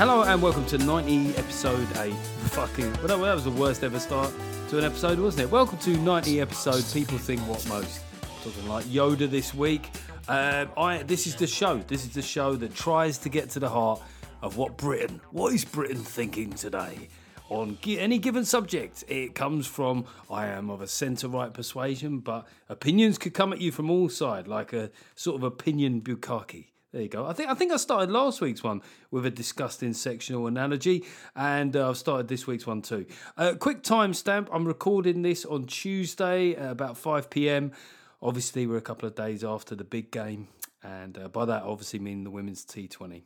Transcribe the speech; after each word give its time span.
Hello 0.00 0.22
and 0.22 0.40
welcome 0.40 0.64
to 0.64 0.78
90 0.78 1.36
episode 1.36 1.86
8. 1.98 2.14
Fucking, 2.14 2.90
well, 3.02 3.08
that, 3.08 3.18
was 3.18 3.44
the 3.44 3.50
worst 3.50 3.84
ever 3.84 4.00
start 4.00 4.32
to 4.70 4.78
an 4.78 4.84
episode, 4.84 5.18
wasn't 5.18 5.42
it? 5.42 5.50
Welcome 5.50 5.76
to 5.80 5.90
90 5.90 6.40
episode 6.40 6.82
People 6.94 7.18
Think 7.18 7.42
What 7.42 7.68
Most. 7.68 8.00
Talking 8.42 8.66
like 8.66 8.86
Yoda 8.86 9.30
this 9.30 9.52
week. 9.52 9.90
Um, 10.26 10.70
I 10.78 11.02
This 11.02 11.26
is 11.26 11.34
the 11.34 11.46
show. 11.46 11.76
This 11.86 12.04
is 12.04 12.14
the 12.14 12.22
show 12.22 12.56
that 12.56 12.74
tries 12.74 13.18
to 13.18 13.28
get 13.28 13.50
to 13.50 13.60
the 13.60 13.68
heart 13.68 14.00
of 14.40 14.56
what 14.56 14.78
Britain, 14.78 15.20
what 15.32 15.52
is 15.52 15.66
Britain 15.66 15.98
thinking 15.98 16.54
today? 16.54 17.10
On 17.50 17.76
any 17.86 18.16
given 18.16 18.46
subject, 18.46 19.04
it 19.06 19.34
comes 19.34 19.66
from 19.66 20.06
I 20.30 20.46
am 20.46 20.70
of 20.70 20.80
a 20.80 20.86
centre 20.86 21.28
right 21.28 21.52
persuasion, 21.52 22.20
but 22.20 22.46
opinions 22.70 23.18
could 23.18 23.34
come 23.34 23.52
at 23.52 23.60
you 23.60 23.70
from 23.70 23.90
all 23.90 24.08
sides, 24.08 24.48
like 24.48 24.72
a 24.72 24.90
sort 25.14 25.36
of 25.36 25.42
opinion 25.42 26.00
bukkake. 26.00 26.69
There 26.92 27.02
you 27.02 27.08
go. 27.08 27.24
I 27.24 27.32
think 27.34 27.48
I 27.48 27.54
think 27.54 27.70
I 27.70 27.76
started 27.76 28.10
last 28.10 28.40
week's 28.40 28.64
one 28.64 28.82
with 29.12 29.24
a 29.24 29.30
disgusting 29.30 29.92
sectional 29.92 30.48
analogy, 30.48 31.04
and 31.36 31.76
uh, 31.76 31.88
I've 31.88 31.96
started 31.96 32.26
this 32.26 32.48
week's 32.48 32.66
one 32.66 32.82
too. 32.82 33.06
Uh, 33.36 33.54
quick 33.54 33.84
timestamp: 33.84 34.48
I'm 34.50 34.66
recording 34.66 35.22
this 35.22 35.44
on 35.44 35.66
Tuesday 35.66 36.54
at 36.56 36.72
about 36.72 36.98
5 36.98 37.30
p.m. 37.30 37.70
Obviously, 38.20 38.66
we're 38.66 38.76
a 38.76 38.82
couple 38.82 39.08
of 39.08 39.14
days 39.14 39.44
after 39.44 39.76
the 39.76 39.84
big 39.84 40.10
game, 40.10 40.48
and 40.82 41.16
uh, 41.16 41.28
by 41.28 41.44
that, 41.44 41.62
obviously, 41.62 42.00
mean 42.00 42.24
the 42.24 42.30
women's 42.30 42.64
T20. 42.64 43.22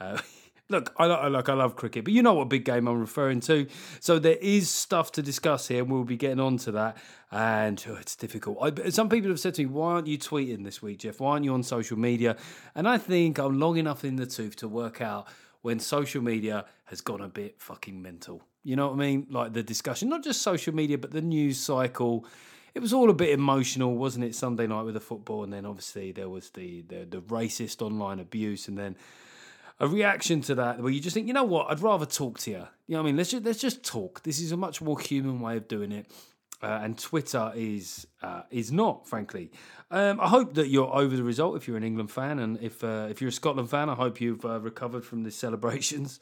Look, 0.68 0.92
I 0.96 1.06
like 1.06 1.48
I 1.48 1.54
love 1.54 1.76
cricket, 1.76 2.04
but 2.04 2.12
you 2.12 2.22
know 2.22 2.34
what 2.34 2.48
big 2.48 2.64
game 2.64 2.88
I'm 2.88 2.98
referring 3.00 3.38
to. 3.40 3.68
So 4.00 4.18
there 4.18 4.38
is 4.40 4.68
stuff 4.68 5.12
to 5.12 5.22
discuss 5.22 5.68
here, 5.68 5.82
and 5.82 5.92
we'll 5.92 6.02
be 6.02 6.16
getting 6.16 6.40
on 6.40 6.56
to 6.58 6.72
that. 6.72 6.96
And 7.30 7.84
oh, 7.88 7.94
it's 7.94 8.16
difficult. 8.16 8.58
I, 8.60 8.88
some 8.90 9.08
people 9.08 9.30
have 9.30 9.38
said 9.38 9.54
to 9.54 9.62
me, 9.62 9.66
"Why 9.66 9.92
aren't 9.92 10.08
you 10.08 10.18
tweeting 10.18 10.64
this 10.64 10.82
week, 10.82 10.98
Geoff? 10.98 11.20
Why 11.20 11.32
aren't 11.32 11.44
you 11.44 11.54
on 11.54 11.62
social 11.62 11.96
media?" 11.96 12.36
And 12.74 12.88
I 12.88 12.98
think 12.98 13.38
I'm 13.38 13.60
long 13.60 13.76
enough 13.76 14.04
in 14.04 14.16
the 14.16 14.26
tooth 14.26 14.56
to 14.56 14.68
work 14.68 15.00
out 15.00 15.28
when 15.62 15.78
social 15.78 16.20
media 16.22 16.64
has 16.86 17.00
gone 17.00 17.20
a 17.20 17.28
bit 17.28 17.60
fucking 17.60 18.02
mental. 18.02 18.42
You 18.64 18.74
know 18.74 18.88
what 18.88 18.94
I 18.94 18.96
mean? 18.96 19.28
Like 19.30 19.52
the 19.52 19.62
discussion, 19.62 20.08
not 20.08 20.24
just 20.24 20.42
social 20.42 20.74
media, 20.74 20.98
but 20.98 21.12
the 21.12 21.22
news 21.22 21.60
cycle 21.60 22.26
it 22.76 22.82
was 22.82 22.92
all 22.92 23.08
a 23.08 23.14
bit 23.14 23.30
emotional, 23.30 23.96
wasn't 23.96 24.22
it? 24.26 24.34
Sunday 24.34 24.66
night 24.66 24.82
with 24.82 24.92
the 24.92 25.00
football, 25.00 25.44
and 25.44 25.50
then 25.50 25.64
obviously 25.64 26.12
there 26.12 26.28
was 26.28 26.50
the 26.50 26.82
the, 26.82 27.06
the 27.08 27.22
racist 27.22 27.80
online 27.80 28.18
abuse, 28.18 28.68
and 28.68 28.76
then 28.76 28.96
a 29.78 29.86
reaction 29.86 30.40
to 30.42 30.54
that 30.56 30.80
where 30.80 30.92
you 30.92 31.00
just 31.00 31.14
think, 31.14 31.26
you 31.26 31.32
know 31.32 31.44
what, 31.44 31.70
I'd 31.70 31.80
rather 31.80 32.06
talk 32.06 32.38
to 32.40 32.50
you. 32.50 32.66
You 32.86 32.94
know 32.94 32.98
what 32.98 33.00
I 33.00 33.06
mean? 33.06 33.16
Let's 33.16 33.30
just 33.30 33.44
let's 33.44 33.60
just 33.60 33.84
talk. 33.84 34.22
This 34.22 34.40
is 34.40 34.52
a 34.52 34.56
much 34.56 34.80
more 34.80 34.98
human 34.98 35.40
way 35.40 35.56
of 35.56 35.68
doing 35.68 35.92
it. 35.92 36.06
Uh, 36.62 36.80
and 36.82 36.98
Twitter 36.98 37.52
is 37.54 38.06
uh, 38.22 38.42
is 38.50 38.72
not, 38.72 39.06
frankly. 39.06 39.50
Um, 39.90 40.18
I 40.20 40.28
hope 40.28 40.54
that 40.54 40.68
you're 40.68 40.92
over 40.92 41.14
the 41.14 41.22
result 41.22 41.56
if 41.56 41.68
you're 41.68 41.76
an 41.76 41.84
England 41.84 42.10
fan, 42.10 42.38
and 42.38 42.58
if 42.62 42.82
uh, 42.82 43.08
if 43.10 43.20
you're 43.20 43.28
a 43.28 43.32
Scotland 43.32 43.68
fan, 43.68 43.90
I 43.90 43.94
hope 43.94 44.20
you've 44.20 44.44
uh, 44.44 44.60
recovered 44.60 45.04
from 45.04 45.22
the 45.22 45.30
celebrations. 45.30 46.20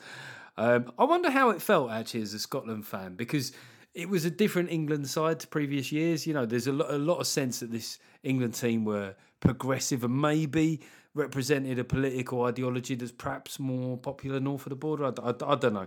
Um, 0.56 0.92
I 0.98 1.04
wonder 1.04 1.30
how 1.30 1.50
it 1.50 1.60
felt 1.62 1.90
actually 1.90 2.22
as 2.22 2.34
a 2.34 2.38
Scotland 2.38 2.86
fan 2.86 3.14
because 3.14 3.52
it 3.92 4.08
was 4.08 4.24
a 4.24 4.30
different 4.30 4.70
England 4.70 5.08
side 5.08 5.40
to 5.40 5.46
previous 5.46 5.92
years. 5.92 6.26
You 6.26 6.34
know, 6.34 6.46
there's 6.46 6.66
a 6.66 6.72
lot, 6.72 6.90
a 6.90 6.98
lot 6.98 7.18
of 7.18 7.26
sense 7.26 7.60
that 7.60 7.70
this 7.70 7.98
England 8.22 8.54
team 8.54 8.84
were 8.84 9.14
progressive 9.40 10.04
and 10.04 10.20
maybe 10.20 10.80
represented 11.14 11.78
a 11.78 11.84
political 11.84 12.42
ideology 12.44 12.94
that's 12.94 13.12
perhaps 13.12 13.58
more 13.58 13.96
popular 13.96 14.40
north 14.40 14.66
of 14.66 14.70
the 14.70 14.76
border. 14.76 15.06
I, 15.06 15.12
I- 15.22 15.52
I 15.52 15.54
don't 15.56 15.74
know, 15.74 15.86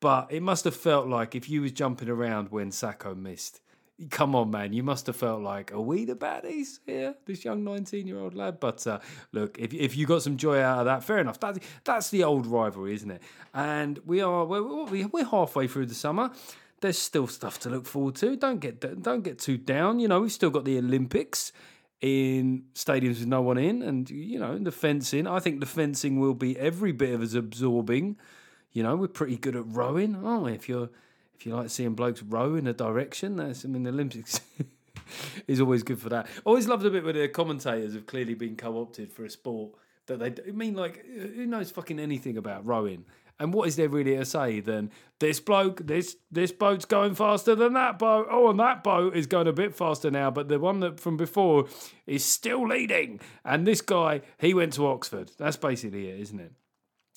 but 0.00 0.28
it 0.32 0.42
must 0.42 0.64
have 0.64 0.76
felt 0.76 1.08
like 1.08 1.34
if 1.34 1.48
you 1.50 1.62
was 1.62 1.72
jumping 1.72 2.08
around 2.08 2.50
when 2.50 2.70
Saka 2.70 3.14
missed. 3.14 3.60
Come 4.10 4.36
on, 4.36 4.52
man! 4.52 4.72
You 4.72 4.84
must 4.84 5.08
have 5.08 5.16
felt 5.16 5.42
like, 5.42 5.72
are 5.72 5.80
we 5.80 6.04
the 6.04 6.14
baddies 6.14 6.78
here? 6.86 7.16
This 7.26 7.44
young 7.44 7.64
nineteen-year-old 7.64 8.32
lad. 8.32 8.60
But 8.60 8.86
uh, 8.86 9.00
look, 9.32 9.58
if 9.58 9.74
if 9.74 9.96
you 9.96 10.06
got 10.06 10.22
some 10.22 10.36
joy 10.36 10.60
out 10.60 10.78
of 10.78 10.84
that, 10.84 11.02
fair 11.02 11.18
enough. 11.18 11.40
That's 11.82 12.10
the 12.10 12.22
old 12.22 12.46
rivalry, 12.46 12.94
isn't 12.94 13.10
it? 13.10 13.20
And 13.54 13.98
we 14.06 14.20
are 14.20 14.44
we're 14.44 14.84
we're 15.08 15.24
halfway 15.24 15.66
through 15.66 15.86
the 15.86 15.94
summer 15.96 16.30
there's 16.80 16.96
still 16.96 17.26
stuff 17.26 17.58
to 17.58 17.68
look 17.68 17.86
forward 17.86 18.14
to. 18.14 18.36
Don't 18.36 18.60
get 18.60 19.02
don't 19.02 19.22
get 19.22 19.40
too 19.40 19.56
down. 19.56 19.98
You 19.98 20.06
know, 20.06 20.20
we've 20.20 20.30
still 20.30 20.50
got 20.50 20.64
the 20.64 20.78
Olympics 20.78 21.50
in 22.00 22.64
stadiums 22.74 23.18
with 23.18 23.26
no 23.26 23.42
one 23.42 23.58
in, 23.58 23.82
and 23.82 24.08
you 24.08 24.38
know 24.38 24.56
the 24.58 24.72
fencing. 24.72 25.26
I 25.26 25.40
think 25.40 25.60
the 25.60 25.66
fencing 25.66 26.20
will 26.20 26.34
be 26.34 26.58
every 26.58 26.92
bit 26.92 27.14
of 27.14 27.22
as 27.22 27.34
absorbing. 27.34 28.16
You 28.72 28.82
know, 28.82 28.96
we're 28.96 29.08
pretty 29.08 29.36
good 29.36 29.56
at 29.56 29.64
rowing, 29.66 30.14
aren't 30.14 30.44
we? 30.44 30.52
If 30.52 30.68
you're 30.68 30.90
if 31.34 31.46
you 31.46 31.54
like 31.54 31.70
seeing 31.70 31.94
blokes 31.94 32.22
row 32.22 32.54
in 32.54 32.66
a 32.66 32.72
direction, 32.72 33.36
that's 33.36 33.64
I 33.64 33.68
mean 33.68 33.84
the 33.84 33.90
Olympics. 33.90 34.40
is 35.46 35.60
always 35.60 35.82
good 35.82 35.98
for 35.98 36.10
that. 36.10 36.26
Always 36.44 36.68
loved 36.68 36.84
a 36.84 36.90
bit 36.90 37.02
where 37.02 37.12
the 37.12 37.28
commentators 37.28 37.94
have 37.94 38.06
clearly 38.06 38.34
been 38.34 38.56
co-opted 38.56 39.10
for 39.10 39.24
a 39.24 39.30
sport 39.30 39.72
that 40.06 40.18
they 40.18 40.42
I 40.46 40.52
mean 40.52 40.74
like 40.74 41.04
who 41.06 41.46
knows 41.46 41.70
fucking 41.70 41.98
anything 41.98 42.36
about 42.36 42.66
rowing. 42.66 43.04
And 43.40 43.54
what 43.54 43.68
is 43.68 43.76
there 43.76 43.88
really 43.88 44.16
to 44.16 44.24
say 44.24 44.60
than 44.60 44.90
this 45.20 45.40
bloke, 45.40 45.86
this 45.86 46.16
this 46.30 46.52
boat's 46.52 46.84
going 46.84 47.14
faster 47.14 47.54
than 47.54 47.72
that 47.74 47.98
boat. 47.98 48.26
Oh, 48.30 48.50
and 48.50 48.58
that 48.60 48.82
boat 48.82 49.16
is 49.16 49.26
going 49.26 49.46
a 49.46 49.52
bit 49.52 49.74
faster 49.74 50.10
now, 50.10 50.30
but 50.30 50.48
the 50.48 50.58
one 50.58 50.80
that 50.80 50.98
from 50.98 51.16
before 51.16 51.66
is 52.06 52.24
still 52.24 52.66
leading. 52.66 53.20
And 53.44 53.66
this 53.66 53.80
guy, 53.80 54.22
he 54.38 54.54
went 54.54 54.72
to 54.74 54.86
Oxford. 54.86 55.30
That's 55.38 55.56
basically 55.56 56.08
it, 56.08 56.20
isn't 56.20 56.40
it? 56.40 56.52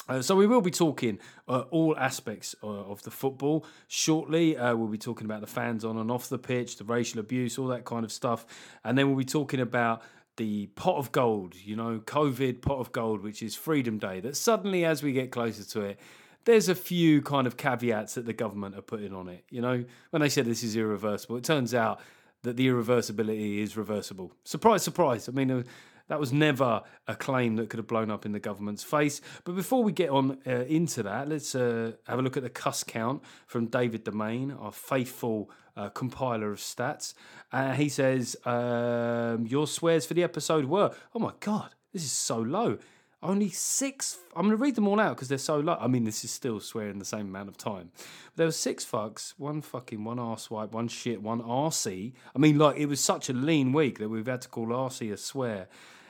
Uh, 0.09 0.21
so 0.21 0.35
we 0.35 0.47
will 0.47 0.61
be 0.61 0.71
talking 0.71 1.19
uh, 1.47 1.63
all 1.69 1.95
aspects 1.97 2.55
uh, 2.63 2.67
of 2.67 3.01
the 3.03 3.11
football 3.11 3.65
shortly. 3.87 4.57
Uh, 4.57 4.75
we'll 4.75 4.87
be 4.87 4.97
talking 4.97 5.25
about 5.25 5.41
the 5.41 5.47
fans 5.47 5.85
on 5.85 5.97
and 5.97 6.11
off 6.11 6.27
the 6.27 6.39
pitch, 6.39 6.77
the 6.77 6.83
racial 6.83 7.19
abuse, 7.19 7.57
all 7.57 7.67
that 7.67 7.85
kind 7.85 8.03
of 8.03 8.11
stuff, 8.11 8.45
and 8.83 8.97
then 8.97 9.07
we'll 9.07 9.17
be 9.17 9.23
talking 9.23 9.59
about 9.59 10.01
the 10.37 10.67
pot 10.67 10.97
of 10.97 11.11
gold. 11.11 11.55
You 11.55 11.75
know, 11.75 11.99
COVID 11.99 12.61
pot 12.61 12.79
of 12.79 12.91
gold, 12.91 13.21
which 13.21 13.41
is 13.41 13.55
Freedom 13.55 13.97
Day. 13.97 14.19
That 14.19 14.35
suddenly, 14.35 14.85
as 14.85 15.03
we 15.03 15.13
get 15.13 15.31
closer 15.31 15.63
to 15.63 15.81
it, 15.81 15.99
there's 16.45 16.69
a 16.69 16.75
few 16.75 17.21
kind 17.21 17.47
of 17.47 17.57
caveats 17.57 18.15
that 18.15 18.25
the 18.25 18.33
government 18.33 18.75
are 18.75 18.81
putting 18.81 19.13
on 19.13 19.27
it. 19.27 19.45
You 19.49 19.61
know, 19.61 19.85
when 20.09 20.21
they 20.21 20.29
said 20.29 20.45
this 20.45 20.63
is 20.63 20.75
irreversible, 20.75 21.37
it 21.37 21.43
turns 21.43 21.73
out 21.73 21.99
that 22.43 22.57
the 22.57 22.67
irreversibility 22.67 23.59
is 23.59 23.77
reversible. 23.77 24.33
Surprise, 24.43 24.83
surprise. 24.83 25.29
I 25.29 25.31
mean. 25.31 25.51
Uh, 25.51 25.63
that 26.11 26.19
was 26.19 26.33
never 26.33 26.81
a 27.07 27.15
claim 27.15 27.55
that 27.55 27.69
could 27.69 27.77
have 27.77 27.87
blown 27.87 28.11
up 28.11 28.25
in 28.25 28.33
the 28.33 28.39
government's 28.39 28.83
face. 28.83 29.21
But 29.45 29.55
before 29.55 29.81
we 29.81 29.93
get 29.93 30.09
on 30.09 30.39
uh, 30.45 30.65
into 30.67 31.03
that, 31.03 31.29
let's 31.29 31.55
uh, 31.55 31.93
have 32.05 32.19
a 32.19 32.21
look 32.21 32.35
at 32.35 32.43
the 32.43 32.49
cuss 32.49 32.83
count 32.83 33.23
from 33.47 33.67
David 33.67 34.03
Domain, 34.03 34.51
our 34.51 34.73
faithful 34.73 35.49
uh, 35.75 35.89
compiler 35.89 36.51
of 36.51 36.59
stats. 36.59 37.13
Uh, 37.51 37.73
he 37.73 37.89
says, 37.89 38.35
um, 38.45 39.45
Your 39.47 39.67
swears 39.67 40.05
for 40.05 40.13
the 40.13 40.23
episode 40.23 40.65
were, 40.65 40.93
oh 41.15 41.19
my 41.19 41.33
God, 41.39 41.75
this 41.93 42.03
is 42.03 42.11
so 42.11 42.37
low. 42.37 42.77
Only 43.23 43.49
six. 43.49 44.17
I'm 44.35 44.47
going 44.47 44.57
to 44.57 44.61
read 44.61 44.73
them 44.73 44.87
all 44.87 44.99
out 44.99 45.15
because 45.15 45.27
they're 45.27 45.37
so 45.37 45.59
low. 45.59 45.77
I 45.79 45.87
mean, 45.87 46.05
this 46.05 46.23
is 46.23 46.31
still 46.31 46.59
swearing 46.59 46.97
the 46.97 47.05
same 47.05 47.27
amount 47.27 47.49
of 47.49 47.57
time. 47.57 47.91
But 47.93 48.37
there 48.37 48.47
were 48.47 48.51
six 48.51 48.83
fucks, 48.83 49.35
one 49.37 49.61
fucking, 49.61 50.03
one 50.03 50.17
arsewipe, 50.17 50.71
one 50.71 50.87
shit, 50.87 51.21
one 51.21 51.39
RC. 51.39 52.13
I 52.35 52.39
mean, 52.39 52.57
like, 52.57 52.77
it 52.77 52.87
was 52.87 52.99
such 52.99 53.29
a 53.29 53.33
lean 53.33 53.73
week 53.73 53.99
that 53.99 54.09
we've 54.09 54.25
had 54.25 54.41
to 54.41 54.49
call 54.49 54.67
RC 54.67 55.13
a 55.13 55.17
swear, 55.17 55.67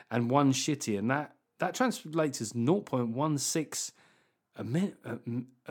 and 0.10 0.30
one 0.30 0.54
shitty. 0.54 0.98
And 0.98 1.12
that, 1.12 1.36
that 1.60 1.74
translates 1.74 2.40
as 2.40 2.54
0.16 2.54 3.92
a 4.56 4.64
minute, 4.64 4.96
uh, 5.06 5.16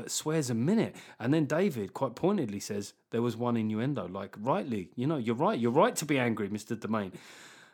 swears 0.06 0.50
a 0.50 0.54
minute. 0.54 0.96
And 1.18 1.32
then 1.32 1.44
David 1.44 1.94
quite 1.94 2.14
pointedly 2.14 2.60
says 2.60 2.94
there 3.10 3.22
was 3.22 3.36
one 3.36 3.56
innuendo. 3.56 4.08
Like, 4.08 4.34
rightly, 4.38 4.90
you 4.96 5.06
know, 5.06 5.16
you're 5.16 5.34
right. 5.34 5.58
You're 5.58 5.70
right 5.70 5.94
to 5.96 6.04
be 6.04 6.18
angry, 6.18 6.48
Mr. 6.48 6.78
Domain. 6.78 7.12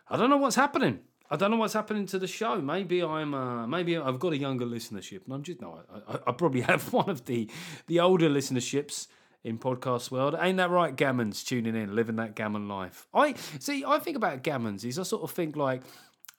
I 0.09 0.17
don't 0.17 0.31
know 0.31 0.37
what's 0.37 0.57
happening. 0.57 1.01
I 1.31 1.37
don't 1.37 1.51
know 1.51 1.57
what's 1.57 1.75
happening 1.75 2.07
to 2.07 2.19
the 2.19 2.29
show. 2.29 2.61
Maybe 2.61 3.03
I'm, 3.03 3.35
uh, 3.35 3.67
maybe 3.67 3.97
I've 3.97 4.21
got 4.21 4.33
a 4.33 4.39
younger 4.39 4.65
listenership, 4.65 5.25
and 5.25 5.35
I'm 5.35 5.43
just 5.43 5.61
no. 5.61 5.81
I, 5.93 6.13
I, 6.13 6.19
I 6.29 6.33
probably 6.33 6.61
have 6.73 6.93
one 6.93 7.11
of 7.11 7.25
the 7.25 7.51
the 7.89 8.01
older 8.01 8.31
listenerships 8.31 9.09
in 9.43 9.59
podcast 9.59 10.11
world. 10.11 10.37
Ain't 10.39 10.59
that 10.59 10.71
right, 10.71 10.95
Gammons 10.95 11.45
tuning 11.45 11.75
in, 11.75 11.95
living 11.95 12.17
that 12.17 12.37
gammon 12.37 12.69
life. 12.69 13.09
I 13.13 13.35
see. 13.59 13.85
I 13.85 13.99
think 13.99 14.17
about 14.17 14.43
gammons 14.43 14.85
is 14.85 14.99
I 14.99 15.03
sort 15.03 15.23
of 15.23 15.31
think 15.31 15.57
like, 15.57 15.83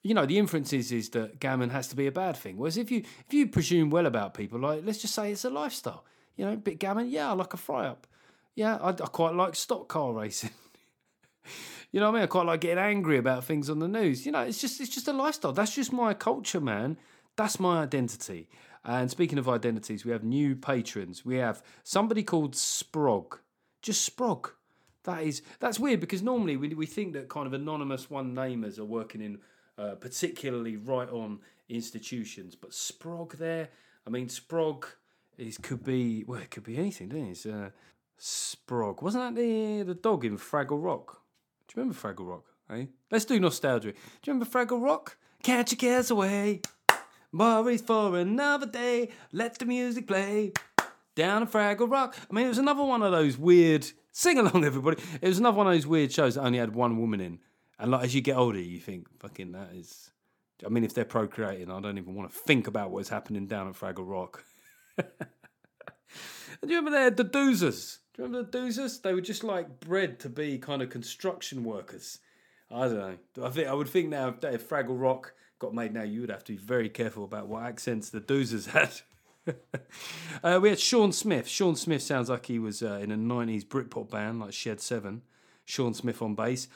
you 0.04 0.14
know, 0.14 0.26
the 0.26 0.38
inference 0.38 0.74
is 0.74 0.92
is 0.92 1.10
that 1.10 1.40
gammon 1.40 1.70
has 1.70 1.88
to 1.90 1.96
be 1.96 2.08
a 2.08 2.12
bad 2.12 2.38
thing. 2.38 2.58
Whereas 2.58 2.78
if 2.78 2.92
you 2.92 3.00
if 3.00 3.34
you 3.34 3.48
presume 3.48 3.90
well 3.90 4.06
about 4.06 4.34
people, 4.34 4.60
like 4.60 4.82
let's 4.86 5.00
just 5.00 5.14
say 5.14 5.32
it's 5.32 5.46
a 5.46 5.50
lifestyle. 5.50 6.06
You 6.36 6.46
know, 6.46 6.56
bit 6.56 6.80
gammon. 6.80 7.10
Yeah, 7.10 7.30
I 7.30 7.34
like 7.34 7.54
a 7.54 7.58
fry 7.58 7.88
up. 7.88 8.08
Yeah, 8.56 8.78
I, 8.78 8.90
I 8.90 8.94
quite 8.94 9.34
like 9.34 9.56
stock 9.56 9.88
car 9.88 10.14
racing. 10.14 10.52
You 11.92 12.02
know 12.02 12.08
what 12.08 12.18
I 12.18 12.20
mean? 12.20 12.24
I 12.24 12.28
quite 12.28 12.46
like 12.46 12.62
getting 12.62 12.84
angry 12.84 13.18
about 13.18 13.46
things 13.46 13.70
on 13.70 13.80
the 13.80 13.88
news. 13.88 14.26
You 14.26 14.34
know, 14.34 14.42
it's 14.42 14.60
just 14.60 14.82
it's 14.82 14.94
just 14.94 15.08
a 15.08 15.14
lifestyle. 15.14 15.54
That's 15.54 15.74
just 15.74 15.94
my 15.94 16.14
culture, 16.14 16.60
man. 16.60 16.98
That's 17.38 17.60
my 17.60 17.84
identity. 17.84 18.50
And 18.84 19.10
speaking 19.10 19.38
of 19.38 19.48
identities, 19.48 20.06
we 20.06 20.12
have 20.12 20.24
new 20.24 20.56
patrons. 20.56 21.26
We 21.26 21.38
have 21.38 21.64
somebody 21.84 22.24
called 22.24 22.56
Sprog. 22.56 23.40
Just 23.82 24.10
Sprog. 24.10 24.52
That 25.06 25.24
is 25.24 25.42
that's 25.60 25.80
weird 25.80 26.02
because 26.02 26.22
normally 26.22 26.58
we 26.58 26.70
we 26.74 26.86
think 26.86 27.14
that 27.14 27.30
kind 27.30 27.48
of 27.48 27.54
anonymous 27.54 28.10
one 28.10 28.36
namers 28.36 28.78
are 28.78 28.86
working 28.86 29.22
in 29.22 29.40
uh, 29.78 29.96
particularly 29.96 30.76
right 30.76 31.10
on 31.10 31.40
institutions, 31.70 32.56
but 32.56 32.72
Sprog 32.72 33.38
there. 33.38 33.70
I 34.06 34.10
mean, 34.10 34.28
Sprog 34.28 34.86
is 35.38 35.58
could 35.58 35.84
be 35.84 36.24
well, 36.28 36.42
it 36.42 36.52
could 36.52 36.64
be 36.64 36.78
anything, 36.78 37.10
doesn't 37.10 37.46
it? 37.46 37.54
Uh, 37.54 37.70
Sprog 38.20 39.02
wasn't 39.02 39.36
that 39.36 39.42
the 39.42 39.84
the 39.84 39.94
dog 39.94 40.26
in 40.26 40.38
Fraggle 40.38 40.84
Rock? 40.84 41.22
Do 41.68 41.74
you 41.76 41.84
remember 41.84 42.00
Fraggle 42.00 42.28
Rock? 42.28 42.46
Eh? 42.70 42.86
Let's 43.12 43.26
do 43.26 43.40
nostalgia. 43.40 43.92
Do 43.92 43.98
you 44.26 44.34
remember 44.34 44.46
Fraggle 44.46 44.82
Rock? 44.82 45.18
Catch 45.44 45.72
your 45.72 45.78
cares 45.78 46.12
away. 46.12 46.62
Worries 47.32 47.82
for 47.82 48.18
another 48.18 48.66
day. 48.66 49.10
Let 49.32 49.60
the 49.60 49.66
music 49.66 50.08
play. 50.08 50.54
Down 51.16 51.44
at 51.44 51.52
Fraggle 51.52 51.90
Rock. 51.90 52.16
I 52.30 52.34
mean, 52.34 52.46
it 52.46 52.50
was 52.50 52.58
another 52.58 52.84
one 52.84 53.04
of 53.04 53.12
those 53.12 53.38
weird. 53.38 53.88
Sing 54.12 54.40
along, 54.40 54.64
everybody. 54.66 55.02
It 55.22 55.28
was 55.28 55.40
another 55.40 55.58
one 55.58 55.68
of 55.68 55.74
those 55.74 55.86
weird 55.86 56.12
shows 56.12 56.36
that 56.36 56.44
only 56.44 56.58
had 56.58 56.74
one 56.74 56.98
woman 56.98 57.22
in. 57.22 57.40
And 57.80 57.92
like 57.92 58.06
as 58.06 58.16
you 58.16 58.22
get 58.22 58.38
older, 58.38 58.60
you 58.60 58.80
think, 58.80 59.08
fucking, 59.20 59.52
that 59.52 59.70
is. 59.74 60.12
I 60.66 60.70
mean, 60.70 60.84
if 60.84 60.94
they're 60.94 61.06
procreating, 61.06 61.72
I 61.72 61.80
don't 61.80 61.98
even 61.98 62.16
want 62.16 62.32
to 62.32 62.38
think 62.38 62.68
about 62.68 62.90
what's 62.90 63.10
happening 63.10 63.46
down 63.46 63.68
at 63.68 63.76
Fraggle 63.76 64.10
Rock. 64.10 64.44
Do 64.98 65.04
you 66.68 66.78
remember 66.78 67.12
the, 67.12 67.24
the 67.24 67.30
Doozers? 67.30 68.00
Do 68.14 68.24
you 68.24 68.28
remember 68.28 68.50
the 68.50 68.58
Doozers? 68.58 69.02
They 69.02 69.14
were 69.14 69.22
just 69.22 69.44
like 69.44 69.80
bred 69.80 70.20
to 70.22 70.30
be 70.30 70.58
kind 70.58 70.82
of 70.82 70.90
construction 70.90 71.64
workers. 71.64 72.20
I 72.72 72.88
don't 72.88 72.98
know. 72.98 73.46
I 73.46 73.50
think 73.50 73.68
I 73.68 73.74
would 73.74 73.88
think 73.88 74.10
now 74.10 74.30
if, 74.30 74.44
if 74.44 74.68
Fraggle 74.68 75.00
Rock 75.00 75.34
got 75.60 75.74
made 75.74 75.94
now, 75.94 76.04
you 76.04 76.22
would 76.22 76.32
have 76.32 76.44
to 76.46 76.54
be 76.54 76.58
very 76.58 76.90
careful 76.90 77.24
about 77.24 77.48
what 77.48 77.64
accents 77.64 78.10
the 78.10 78.20
Doozers 78.20 78.70
had. 78.72 79.56
uh, 80.44 80.60
we 80.62 80.70
had 80.70 80.80
Sean 80.80 81.12
Smith. 81.12 81.48
Sean 81.48 81.76
Smith 81.76 82.02
sounds 82.02 82.30
like 82.30 82.48
he 82.48 82.60
was 82.60 82.82
uh, 82.82 83.00
in 83.02 83.12
a 83.12 83.18
'90s 83.18 83.66
Britpop 83.66 84.10
band 84.10 84.40
like 84.40 84.54
Shed 84.54 84.82
Seven. 84.82 85.22
Sean 85.66 85.94
Smith 85.94 86.22
on 86.22 86.34
bass. 86.34 86.68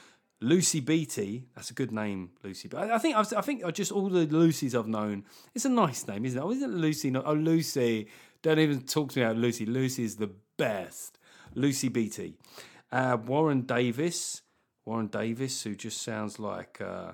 Lucy 0.42 0.80
Beatty, 0.80 1.46
that's 1.56 1.70
a 1.70 1.74
good 1.74 1.92
name, 1.92 2.32
Lucy. 2.44 2.68
But 2.68 2.90
I, 2.90 2.96
I 2.96 2.98
think 2.98 3.16
I've, 3.16 3.32
I 3.34 3.42
think 3.42 3.72
just 3.74 3.92
all 3.92 4.10
the 4.10 4.26
Lucys 4.26 4.78
I've 4.78 4.88
known. 4.88 5.24
It's 5.54 5.66
a 5.66 5.70
nice 5.70 6.08
name, 6.08 6.26
isn't 6.26 6.38
it? 6.38 6.44
Oh, 6.44 6.52
isn't 6.52 6.78
Lucy? 6.78 7.12
Not, 7.12 7.26
oh, 7.28 7.34
Lucy. 7.34 8.08
Don't 8.42 8.58
even 8.58 8.82
talk 8.82 9.12
to 9.12 9.20
me 9.20 9.26
about 9.26 9.38
Lucy. 9.38 9.68
Lucy 9.68 10.04
is 10.04 10.16
the 10.16 10.32
best. 10.58 11.20
Lucy 11.54 11.90
Beatty. 11.90 12.34
Uh, 12.92 13.18
Warren 13.24 13.62
Davis. 13.62 14.42
Warren 14.84 15.08
Davis, 15.08 15.62
who 15.62 15.76
just 15.76 16.02
sounds 16.02 16.40
like 16.40 16.82
uh, 16.82 17.12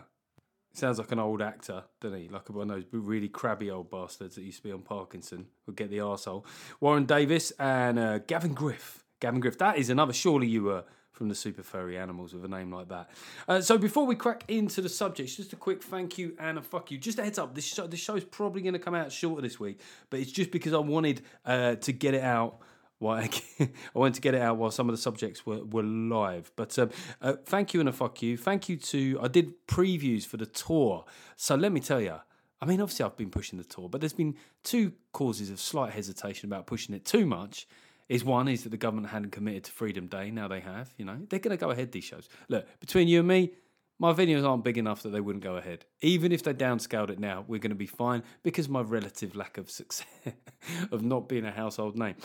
sounds 0.74 1.00
like 1.00 1.12
an 1.12 1.20
old 1.20 1.42
actor, 1.42 1.84
doesn't 2.00 2.18
he? 2.18 2.30
Like 2.30 2.50
one 2.50 2.72
of 2.72 2.78
those 2.78 2.86
really 2.94 3.28
crabby 3.28 3.70
old 3.70 3.92
bastards 3.92 4.36
that 4.36 4.44
used 4.44 4.60
to 4.60 4.64
be 4.64 4.72
on 4.72 4.84
Parkinson. 4.84 5.48
Would 5.66 5.76
get 5.76 5.90
the 5.90 5.98
arsehole. 5.98 6.46
Warren 6.80 7.06
Davis 7.06 7.52
and 7.60 8.00
uh, 8.00 8.20
Gavin 8.20 8.54
Griff. 8.54 9.04
Gavin 9.20 9.42
Griff. 9.42 9.58
That 9.58 9.78
is 9.78 9.90
another. 9.90 10.14
Surely 10.14 10.48
you 10.48 10.64
were 10.64 10.86
from 11.18 11.30
the 11.30 11.36
super 11.36 11.64
furry 11.64 11.98
animals 11.98 12.34
with 12.34 12.46
a 12.46 12.48
name 12.48 12.72
like 12.72 12.90
that. 12.90 13.10
Uh, 13.48 13.60
so 13.60 13.78
before 13.78 14.06
we 14.06 14.16
crack 14.16 14.44
into 14.48 14.81
the 14.81 14.90
subject, 14.90 15.36
just 15.36 15.52
a 15.52 15.56
quick 15.56 15.81
thank 15.81 16.18
you 16.18 16.36
and 16.40 16.60
a 16.60 16.62
fuck 16.62 16.92
you. 16.92 16.98
Just 16.98 17.18
a 17.18 17.24
heads 17.24 17.40
up, 17.40 17.56
this 17.56 17.66
show, 17.66 17.88
this 17.88 18.00
show's 18.00 18.24
probably 18.24 18.62
going 18.62 18.74
to 18.74 18.80
come 18.80 18.94
out 18.94 19.12
shorter 19.12 19.42
this 19.42 19.60
week, 19.60 19.80
but 20.12 20.19
it's 20.19 20.31
just 20.31 20.52
because 20.52 20.74
I 20.74 20.78
wanted 20.78 21.24
uh, 21.44 21.75
to 21.75 21.92
get 21.92 22.14
it 22.14 22.24
out. 22.24 22.60
Why 23.00 23.30
I 23.60 23.69
wanted 23.94 24.16
to 24.16 24.22
get 24.22 24.34
it 24.34 24.42
out 24.42 24.58
while 24.58 24.72
some 24.72 24.90
of 24.90 24.96
the 24.96 25.02
subjects 25.02 25.46
were, 25.46 25.64
were 25.66 25.84
live. 25.84 26.52
But 26.56 26.78
um, 26.80 26.90
uh, 27.22 27.34
thank 27.46 27.74
you 27.74 27.80
and 27.80 27.90
a 27.90 27.92
fuck 27.92 28.22
you. 28.24 28.38
Thank 28.38 28.69
you 28.69 28.78
to 28.78 29.19
I 29.22 29.28
did 29.28 29.68
previews 29.68 30.25
for 30.25 30.38
the 30.38 30.48
tour. 30.48 31.06
So 31.36 31.54
let 31.56 31.72
me 31.72 31.80
tell 31.80 32.02
you, 32.02 32.16
I 32.60 32.66
mean, 32.66 32.81
obviously 32.81 33.06
I've 33.06 33.18
been 33.18 33.30
pushing 33.30 33.60
the 33.60 33.66
tour, 33.66 33.88
but 33.88 34.02
there's 34.02 34.14
been 34.14 34.36
two 34.64 34.94
causes 35.14 35.52
of 35.52 35.60
slight 35.60 35.94
hesitation 35.94 36.50
about 36.50 36.66
pushing 36.66 36.96
it 36.96 37.06
too 37.06 37.28
much 37.28 37.68
is 38.09 38.24
one 38.24 38.48
is 38.48 38.63
that 38.63 38.69
the 38.69 38.77
government 38.77 39.09
hadn't 39.09 39.31
committed 39.31 39.65
to 39.65 39.71
Freedom 39.71 40.07
Day. 40.07 40.31
Now 40.31 40.48
they 40.48 40.59
have. 40.62 40.94
You 40.98 41.06
know, 41.06 41.18
they're 41.30 41.39
going 41.39 41.57
to 41.57 41.63
go 41.63 41.71
ahead. 41.71 41.92
These 41.92 42.06
shows. 42.06 42.30
Look 42.50 42.68
between 42.80 43.07
you 43.07 43.19
and 43.19 43.27
me, 43.27 43.51
my 44.00 44.13
videos 44.13 44.48
aren't 44.48 44.63
big 44.63 44.77
enough 44.77 45.04
that 45.04 45.09
they 45.09 45.21
wouldn't 45.21 45.44
go 45.44 45.56
ahead. 45.56 45.86
Even 46.01 46.31
if 46.31 46.44
they 46.44 46.54
downscaled 46.54 47.09
it 47.09 47.19
now, 47.19 47.44
we're 47.48 47.59
going 47.59 47.71
to 47.71 47.75
be 47.75 47.88
fine 47.88 48.24
because 48.44 48.69
my 48.69 48.81
relative 48.81 49.36
lack 49.36 49.57
of 49.57 49.69
success 49.71 50.07
of 50.92 51.01
not 51.04 51.27
being 51.27 51.45
a 51.45 51.51
household 51.51 51.98
name. 51.98 52.15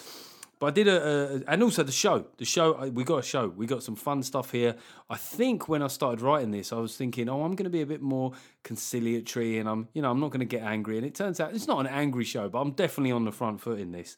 But 0.63 0.69
I 0.69 0.71
did 0.71 0.87
a, 0.87 1.03
a, 1.03 1.43
and 1.49 1.61
also 1.61 1.83
the 1.83 1.91
show. 1.91 2.25
The 2.37 2.45
show 2.45 2.89
we 2.91 3.03
got 3.03 3.17
a 3.17 3.23
show. 3.23 3.49
We 3.49 3.67
got 3.67 3.83
some 3.83 3.97
fun 3.97 4.23
stuff 4.23 4.53
here. 4.53 4.77
I 5.11 5.17
think 5.17 5.69
when 5.69 5.83
I 5.83 5.89
started 5.89 6.21
writing 6.21 6.53
this, 6.53 6.73
I 6.73 6.77
was 6.77 6.97
thinking, 6.97 7.29
oh, 7.29 7.43
I'm 7.43 7.57
going 7.57 7.65
to 7.65 7.69
be 7.69 7.81
a 7.81 7.87
bit 7.87 8.01
more 8.01 8.31
conciliatory, 8.63 9.59
and 9.59 9.69
I'm, 9.69 9.89
you 9.93 10.03
know, 10.03 10.11
I'm 10.13 10.21
not 10.21 10.31
going 10.31 10.39
to 10.39 10.47
get 10.47 10.63
angry. 10.63 10.99
And 10.99 11.05
it 11.05 11.17
turns 11.17 11.41
out 11.41 11.53
it's 11.53 11.67
not 11.67 11.81
an 11.81 11.89
angry 11.89 12.23
show, 12.23 12.49
but 12.49 12.61
I'm 12.61 12.71
definitely 12.71 13.11
on 13.11 13.25
the 13.25 13.33
front 13.33 13.61
foot 13.61 13.81
in 13.81 13.91
this. 13.91 14.17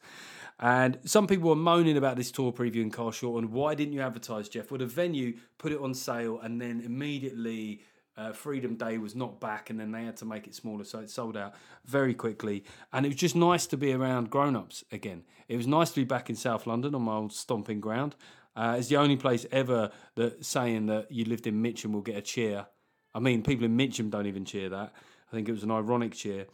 And 0.61 0.99
some 1.07 1.27
people 1.27 1.49
were 1.49 1.57
moaning 1.57 1.97
about 1.97 2.19
this 2.19 2.31
tour 2.31 2.53
preview 2.53 2.83
in 2.83 2.91
Carshalton. 2.91 3.47
Why 3.47 3.75
didn't 3.75 3.95
you 3.95 4.03
advertise, 4.03 4.47
Geoff? 4.51 4.71
Well, 4.71 4.83
a 4.83 4.87
venue 4.87 5.39
put 5.57 5.73
it 5.73 5.81
on 5.81 5.95
sale, 5.95 6.41
and 6.41 6.61
then 6.61 6.83
immediately 6.85 7.81
uh, 8.17 8.33
Freedom 8.33 8.77
Day 8.77 8.99
was 8.99 9.15
not 9.15 9.41
back, 9.41 9.71
and 9.71 9.79
then 9.79 9.93
they 9.93 10.05
had 10.05 10.17
to 10.19 10.25
make 10.25 10.47
it 10.47 10.55
smaller, 10.55 10.85
so 10.85 11.01
it 11.01 11.11
sold 11.11 11.37
out 11.37 11.55
very 11.85 12.15
quickly. 12.15 12.65
And 12.93 13.05
it 13.05 13.11
was 13.11 13.17
just 13.17 13.37
nice 13.37 13.67
to 13.67 13.77
be 13.77 13.93
around 13.93 14.31
grown 14.31 14.55
ups 14.57 14.85
again. 14.93 15.25
It 15.49 15.57
was 15.57 15.67
nice 15.67 15.91
to 15.91 15.97
be 15.97 16.05
back 16.05 16.31
in 16.31 16.37
South 16.37 16.67
London 16.67 16.95
on 16.95 17.03
my 17.03 17.15
old 17.15 17.33
stomping 17.33 17.81
ground. 17.81 18.15
Uh, 18.57 18.77
it's 18.79 18.89
the 18.89 18.97
only 18.97 19.17
place 19.17 19.47
ever 19.51 19.91
that 20.15 20.45
saying 20.45 20.87
that 20.87 21.11
you 21.11 21.25
lived 21.25 21.47
in 21.47 21.61
Mitcham 21.61 21.93
will 21.93 22.03
get 22.03 22.17
a 22.17 22.23
cheer. 22.23 22.67
I 23.15 23.19
mean, 23.19 23.43
people 23.43 23.65
in 23.65 23.77
Mitcham 23.77 24.11
don't 24.11 24.27
even 24.27 24.45
cheer 24.45 24.69
that. 24.69 24.93
I 25.31 25.35
think 25.35 25.49
it 25.49 25.53
was 25.53 25.65
an 25.65 25.73
ironic 25.73 26.13
cheer. 26.13 26.47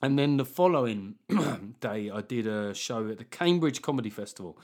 And 0.00 0.18
then 0.18 0.36
the 0.36 0.44
following 0.44 1.16
day, 1.80 2.10
I 2.10 2.22
did 2.22 2.46
a 2.46 2.74
show 2.74 3.08
at 3.08 3.18
the 3.18 3.24
Cambridge 3.24 3.82
Comedy 3.82 4.10
Festival. 4.10 4.58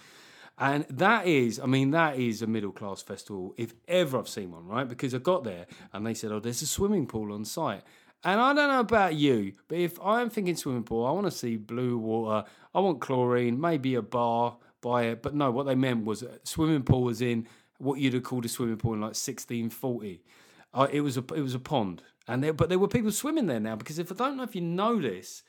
And 0.61 0.85
that 0.91 1.27
is, 1.27 1.61
I 1.61 1.67
mean, 1.67 1.93
that 1.93 2.19
is 2.19 2.43
a 2.43 2.47
middle 2.47 2.73
class 2.73 3.01
festival, 3.01 3.55
if 3.57 3.75
ever 3.87 4.19
I've 4.19 4.29
seen 4.29 4.51
one, 4.51 4.67
right? 4.67 4.89
Because 4.89 5.15
I 5.15 5.19
got 5.19 5.45
there 5.45 5.67
and 5.93 6.05
they 6.05 6.15
said, 6.15 6.33
oh, 6.33 6.41
there's 6.41 6.63
a 6.63 6.67
swimming 6.67 7.07
pool 7.07 7.33
on 7.33 7.45
site. 7.45 7.83
And 8.25 8.41
I 8.41 8.53
don't 8.53 8.69
know 8.69 8.81
about 8.81 9.15
you, 9.15 9.53
but 9.69 9.79
if 9.79 10.01
I'm 10.03 10.29
thinking 10.29 10.57
swimming 10.57 10.83
pool, 10.83 11.07
I 11.07 11.13
want 11.13 11.27
to 11.27 11.31
see 11.31 11.57
blue 11.57 11.97
water, 11.97 12.49
I 12.75 12.81
want 12.81 13.01
chlorine, 13.01 13.61
maybe 13.61 13.95
a 13.95 14.03
bar 14.03 14.57
by 14.81 15.05
it. 15.05 15.23
But 15.23 15.35
no, 15.35 15.53
what 15.53 15.67
they 15.67 15.77
meant 15.77 16.05
was 16.05 16.25
swimming 16.43 16.83
pool 16.83 17.05
was 17.05 17.23
in 17.23 17.47
what 17.79 18.01
you'd 18.01 18.15
have 18.15 18.25
called 18.25 18.45
a 18.45 18.49
swimming 18.49 18.77
pool 18.77 18.95
in 18.95 19.01
like 19.01 19.11
1640. 19.11 20.21
Uh, 20.75 20.89
it 20.91 21.01
was 21.01 21.17
a 21.17 21.25
it 21.35 21.41
was 21.41 21.55
a 21.55 21.61
pond, 21.61 22.03
and 22.27 22.43
there, 22.43 22.53
but 22.53 22.69
there 22.69 22.79
were 22.79 22.89
people 22.89 23.11
swimming 23.11 23.47
there 23.47 23.61
now 23.61 23.75
because 23.75 23.99
if 23.99 24.13
I 24.13 24.15
don't 24.17 24.37
know 24.37 24.43
if 24.43 24.55
you 24.55 24.61
know 24.61 25.01
this, 25.01 25.43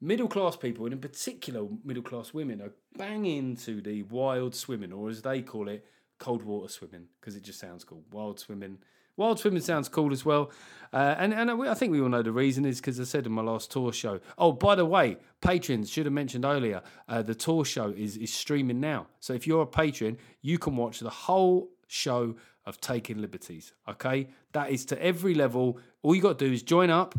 middle 0.00 0.28
class 0.28 0.56
people, 0.56 0.84
and 0.84 0.92
in 0.92 1.00
particular 1.00 1.66
middle 1.84 2.02
class 2.02 2.32
women, 2.32 2.60
are 2.60 2.72
bang 2.96 3.26
into 3.26 3.80
the 3.80 4.02
wild 4.04 4.54
swimming, 4.54 4.92
or 4.92 5.08
as 5.08 5.22
they 5.22 5.42
call 5.42 5.68
it, 5.68 5.84
cold 6.18 6.42
water 6.42 6.72
swimming, 6.72 7.06
because 7.20 7.36
it 7.36 7.42
just 7.42 7.60
sounds 7.60 7.84
cool. 7.84 8.02
Wild 8.12 8.38
swimming. 8.38 8.78
Wild 9.16 9.40
swimming 9.40 9.62
sounds 9.62 9.88
cool 9.88 10.12
as 10.12 10.24
well. 10.24 10.52
Uh, 10.92 11.16
and 11.18 11.34
and 11.34 11.50
I 11.50 11.74
think 11.74 11.90
we 11.90 12.00
all 12.00 12.08
know 12.08 12.22
the 12.22 12.30
reason 12.30 12.64
is 12.64 12.80
because 12.80 13.00
I 13.00 13.04
said 13.04 13.26
in 13.26 13.32
my 13.32 13.42
last 13.42 13.70
tour 13.70 13.92
show. 13.92 14.20
Oh, 14.38 14.52
by 14.52 14.76
the 14.76 14.86
way, 14.86 15.16
patrons 15.40 15.90
should 15.90 16.06
have 16.06 16.12
mentioned 16.12 16.44
earlier, 16.44 16.82
uh, 17.08 17.22
the 17.22 17.34
tour 17.34 17.64
show 17.64 17.90
is, 17.90 18.16
is 18.16 18.32
streaming 18.32 18.78
now. 18.78 19.08
So 19.18 19.32
if 19.32 19.44
you're 19.46 19.62
a 19.62 19.66
patron, 19.66 20.18
you 20.40 20.56
can 20.56 20.76
watch 20.76 21.00
the 21.00 21.10
whole 21.10 21.70
show 21.88 22.36
of 22.64 22.80
Taking 22.80 23.18
Liberties. 23.20 23.72
Okay? 23.88 24.28
That 24.52 24.70
is 24.70 24.84
to 24.86 25.02
every 25.02 25.34
level. 25.34 25.80
All 26.02 26.14
you 26.14 26.22
got 26.22 26.38
to 26.38 26.46
do 26.46 26.52
is 26.52 26.62
join 26.62 26.90
up. 26.90 27.18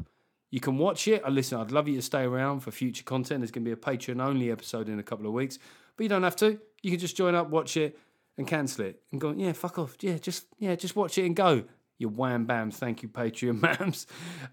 You 0.51 0.59
can 0.59 0.77
watch 0.77 1.07
it. 1.07 1.23
Uh, 1.23 1.29
listen, 1.29 1.59
I'd 1.59 1.71
love 1.71 1.87
you 1.87 1.95
to 1.95 2.01
stay 2.01 2.23
around 2.23 2.61
for 2.61 2.71
future 2.71 3.03
content. 3.03 3.41
There's 3.41 3.51
going 3.51 3.63
to 3.65 3.69
be 3.69 3.73
a 3.73 3.75
Patreon 3.75 4.21
only 4.21 4.51
episode 4.51 4.89
in 4.89 4.97
a 4.99 5.03
couple 5.03 5.27
of 5.27 5.33
weeks, 5.33 5.59
but 5.95 6.03
you 6.03 6.09
don't 6.09 6.23
have 6.23 6.35
to. 6.37 6.59
You 6.81 6.91
can 6.91 6.99
just 6.99 7.15
join 7.15 7.35
up, 7.35 7.49
watch 7.49 7.77
it, 7.77 7.97
and 8.37 8.47
cancel 8.47 8.85
it, 8.85 9.01
and 9.11 9.21
go. 9.21 9.31
Yeah, 9.35 9.51
fuck 9.51 9.77
off. 9.77 9.97
Yeah, 10.01 10.17
just 10.17 10.45
yeah, 10.57 10.75
just 10.75 10.95
watch 10.95 11.17
it 11.17 11.25
and 11.25 11.35
go. 11.35 11.65
your 11.99 12.09
wham 12.09 12.47
bams. 12.47 12.75
Thank 12.75 13.03
you, 13.03 13.09
Patreon 13.09 13.59
mams. 13.61 14.05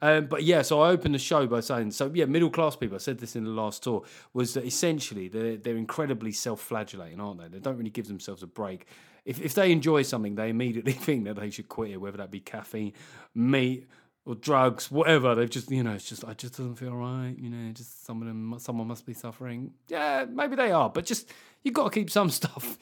Um, 0.02 0.26
but 0.26 0.42
yeah, 0.42 0.62
so 0.62 0.80
I 0.82 0.90
opened 0.90 1.14
the 1.14 1.18
show 1.18 1.46
by 1.46 1.60
saying, 1.60 1.92
so 1.92 2.10
yeah, 2.12 2.26
middle 2.26 2.50
class 2.50 2.76
people. 2.76 2.96
I 2.96 2.98
said 2.98 3.18
this 3.18 3.36
in 3.36 3.44
the 3.44 3.50
last 3.50 3.84
tour 3.84 4.02
was 4.34 4.52
that 4.54 4.64
essentially 4.66 5.28
they're 5.28 5.56
they're 5.56 5.76
incredibly 5.76 6.32
self 6.32 6.60
flagellating, 6.60 7.20
aren't 7.20 7.40
they? 7.40 7.48
They 7.48 7.60
don't 7.60 7.78
really 7.78 7.90
give 7.90 8.08
themselves 8.08 8.42
a 8.42 8.46
break. 8.46 8.86
If 9.24 9.40
if 9.40 9.54
they 9.54 9.72
enjoy 9.72 10.02
something, 10.02 10.34
they 10.34 10.50
immediately 10.50 10.92
think 11.06 11.24
that 11.24 11.36
they 11.36 11.50
should 11.50 11.68
quit 11.68 11.92
it, 11.92 11.96
whether 11.98 12.18
that 12.18 12.30
be 12.30 12.40
caffeine, 12.40 12.92
meat 13.34 13.86
or 14.26 14.34
drugs, 14.34 14.90
whatever. 14.90 15.34
They've 15.36 15.48
just, 15.48 15.70
you 15.70 15.84
know, 15.84 15.92
it's 15.92 16.08
just, 16.08 16.24
I 16.24 16.34
just 16.34 16.56
doesn't 16.58 16.74
feel 16.74 16.94
right. 16.94 17.34
You 17.38 17.48
know, 17.48 17.72
just 17.72 18.04
some 18.04 18.20
of 18.20 18.26
them, 18.26 18.56
someone 18.58 18.88
must 18.88 19.06
be 19.06 19.14
suffering. 19.14 19.70
Yeah, 19.88 20.26
maybe 20.28 20.56
they 20.56 20.72
are, 20.72 20.90
but 20.90 21.06
just 21.06 21.32
you've 21.62 21.74
got 21.74 21.84
to 21.84 21.90
keep 21.90 22.10
some 22.10 22.28
stuff 22.40 22.76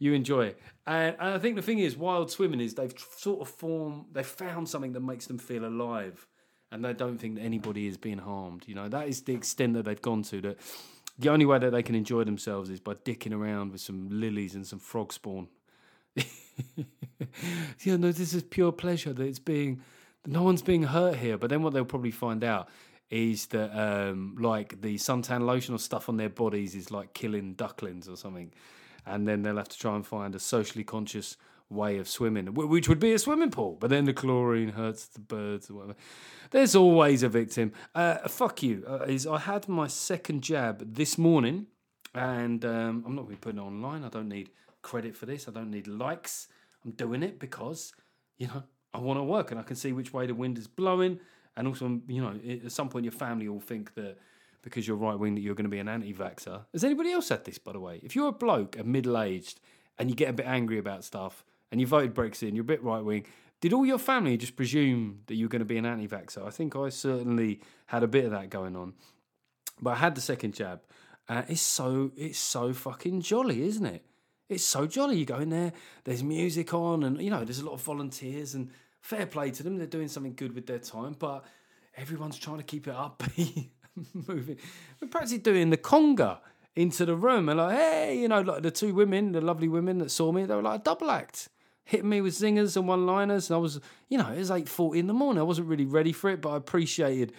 you 0.00 0.12
enjoy. 0.12 0.54
And, 0.86 1.16
and 1.20 1.34
I 1.34 1.38
think 1.38 1.54
the 1.56 1.62
thing 1.62 1.78
is, 1.78 1.96
wild 1.96 2.30
swimming 2.32 2.60
is 2.60 2.74
they've 2.74 2.94
sort 3.16 3.40
of 3.40 3.48
formed, 3.48 4.06
they've 4.12 4.26
found 4.26 4.68
something 4.68 4.92
that 4.92 5.00
makes 5.00 5.26
them 5.26 5.38
feel 5.38 5.64
alive, 5.64 6.26
and 6.72 6.84
they 6.84 6.92
don't 6.92 7.16
think 7.16 7.36
that 7.36 7.42
anybody 7.42 7.86
is 7.86 7.96
being 7.96 8.18
harmed. 8.18 8.64
You 8.66 8.74
know, 8.74 8.88
that 8.88 9.08
is 9.08 9.22
the 9.22 9.34
extent 9.34 9.74
that 9.74 9.84
they've 9.84 10.02
gone 10.02 10.22
to. 10.24 10.40
That 10.40 10.58
the 11.16 11.30
only 11.30 11.46
way 11.46 11.60
that 11.60 11.70
they 11.70 11.82
can 11.84 11.94
enjoy 11.94 12.24
themselves 12.24 12.70
is 12.70 12.80
by 12.80 12.94
dicking 12.94 13.32
around 13.32 13.70
with 13.70 13.80
some 13.80 14.08
lilies 14.10 14.56
and 14.56 14.66
some 14.66 14.80
frog 14.80 15.12
spawn. 15.12 15.48
yeah, 16.16 17.96
no, 17.96 18.10
this 18.10 18.34
is 18.34 18.42
pure 18.42 18.72
pleasure. 18.72 19.12
That 19.12 19.24
it's 19.24 19.38
being 19.38 19.80
no 20.26 20.42
one's 20.42 20.62
being 20.62 20.84
hurt 20.84 21.16
here. 21.16 21.38
But 21.38 21.50
then 21.50 21.62
what 21.62 21.72
they'll 21.72 21.84
probably 21.84 22.10
find 22.10 22.44
out 22.44 22.68
is 23.10 23.46
that 23.46 23.70
um, 23.78 24.36
like 24.38 24.80
the 24.80 24.96
suntan 24.96 25.46
lotion 25.46 25.74
or 25.74 25.78
stuff 25.78 26.08
on 26.08 26.16
their 26.16 26.28
bodies 26.28 26.74
is 26.74 26.90
like 26.90 27.14
killing 27.14 27.54
ducklings 27.54 28.08
or 28.08 28.16
something, 28.16 28.52
and 29.06 29.26
then 29.26 29.42
they'll 29.42 29.56
have 29.56 29.68
to 29.68 29.78
try 29.78 29.94
and 29.94 30.06
find 30.06 30.34
a 30.34 30.38
socially 30.38 30.84
conscious 30.84 31.36
way 31.70 31.98
of 31.98 32.08
swimming, 32.08 32.46
which 32.54 32.88
would 32.88 32.98
be 32.98 33.12
a 33.12 33.18
swimming 33.18 33.50
pool. 33.50 33.76
But 33.78 33.90
then 33.90 34.04
the 34.04 34.12
chlorine 34.12 34.70
hurts 34.70 35.06
the 35.06 35.20
birds 35.20 35.70
or 35.70 35.74
whatever. 35.74 35.96
There's 36.50 36.74
always 36.74 37.22
a 37.22 37.28
victim. 37.28 37.72
Uh, 37.94 38.26
fuck 38.28 38.62
you. 38.62 38.84
Uh, 38.86 39.04
is 39.06 39.26
I 39.26 39.38
had 39.38 39.68
my 39.68 39.86
second 39.86 40.42
jab 40.42 40.94
this 40.94 41.18
morning, 41.18 41.66
and 42.14 42.64
um, 42.64 43.04
I'm 43.06 43.14
not 43.14 43.22
going 43.22 43.26
to 43.26 43.30
be 43.30 43.36
putting 43.36 43.58
it 43.58 43.62
online. 43.62 44.04
I 44.04 44.08
don't 44.08 44.28
need 44.28 44.50
credit 44.82 45.16
for 45.16 45.26
this. 45.26 45.48
I 45.48 45.52
don't 45.52 45.70
need 45.70 45.86
likes. 45.86 46.48
I'm 46.84 46.92
doing 46.92 47.22
it 47.22 47.38
because 47.38 47.92
you 48.38 48.46
know 48.46 48.62
I 48.98 49.00
want 49.00 49.18
to 49.18 49.24
work 49.24 49.50
and 49.50 49.60
I 49.60 49.62
can 49.62 49.76
see 49.76 49.92
which 49.92 50.12
way 50.12 50.26
the 50.26 50.34
wind 50.34 50.58
is 50.58 50.66
blowing. 50.66 51.20
And 51.56 51.66
also, 51.66 52.00
you 52.08 52.22
know, 52.22 52.34
at 52.64 52.72
some 52.72 52.88
point 52.88 53.04
your 53.04 53.12
family 53.12 53.48
will 53.48 53.60
think 53.60 53.94
that 53.94 54.18
because 54.62 54.86
you're 54.86 54.96
right 54.96 55.18
wing 55.18 55.34
that 55.36 55.40
you're 55.40 55.54
going 55.54 55.64
to 55.64 55.70
be 55.70 55.78
an 55.78 55.88
anti-vaxxer. 55.88 56.64
Has 56.72 56.84
anybody 56.84 57.12
else 57.12 57.28
had 57.28 57.44
this, 57.44 57.58
by 57.58 57.72
the 57.72 57.80
way? 57.80 58.00
If 58.02 58.16
you're 58.16 58.28
a 58.28 58.32
bloke 58.32 58.76
and 58.76 58.86
middle-aged 58.86 59.60
and 59.98 60.10
you 60.10 60.16
get 60.16 60.28
a 60.28 60.32
bit 60.32 60.46
angry 60.46 60.78
about 60.78 61.04
stuff 61.04 61.44
and 61.70 61.80
you 61.80 61.86
voted 61.86 62.14
Brexit 62.14 62.48
and 62.48 62.56
you're 62.56 62.62
a 62.62 62.72
bit 62.74 62.82
right 62.82 63.04
wing, 63.04 63.24
did 63.60 63.72
all 63.72 63.86
your 63.86 63.98
family 63.98 64.36
just 64.36 64.56
presume 64.56 65.20
that 65.26 65.34
you're 65.36 65.48
going 65.48 65.60
to 65.60 65.66
be 65.66 65.78
an 65.78 65.86
anti-vaxxer? 65.86 66.46
I 66.46 66.50
think 66.50 66.76
I 66.76 66.88
certainly 66.90 67.60
had 67.86 68.02
a 68.02 68.08
bit 68.08 68.24
of 68.24 68.30
that 68.32 68.50
going 68.50 68.76
on. 68.76 68.94
But 69.80 69.90
I 69.90 69.96
had 69.96 70.14
the 70.14 70.20
second 70.20 70.54
jab. 70.54 70.80
Uh, 71.28 71.42
it's 71.48 71.60
so 71.60 72.10
it's 72.16 72.38
so 72.38 72.72
fucking 72.72 73.20
jolly, 73.20 73.62
isn't 73.62 73.86
it? 73.86 74.04
It's 74.48 74.64
so 74.64 74.86
jolly. 74.86 75.18
You 75.18 75.26
go 75.26 75.38
in 75.38 75.50
there, 75.50 75.72
there's 76.04 76.22
music 76.22 76.72
on, 76.72 77.04
and 77.04 77.20
you 77.20 77.30
know, 77.30 77.44
there's 77.44 77.58
a 77.58 77.66
lot 77.66 77.74
of 77.74 77.82
volunteers, 77.82 78.54
and 78.54 78.70
fair 79.00 79.26
play 79.26 79.50
to 79.50 79.62
them. 79.62 79.76
They're 79.76 79.86
doing 79.86 80.08
something 80.08 80.34
good 80.34 80.54
with 80.54 80.66
their 80.66 80.78
time, 80.78 81.16
but 81.18 81.44
everyone's 81.96 82.38
trying 82.38 82.58
to 82.58 82.62
keep 82.62 82.86
it 82.86 82.94
upbeat, 82.94 83.70
moving. 84.28 84.58
We're 85.00 85.08
practically 85.08 85.38
doing 85.38 85.70
the 85.70 85.76
conga 85.76 86.38
into 86.76 87.04
the 87.04 87.16
room, 87.16 87.48
and 87.48 87.58
like, 87.58 87.76
hey, 87.76 88.18
you 88.18 88.28
know, 88.28 88.40
like 88.40 88.62
the 88.62 88.70
two 88.70 88.94
women, 88.94 89.32
the 89.32 89.40
lovely 89.40 89.68
women 89.68 89.98
that 89.98 90.10
saw 90.10 90.30
me, 90.30 90.44
they 90.44 90.54
were 90.54 90.62
like 90.62 90.80
a 90.80 90.84
double 90.84 91.10
act. 91.10 91.48
Hitting 91.84 92.08
me 92.10 92.20
with 92.20 92.34
zingers 92.34 92.76
and 92.76 92.86
one 92.86 93.06
liners, 93.06 93.48
and 93.48 93.56
I 93.56 93.58
was, 93.58 93.80
you 94.10 94.18
know, 94.18 94.30
it 94.30 94.38
was 94.38 94.50
eight 94.50 94.68
forty 94.68 95.00
in 95.00 95.06
the 95.06 95.14
morning. 95.14 95.40
I 95.40 95.44
wasn't 95.44 95.68
really 95.68 95.86
ready 95.86 96.12
for 96.12 96.28
it, 96.28 96.42
but 96.42 96.50
I 96.50 96.56
appreciated 96.56 97.32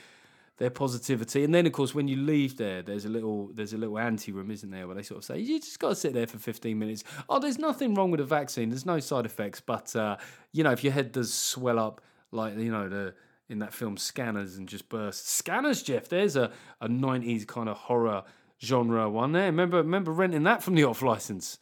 their 0.59 0.69
positivity. 0.69 1.43
And 1.43 1.55
then, 1.55 1.65
of 1.65 1.71
course, 1.71 1.95
when 1.95 2.07
you 2.07 2.17
leave 2.17 2.57
there, 2.57 2.81
there's 2.81 3.05
a 3.05 3.09
little 3.09 3.49
there's 3.53 3.73
a 3.73 3.77
little 3.77 3.97
ante 3.97 4.31
room, 4.31 4.51
isn't 4.51 4.69
there, 4.69 4.85
where 4.85 4.95
they 4.95 5.01
sort 5.03 5.19
of 5.19 5.23
say 5.23 5.39
you 5.39 5.59
just 5.59 5.79
got 5.79 5.89
to 5.89 5.95
sit 5.95 6.13
there 6.13 6.27
for 6.27 6.37
15 6.37 6.77
minutes. 6.77 7.03
Oh, 7.27 7.39
there's 7.39 7.57
nothing 7.57 7.95
wrong 7.95 8.11
with 8.11 8.19
the 8.19 8.25
vaccine. 8.25 8.69
There's 8.69 8.85
no 8.85 8.99
side 8.99 9.25
effects, 9.25 9.61
but 9.61 9.95
uh, 9.95 10.17
you 10.51 10.63
know, 10.63 10.71
if 10.71 10.83
your 10.83 10.93
head 10.93 11.13
does 11.13 11.33
swell 11.33 11.79
up, 11.79 12.01
like 12.31 12.57
you 12.57 12.71
know 12.71 12.89
the 12.89 13.15
in 13.47 13.59
that 13.59 13.73
film 13.73 13.97
Scanners 13.97 14.57
and 14.57 14.67
just 14.67 14.89
burst. 14.89 15.27
Scanners, 15.27 15.81
Geoff. 15.81 16.07
There's 16.07 16.35
a, 16.35 16.51
a 16.79 16.87
90s 16.87 17.47
kind 17.47 17.67
of 17.67 17.77
horror 17.77 18.23
genre 18.61 19.09
one 19.09 19.31
there. 19.31 19.45
Remember 19.45 19.77
remember 19.77 20.11
renting 20.11 20.43
that 20.43 20.61
from 20.61 20.75
the 20.75 20.83
off 20.83 21.01
license. 21.01 21.57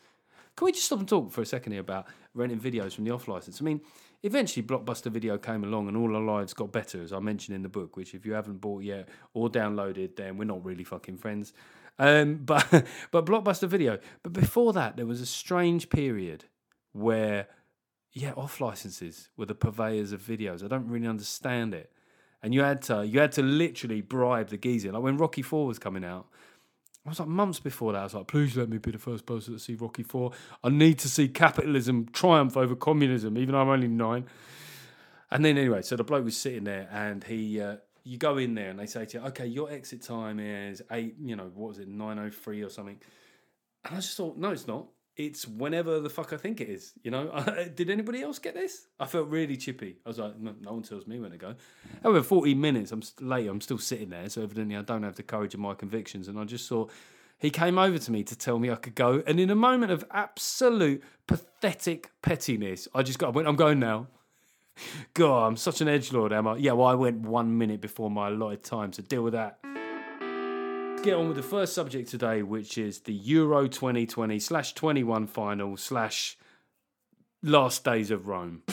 Can 0.55 0.65
we 0.65 0.71
just 0.71 0.87
stop 0.87 0.99
and 0.99 1.07
talk 1.07 1.31
for 1.31 1.41
a 1.41 1.45
second 1.45 1.73
here 1.73 1.81
about 1.81 2.07
renting 2.33 2.59
videos 2.59 2.93
from 2.93 3.05
the 3.05 3.11
off 3.11 3.27
license? 3.27 3.61
I 3.61 3.63
mean, 3.63 3.79
eventually 4.23 4.65
Blockbuster 4.65 5.11
Video 5.11 5.37
came 5.37 5.63
along 5.63 5.87
and 5.87 5.97
all 5.97 6.15
our 6.15 6.21
lives 6.21 6.53
got 6.53 6.71
better, 6.71 7.01
as 7.01 7.13
I 7.13 7.19
mentioned 7.19 7.55
in 7.55 7.63
the 7.63 7.69
book, 7.69 7.95
which 7.95 8.13
if 8.13 8.25
you 8.25 8.33
haven't 8.33 8.61
bought 8.61 8.83
yet 8.83 9.09
or 9.33 9.49
downloaded, 9.49 10.15
then 10.15 10.37
we're 10.37 10.45
not 10.45 10.63
really 10.63 10.83
fucking 10.83 11.17
friends. 11.17 11.53
Um, 11.99 12.35
but 12.45 12.85
but 13.11 13.25
Blockbuster 13.25 13.67
Video. 13.67 13.99
But 14.23 14.33
before 14.33 14.73
that, 14.73 14.97
there 14.97 15.05
was 15.05 15.21
a 15.21 15.25
strange 15.25 15.89
period 15.89 16.45
where 16.93 17.47
yeah, 18.13 18.31
off 18.31 18.59
licenses 18.59 19.29
were 19.37 19.45
the 19.45 19.55
purveyors 19.55 20.11
of 20.11 20.21
videos. 20.21 20.63
I 20.63 20.67
don't 20.67 20.87
really 20.87 21.07
understand 21.07 21.73
it. 21.73 21.91
And 22.41 22.53
you 22.53 22.61
had 22.61 22.81
to 22.83 23.05
you 23.05 23.19
had 23.19 23.31
to 23.33 23.43
literally 23.43 24.01
bribe 24.01 24.49
the 24.49 24.57
geezer. 24.57 24.91
Like 24.91 25.03
when 25.03 25.17
Rocky 25.17 25.41
Four 25.41 25.67
was 25.67 25.79
coming 25.79 26.03
out, 26.03 26.27
I 27.07 27.09
was 27.09 27.21
like 27.21 27.29
months 27.29 27.61
before 27.61 27.93
that. 27.93 27.99
I 27.99 28.03
was 28.03 28.13
like, 28.13 28.27
please 28.27 28.57
let 28.57 28.67
me 28.67 28.79
be 28.79 28.91
the 28.91 28.97
first 28.97 29.25
person 29.25 29.53
to 29.53 29.59
see 29.59 29.75
Rocky 29.75 30.03
Four. 30.03 30.33
I 30.61 30.67
need 30.67 30.99
to 30.99 31.07
see 31.07 31.29
capitalism 31.29 32.09
triumph 32.11 32.57
over 32.57 32.75
communism, 32.75 33.37
even 33.37 33.53
though 33.53 33.61
I'm 33.61 33.69
only 33.69 33.87
nine. 33.87 34.25
And 35.31 35.45
then 35.45 35.57
anyway, 35.57 35.83
so 35.83 35.95
the 35.95 36.03
bloke 36.03 36.25
was 36.25 36.35
sitting 36.35 36.65
there, 36.65 36.89
and 36.91 37.23
he, 37.23 37.61
uh, 37.61 37.77
you 38.03 38.17
go 38.17 38.37
in 38.37 38.55
there, 38.55 38.71
and 38.71 38.77
they 38.77 38.87
say 38.87 39.05
to 39.05 39.19
you, 39.19 39.23
okay, 39.27 39.45
your 39.45 39.71
exit 39.71 40.01
time 40.01 40.41
is 40.41 40.81
eight, 40.91 41.15
you 41.23 41.37
know, 41.37 41.49
what 41.55 41.69
was 41.69 41.79
it, 41.79 41.87
nine 41.87 42.19
oh 42.19 42.29
three 42.29 42.61
or 42.61 42.69
something. 42.69 42.99
And 43.85 43.95
I 43.95 43.99
just 44.01 44.17
thought, 44.17 44.35
no, 44.35 44.51
it's 44.51 44.67
not. 44.67 44.87
It's 45.17 45.47
whenever 45.47 45.99
the 45.99 46.09
fuck 46.09 46.31
I 46.31 46.37
think 46.37 46.61
it 46.61 46.69
is. 46.69 46.93
You 47.03 47.09
know, 47.09 47.29
uh, 47.33 47.65
did 47.75 47.89
anybody 47.89 48.21
else 48.21 48.37
get 48.37 48.53
this? 48.53 48.87
I 48.99 49.05
felt 49.05 49.27
really 49.27 49.57
chippy. 49.57 49.97
I 50.05 50.09
was 50.09 50.19
like, 50.19 50.37
no, 50.39 50.53
no 50.61 50.73
one 50.73 50.83
tells 50.83 51.07
me 51.07 51.19
when 51.19 51.31
to 51.31 51.37
go. 51.37 51.55
However, 52.03 52.21
40 52.21 52.53
minutes, 52.53 52.91
I'm 52.91 53.01
late. 53.19 53.47
I'm 53.47 53.61
still 53.61 53.79
sitting 53.79 54.09
there, 54.09 54.29
so 54.29 54.43
evidently 54.43 54.77
I 54.77 54.83
don't 54.83 55.03
have 55.03 55.15
the 55.15 55.23
courage 55.23 55.55
of 55.55 55.59
my 55.59 55.73
convictions. 55.73 56.27
And 56.27 56.39
I 56.39 56.43
just 56.43 56.67
saw 56.67 56.87
he 57.39 57.49
came 57.49 57.79
over 57.79 57.97
to 57.97 58.11
me 58.11 58.23
to 58.23 58.35
tell 58.35 58.59
me 58.59 58.69
I 58.69 58.75
could 58.75 58.95
go. 58.95 59.23
And 59.25 59.39
in 59.39 59.49
a 59.49 59.55
moment 59.55 59.91
of 59.91 60.05
absolute 60.11 61.03
pathetic 61.25 62.11
pettiness, 62.21 62.87
I 62.93 63.01
just 63.01 63.17
got, 63.17 63.27
I 63.27 63.31
went, 63.31 63.47
I'm 63.47 63.55
going 63.55 63.79
now. 63.79 64.07
God, 65.15 65.47
I'm 65.47 65.57
such 65.57 65.81
an 65.81 65.87
edge 65.87 66.13
lord, 66.13 66.31
am 66.31 66.47
I? 66.47 66.57
Yeah, 66.57 66.73
well, 66.73 66.87
I 66.87 66.93
went 66.93 67.21
one 67.21 67.57
minute 67.57 67.81
before 67.81 68.11
my 68.11 68.27
allotted 68.27 68.63
time, 68.63 68.93
so 68.93 69.01
deal 69.01 69.23
with 69.23 69.33
that 69.33 69.59
get 71.03 71.15
on 71.15 71.27
with 71.27 71.37
the 71.37 71.43
first 71.43 71.73
subject 71.73 72.09
today, 72.09 72.41
which 72.41 72.77
is 72.77 73.01
the 73.01 73.13
Euro 73.13 73.67
2020 73.67 74.39
slash 74.39 74.73
21 74.73 75.27
final 75.27 75.77
slash 75.77 76.37
last 77.43 77.83
days 77.83 78.11
of 78.11 78.27
Rome. 78.27 78.63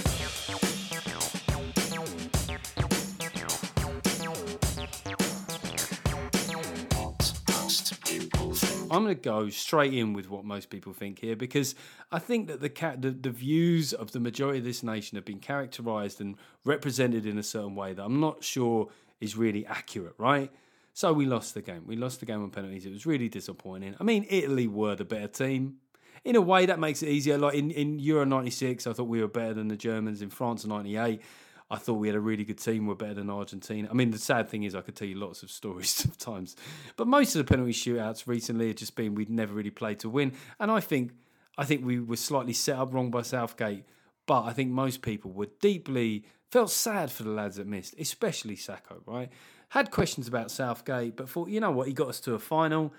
I'm 8.91 9.03
going 9.03 9.17
to 9.17 9.21
go 9.21 9.49
straight 9.49 9.93
in 9.93 10.13
with 10.13 10.31
what 10.31 10.45
most 10.45 10.71
people 10.71 10.93
think 10.93 11.19
here 11.19 11.35
because 11.35 11.75
I 12.13 12.21
think 12.21 12.47
that 12.47 12.61
the, 12.61 12.69
ca- 12.69 12.95
the, 12.97 13.11
the 13.11 13.31
views 13.31 13.93
of 13.93 14.13
the 14.13 14.21
majority 14.21 14.61
of 14.61 14.65
this 14.65 14.85
nation 14.85 15.17
have 15.17 15.25
been 15.25 15.41
characterized 15.41 16.21
and 16.21 16.37
represented 16.65 17.27
in 17.27 17.37
a 17.37 17.43
certain 17.43 17.75
way 17.75 17.93
that 17.93 18.05
I'm 18.05 18.21
not 18.21 18.45
sure 18.45 18.89
is 19.21 19.37
really 19.37 19.67
accurate, 19.67 20.15
right? 20.17 20.53
So 20.95 21.13
we 21.13 21.27
lost 21.27 21.55
the 21.55 21.61
game. 21.61 21.83
We 21.87 21.97
lost 21.97 22.21
the 22.21 22.27
game 22.27 22.41
on 22.43 22.51
penalties. 22.51 22.87
It 22.87 22.93
was 22.93 23.05
really 23.05 23.29
disappointing. 23.29 23.97
I 23.99 24.05
mean, 24.05 24.27
Italy 24.31 24.69
were 24.69 24.95
the 24.95 25.05
better 25.05 25.27
team. 25.27 25.79
In 26.25 26.37
a 26.37 26.41
way, 26.41 26.67
that 26.67 26.79
makes 26.79 27.03
it 27.03 27.09
easier. 27.09 27.37
Like 27.37 27.55
in, 27.55 27.73
in 27.73 27.99
Euro 27.99 28.25
96, 28.25 28.87
I 28.87 28.93
thought 28.93 29.09
we 29.09 29.21
were 29.21 29.29
better 29.29 29.55
than 29.55 29.67
the 29.67 29.77
Germans. 29.77 30.23
In 30.23 30.31
France 30.31 30.65
98, 30.65 31.21
I 31.69 31.77
thought 31.77 31.95
we 31.95 32.07
had 32.07 32.15
a 32.15 32.21
really 32.21 32.45
good 32.45 32.59
team. 32.59 32.87
We're 32.87 32.95
better 32.95 33.15
than 33.15 33.29
Argentina. 33.29 33.89
I 33.91 33.95
mean, 33.95 34.13
the 34.13 34.19
sad 34.19 34.49
thing 34.49 34.63
is, 34.63 34.77
I 34.77 34.83
could 34.83 34.95
tell 34.95 35.09
you 35.09 35.17
lots 35.17 35.43
of 35.43 35.51
stories 35.51 36.05
of 36.05 36.17
times. 36.17 36.55
But 36.97 37.09
most 37.09 37.35
of 37.35 37.45
the 37.45 37.51
penalty 37.53 37.73
shootouts 37.73 38.29
recently 38.29 38.69
have 38.69 38.77
just 38.77 38.95
been 38.95 39.17
we'd 39.17 39.29
never 39.29 39.53
really 39.53 39.71
played 39.71 39.99
to 40.01 40.09
win. 40.09 40.33
And 40.61 40.71
I 40.71 40.79
think, 40.79 41.11
I 41.59 41.65
think 41.65 41.85
we 41.85 41.99
were 41.99 42.17
slightly 42.17 42.53
set 42.53 42.77
up 42.77 42.95
wrong 42.95 43.11
by 43.11 43.23
Southgate. 43.23 43.85
But 44.27 44.45
I 44.45 44.53
think 44.53 44.71
most 44.71 45.03
people 45.03 45.33
were 45.33 45.49
deeply 45.61 46.25
felt 46.51 46.71
sad 46.71 47.11
for 47.11 47.23
the 47.25 47.31
lads 47.31 47.57
that 47.57 47.67
missed, 47.67 47.95
especially 47.99 48.57
Saka, 48.57 48.97
right? 49.07 49.31
Had 49.71 49.91
questions 49.91 50.29
about 50.29 50.51
Southgate, 50.51 51.17
but 51.17 51.29
thought, 51.29 51.49
you 51.49 51.61
know 51.61 51.71
what, 51.71 51.89
he 51.89 51.93
got 51.93 52.09
us 52.09 52.21
to 52.21 52.35
a 52.35 52.39
final 52.39 52.93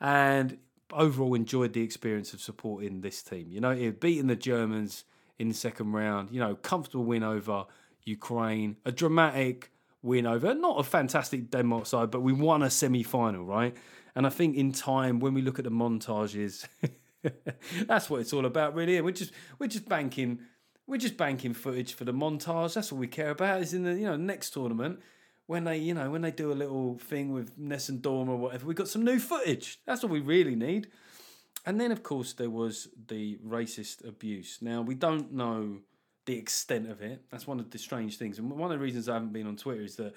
and 0.00 0.58
overall 0.92 1.34
enjoyed 1.34 1.72
the 1.72 1.82
experience 1.82 2.34
of 2.34 2.40
supporting 2.40 3.00
this 3.00 3.22
team. 3.22 3.50
You 3.50 3.60
know, 3.60 3.92
beating 3.92 4.26
the 4.26 4.36
Germans 4.36 5.04
in 5.38 5.48
the 5.48 5.54
second 5.54 5.92
round, 5.92 6.30
you 6.30 6.40
know, 6.40 6.54
comfortable 6.56 7.04
win 7.04 7.22
over 7.22 7.66
Ukraine, 8.04 8.76
a 8.84 8.92
dramatic 8.92 9.70
win 10.02 10.26
over, 10.26 10.54
not 10.54 10.78
a 10.78 10.82
fantastic 10.82 11.50
Denmark 11.50 11.86
side, 11.86 12.10
but 12.10 12.20
we 12.20 12.32
won 12.32 12.62
a 12.62 12.70
semi 12.70 13.02
final, 13.02 13.44
right? 13.44 13.76
And 14.14 14.26
I 14.26 14.30
think 14.30 14.56
in 14.56 14.72
time, 14.72 15.20
when 15.20 15.34
we 15.34 15.40
look 15.40 15.58
at 15.58 15.64
the 15.64 15.70
montages, 15.70 16.66
that's 17.86 18.10
what 18.10 18.20
it's 18.20 18.32
all 18.32 18.44
about, 18.44 18.74
really. 18.74 19.00
We're 19.00 19.12
just 19.12 19.32
we're 19.58 19.68
just 19.68 19.88
banking 19.88 20.40
we're 20.86 20.98
just 20.98 21.16
banking 21.16 21.54
footage 21.54 21.94
for 21.94 22.04
the 22.04 22.12
montage. 22.12 22.74
That's 22.74 22.92
all 22.92 22.98
we 22.98 23.06
care 23.06 23.30
about. 23.30 23.60
Is 23.60 23.74
in 23.74 23.84
the 23.84 23.94
you 23.94 24.06
know 24.06 24.16
next 24.16 24.50
tournament 24.50 25.00
when 25.46 25.64
they 25.64 25.78
you 25.78 25.94
know 25.94 26.10
when 26.10 26.22
they 26.22 26.30
do 26.30 26.52
a 26.52 26.54
little 26.54 26.98
thing 26.98 27.32
with 27.32 27.56
Nessun 27.58 27.98
Dorma 27.98 28.28
or 28.28 28.36
whatever. 28.36 28.66
We 28.66 28.74
got 28.74 28.88
some 28.88 29.04
new 29.04 29.18
footage. 29.18 29.80
That's 29.86 30.02
all 30.04 30.10
we 30.10 30.20
really 30.20 30.56
need. 30.56 30.88
And 31.64 31.80
then 31.80 31.92
of 31.92 32.02
course 32.02 32.32
there 32.32 32.50
was 32.50 32.88
the 33.08 33.38
racist 33.46 34.06
abuse. 34.06 34.58
Now 34.60 34.82
we 34.82 34.94
don't 34.94 35.32
know 35.32 35.78
the 36.26 36.36
extent 36.36 36.90
of 36.90 37.02
it. 37.02 37.22
That's 37.30 37.46
one 37.46 37.60
of 37.60 37.70
the 37.70 37.78
strange 37.78 38.16
things. 38.16 38.38
And 38.38 38.50
one 38.50 38.70
of 38.70 38.78
the 38.78 38.82
reasons 38.82 39.08
I 39.08 39.14
haven't 39.14 39.32
been 39.32 39.46
on 39.46 39.56
Twitter 39.56 39.82
is 39.82 39.96
that 39.96 40.14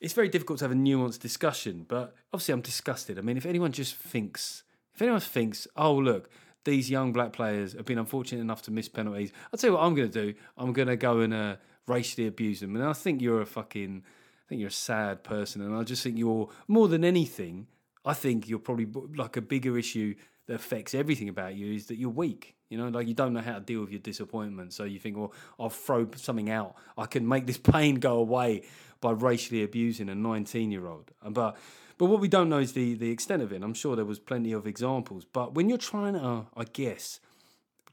it's 0.00 0.12
very 0.12 0.28
difficult 0.28 0.60
to 0.60 0.64
have 0.64 0.72
a 0.72 0.76
nuanced 0.76 1.20
discussion. 1.20 1.84
But 1.86 2.14
obviously, 2.32 2.54
I'm 2.54 2.60
disgusted. 2.60 3.18
I 3.18 3.22
mean, 3.22 3.36
if 3.36 3.46
anyone 3.46 3.72
just 3.72 3.96
thinks, 3.96 4.62
if 4.94 5.02
anyone 5.02 5.20
thinks, 5.20 5.66
oh 5.76 5.94
look, 5.94 6.30
these 6.64 6.90
young 6.90 7.12
black 7.12 7.32
players 7.32 7.72
have 7.72 7.84
been 7.84 7.98
unfortunate 7.98 8.40
enough 8.40 8.62
to 8.62 8.70
miss 8.70 8.88
penalties, 8.88 9.32
I'll 9.52 9.58
tell 9.58 9.70
you 9.70 9.76
what 9.76 9.82
I'm 9.82 9.94
going 9.94 10.10
to 10.10 10.26
do. 10.26 10.38
I'm 10.56 10.72
going 10.72 10.88
to 10.88 10.96
go 10.96 11.20
and 11.20 11.32
uh, 11.32 11.56
racially 11.86 12.26
abuse 12.26 12.60
them. 12.60 12.76
And 12.76 12.84
I 12.84 12.92
think 12.92 13.22
you're 13.22 13.40
a 13.40 13.46
fucking, 13.46 14.02
I 14.04 14.44
think 14.48 14.60
you're 14.60 14.68
a 14.68 14.72
sad 14.72 15.24
person. 15.24 15.62
And 15.62 15.74
I 15.74 15.82
just 15.82 16.02
think 16.02 16.18
you're 16.18 16.48
more 16.66 16.88
than 16.88 17.04
anything. 17.04 17.66
I 18.04 18.14
think 18.14 18.48
you're 18.48 18.58
probably 18.58 18.88
like 19.16 19.36
a 19.36 19.42
bigger 19.42 19.78
issue 19.78 20.14
that 20.46 20.54
affects 20.54 20.94
everything 20.94 21.28
about 21.28 21.54
you 21.54 21.74
is 21.74 21.86
that 21.86 21.96
you're 21.96 22.10
weak. 22.10 22.54
You 22.70 22.78
know, 22.78 22.88
like 22.88 23.06
you 23.06 23.14
don't 23.14 23.32
know 23.32 23.40
how 23.40 23.54
to 23.54 23.60
deal 23.60 23.80
with 23.80 23.90
your 23.90 24.00
disappointment. 24.00 24.72
So 24.72 24.84
you 24.84 24.98
think, 24.98 25.16
well, 25.16 25.32
I'll 25.58 25.70
throw 25.70 26.08
something 26.16 26.50
out. 26.50 26.74
I 26.96 27.06
can 27.06 27.26
make 27.26 27.46
this 27.46 27.58
pain 27.74 27.96
go 27.96 28.18
away 28.18 28.62
by 29.00 29.12
racially 29.12 29.62
abusing 29.62 30.08
a 30.08 30.14
19 30.14 30.70
year 30.70 30.86
old. 30.86 31.10
But 31.22 31.56
but 31.98 32.06
what 32.06 32.20
we 32.20 32.28
don't 32.28 32.48
know 32.48 32.58
is 32.58 32.72
the 32.72 32.94
the 32.94 33.10
extent 33.10 33.42
of 33.42 33.52
it. 33.52 33.62
I'm 33.62 33.74
sure 33.74 33.96
there 33.96 34.04
was 34.04 34.18
plenty 34.18 34.52
of 34.52 34.66
examples. 34.66 35.24
But 35.24 35.54
when 35.54 35.68
you're 35.68 35.78
trying 35.78 36.14
to, 36.14 36.46
I 36.56 36.64
guess, 36.64 37.20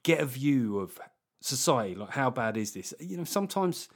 get 0.04 0.22
a 0.22 0.26
view 0.26 0.80
of 0.80 1.00
society, 1.42 1.96
like 1.96 2.12
how 2.12 2.30
bad 2.30 2.58
is 2.58 2.74
this? 2.74 2.94
You 3.00 3.18
know, 3.18 3.24
sometimes 3.24 3.90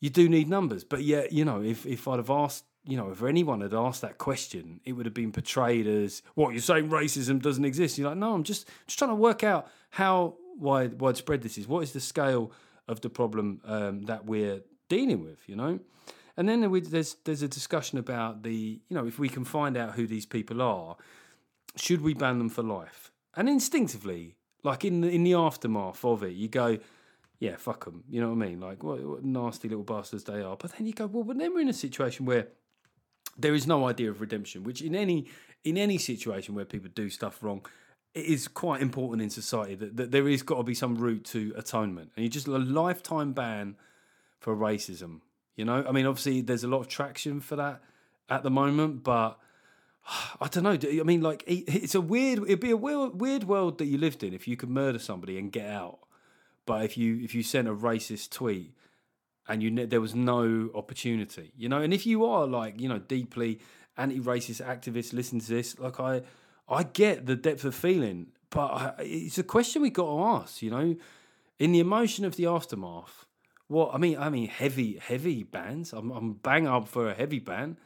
you 0.00 0.10
do 0.10 0.28
need 0.28 0.48
numbers. 0.48 0.84
But 0.84 1.02
yet, 1.02 1.32
you 1.32 1.44
know, 1.44 1.62
if 1.62 1.86
if 1.86 2.06
I'd 2.06 2.18
have 2.18 2.30
asked 2.30 2.64
you 2.86 2.96
know, 2.98 3.10
if 3.10 3.22
anyone 3.22 3.62
had 3.62 3.72
asked 3.72 4.02
that 4.02 4.18
question, 4.18 4.80
it 4.84 4.92
would 4.92 5.06
have 5.06 5.14
been 5.14 5.32
portrayed 5.32 5.86
as 5.86 6.22
what 6.34 6.52
you're 6.52 6.60
saying 6.60 6.90
racism 6.90 7.40
doesn't 7.40 7.64
exist. 7.64 7.96
You're 7.96 8.10
like, 8.10 8.18
no, 8.18 8.34
I'm 8.34 8.44
just 8.44 8.68
just 8.86 8.98
trying 8.98 9.10
to 9.10 9.14
work 9.14 9.42
out 9.42 9.68
how 9.90 10.34
wide 10.58 11.00
widespread 11.00 11.42
this 11.42 11.56
is. 11.56 11.66
What 11.66 11.82
is 11.82 11.92
the 11.92 12.00
scale 12.00 12.52
of 12.86 13.00
the 13.00 13.08
problem 13.08 13.60
um, 13.64 14.02
that 14.02 14.26
we're 14.26 14.60
dealing 14.88 15.24
with? 15.24 15.38
You 15.46 15.56
know, 15.56 15.80
and 16.36 16.48
then 16.48 16.70
there's 16.90 17.16
there's 17.24 17.42
a 17.42 17.48
discussion 17.48 17.98
about 17.98 18.42
the 18.42 18.80
you 18.88 18.96
know 18.96 19.06
if 19.06 19.18
we 19.18 19.28
can 19.28 19.44
find 19.44 19.76
out 19.76 19.94
who 19.94 20.06
these 20.06 20.26
people 20.26 20.60
are, 20.62 20.96
should 21.76 22.00
we 22.00 22.14
ban 22.14 22.38
them 22.38 22.48
for 22.48 22.62
life? 22.62 23.10
And 23.36 23.48
instinctively, 23.48 24.36
like 24.62 24.84
in 24.84 25.00
the, 25.00 25.08
in 25.08 25.24
the 25.24 25.34
aftermath 25.34 26.04
of 26.04 26.22
it, 26.22 26.34
you 26.34 26.48
go, 26.48 26.78
yeah, 27.40 27.56
fuck 27.56 27.84
them. 27.84 28.04
You 28.08 28.20
know 28.20 28.28
what 28.28 28.44
I 28.44 28.48
mean? 28.48 28.60
Like 28.60 28.82
what, 28.82 29.02
what 29.02 29.24
nasty 29.24 29.68
little 29.68 29.84
bastards 29.84 30.24
they 30.24 30.40
are. 30.40 30.56
But 30.56 30.72
then 30.72 30.86
you 30.86 30.92
go, 30.92 31.06
well, 31.06 31.24
but 31.24 31.38
then 31.38 31.52
we're 31.52 31.60
in 31.60 31.68
a 31.68 31.72
situation 31.72 32.26
where 32.26 32.48
there 33.36 33.54
is 33.54 33.66
no 33.66 33.86
idea 33.88 34.10
of 34.10 34.20
redemption, 34.20 34.64
which 34.64 34.82
in 34.82 34.94
any 34.94 35.26
in 35.64 35.76
any 35.78 35.98
situation 35.98 36.54
where 36.54 36.64
people 36.64 36.90
do 36.94 37.08
stuff 37.08 37.42
wrong, 37.42 37.64
it 38.14 38.26
is 38.26 38.48
quite 38.48 38.82
important 38.82 39.22
in 39.22 39.30
society 39.30 39.74
that, 39.74 39.96
that 39.96 40.10
there 40.10 40.28
is 40.28 40.42
got 40.42 40.56
to 40.58 40.62
be 40.62 40.74
some 40.74 40.94
route 40.96 41.24
to 41.24 41.52
atonement. 41.56 42.12
And 42.16 42.22
you 42.22 42.28
just 42.28 42.46
a 42.46 42.58
lifetime 42.58 43.32
ban 43.32 43.76
for 44.38 44.54
racism. 44.54 45.20
You 45.56 45.64
know, 45.64 45.84
I 45.86 45.92
mean, 45.92 46.06
obviously 46.06 46.40
there's 46.40 46.64
a 46.64 46.68
lot 46.68 46.80
of 46.80 46.88
traction 46.88 47.40
for 47.40 47.56
that 47.56 47.80
at 48.28 48.42
the 48.42 48.50
moment, 48.50 49.04
but 49.04 49.38
I 50.40 50.48
don't 50.48 50.64
know. 50.64 51.00
I 51.00 51.02
mean, 51.04 51.20
like 51.20 51.44
it's 51.46 51.94
a 51.94 52.00
weird. 52.00 52.40
It'd 52.44 52.60
be 52.60 52.70
a 52.70 52.76
weird, 52.76 53.44
world 53.44 53.78
that 53.78 53.86
you 53.86 53.98
lived 53.98 54.22
in 54.22 54.34
if 54.34 54.46
you 54.48 54.56
could 54.56 54.70
murder 54.70 54.98
somebody 54.98 55.38
and 55.38 55.50
get 55.50 55.70
out. 55.70 55.98
But 56.66 56.84
if 56.84 56.96
you 56.96 57.20
if 57.22 57.34
you 57.34 57.42
sent 57.42 57.68
a 57.68 57.74
racist 57.74 58.30
tweet 58.30 58.74
and 59.48 59.62
you 59.62 59.86
there 59.86 60.00
was 60.00 60.14
no 60.14 60.70
opportunity, 60.74 61.52
you 61.56 61.68
know. 61.68 61.80
And 61.80 61.92
if 61.92 62.06
you 62.06 62.24
are 62.24 62.46
like 62.46 62.80
you 62.80 62.88
know 62.88 62.98
deeply 62.98 63.60
anti-racist 63.96 64.64
activist, 64.64 65.12
listen 65.12 65.38
to 65.40 65.48
this. 65.48 65.78
Like 65.78 66.00
I, 66.00 66.22
I 66.68 66.82
get 66.84 67.26
the 67.26 67.36
depth 67.36 67.64
of 67.64 67.74
feeling, 67.74 68.28
but 68.50 68.66
I, 68.66 68.94
it's 68.98 69.38
a 69.38 69.42
question 69.42 69.82
we 69.82 69.90
got 69.90 70.06
to 70.06 70.22
ask. 70.42 70.62
You 70.62 70.70
know, 70.70 70.96
in 71.58 71.72
the 71.72 71.80
emotion 71.80 72.24
of 72.24 72.36
the 72.36 72.46
aftermath. 72.46 73.26
What 73.68 73.94
I 73.94 73.98
mean, 73.98 74.18
I 74.18 74.28
mean, 74.28 74.48
heavy, 74.48 74.98
heavy 74.98 75.42
bands. 75.42 75.92
I'm, 75.92 76.10
I'm 76.10 76.34
bang 76.34 76.66
up 76.66 76.88
for 76.88 77.08
a 77.08 77.14
heavy 77.14 77.38
ban. 77.38 77.78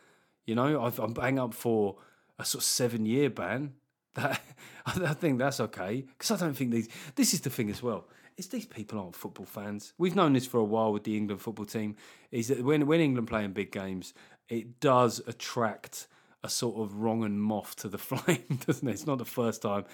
You 0.47 0.55
know, 0.55 0.81
i 0.81 1.03
am 1.03 1.13
bang 1.13 1.39
up 1.39 1.55
for 1.55 1.97
a 2.39 2.45
sort 2.45 2.63
of 2.63 2.67
seven 2.67 3.07
year 3.07 3.31
ban. 3.31 3.75
That 4.15 4.41
I 4.87 5.13
think 5.15 5.39
that's 5.39 5.61
okay 5.61 6.01
because 6.01 6.31
I 6.31 6.37
don't 6.37 6.55
think 6.55 6.73
these. 6.73 6.89
This 7.15 7.35
is 7.35 7.43
the 7.43 7.51
thing 7.51 7.71
as 7.71 7.83
well 7.83 8.09
is 8.39 8.49
these 8.49 8.67
people 8.67 8.99
aren't 8.99 9.17
football 9.17 9.45
fans. 9.45 9.93
We've 9.99 10.15
known 10.15 10.33
this 10.33 10.47
for 10.47 10.59
a 10.59 10.65
while 10.65 10.93
with 10.93 11.05
the 11.05 11.17
England 11.17 11.43
football 11.43 11.67
team. 11.67 11.97
Is 12.31 12.49
that 12.49 12.65
when 12.65 12.87
when 12.87 13.01
England 13.01 13.29
play 13.29 13.45
in 13.45 13.53
big 13.53 13.73
games, 13.73 14.15
it 14.49 14.81
does 14.81 15.21
attract 15.27 16.07
a 16.43 16.49
sort 16.49 16.81
of 16.81 16.97
wrong 16.97 17.25
and 17.25 17.43
moth 17.43 17.77
to 17.77 17.89
the 17.89 17.99
flame, 18.09 18.61
doesn't 18.67 18.89
it? 18.89 18.93
It's 18.93 19.07
not 19.07 19.19
the 19.19 19.25
first 19.25 19.61
time, 19.61 19.85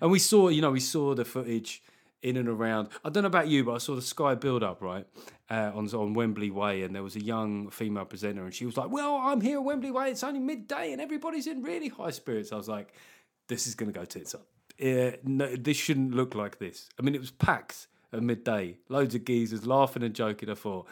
and 0.00 0.10
we 0.10 0.18
saw 0.18 0.48
you 0.48 0.62
know 0.62 0.70
we 0.70 0.80
saw 0.80 1.14
the 1.14 1.24
footage 1.24 1.82
in 2.24 2.36
and 2.36 2.48
around. 2.48 2.88
I 3.04 3.10
don't 3.10 3.22
know 3.22 3.28
about 3.28 3.48
you, 3.48 3.62
but 3.62 3.74
I 3.74 3.78
saw 3.78 3.94
the 3.94 4.02
Sky 4.02 4.34
build 4.34 4.64
up 4.64 4.82
right 4.82 5.06
uh, 5.50 5.70
on 5.74 5.88
on 5.94 6.14
Wembley 6.14 6.50
Way, 6.50 6.82
and 6.82 6.94
there 6.94 7.02
was 7.02 7.14
a 7.14 7.22
young 7.22 7.70
female 7.70 8.06
presenter, 8.06 8.44
and 8.44 8.52
she 8.52 8.66
was 8.66 8.76
like, 8.76 8.90
"Well, 8.90 9.16
I'm 9.16 9.40
here 9.40 9.58
at 9.58 9.64
Wembley 9.64 9.90
Way. 9.90 10.10
It's 10.10 10.24
only 10.24 10.40
midday, 10.40 10.92
and 10.92 11.00
everybody's 11.00 11.46
in 11.46 11.62
really 11.62 11.88
high 11.88 12.10
spirits." 12.10 12.50
I 12.50 12.56
was 12.56 12.68
like, 12.68 12.92
"This 13.46 13.66
is 13.66 13.74
going 13.74 13.92
to 13.92 13.98
go 13.98 14.04
tits 14.04 14.34
up." 14.34 14.46
No, 15.24 15.54
this 15.54 15.76
shouldn't 15.76 16.14
look 16.14 16.34
like 16.34 16.58
this. 16.58 16.88
I 16.98 17.02
mean, 17.02 17.14
it 17.14 17.20
was 17.20 17.30
packed 17.30 17.86
at 18.12 18.22
midday. 18.22 18.78
Loads 18.88 19.14
of 19.14 19.24
geezers 19.24 19.66
laughing 19.66 20.02
and 20.02 20.14
joking. 20.14 20.50
I 20.50 20.54
thought, 20.54 20.86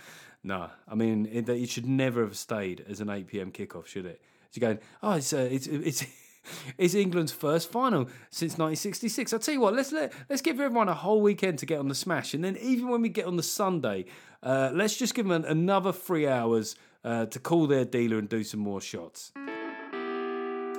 no, 0.45 0.71
I 0.87 0.95
mean, 0.95 1.27
it, 1.33 1.49
it 1.49 1.69
should 1.69 1.87
never 1.87 2.23
have 2.23 2.37
stayed 2.37 2.85
as 2.89 3.01
an 3.01 3.09
8 3.09 3.27
p.m. 3.27 3.53
kickoff, 3.53 3.87
should 3.87 4.07
it? 4.07 4.21
You're 4.53 4.69
going, 4.69 4.81
oh, 5.03 5.13
it's, 5.13 5.33
uh, 5.33 5.49
it's, 5.51 5.67
it's, 5.67 6.05
it's 6.79 6.95
England's 6.95 7.33
first 7.33 7.71
final 7.71 8.05
since 8.31 8.53
1966. 8.53 9.33
I'll 9.33 9.39
tell 9.39 9.55
you 9.55 9.61
what, 9.61 9.75
let's 9.75 9.93
let, 9.93 10.13
let's 10.29 10.43
give 10.43 10.61
everyone 10.61 10.89
a 10.89 10.95
whole 10.95 11.21
weekend 11.21 11.59
to 11.61 11.67
get 11.67 11.79
on 11.79 11.89
the 11.89 11.95
smash. 11.95 12.35
And 12.35 12.45
then 12.45 12.57
even 12.59 12.89
when 12.89 13.03
we 13.03 13.09
get 13.09 13.27
on 13.27 13.37
the 13.37 13.43
Sunday, 13.43 14.07
uh, 14.43 14.71
let's 14.73 14.97
just 14.97 15.15
give 15.15 15.27
them 15.27 15.45
another 15.45 15.93
three 15.93 16.27
hours 16.27 16.77
uh, 17.05 17.27
to 17.27 17.39
call 17.39 17.67
their 17.67 17.85
dealer 17.85 18.19
and 18.19 18.29
do 18.29 18.45
some 18.45 18.61
more 18.61 18.81
shots. 18.81 19.33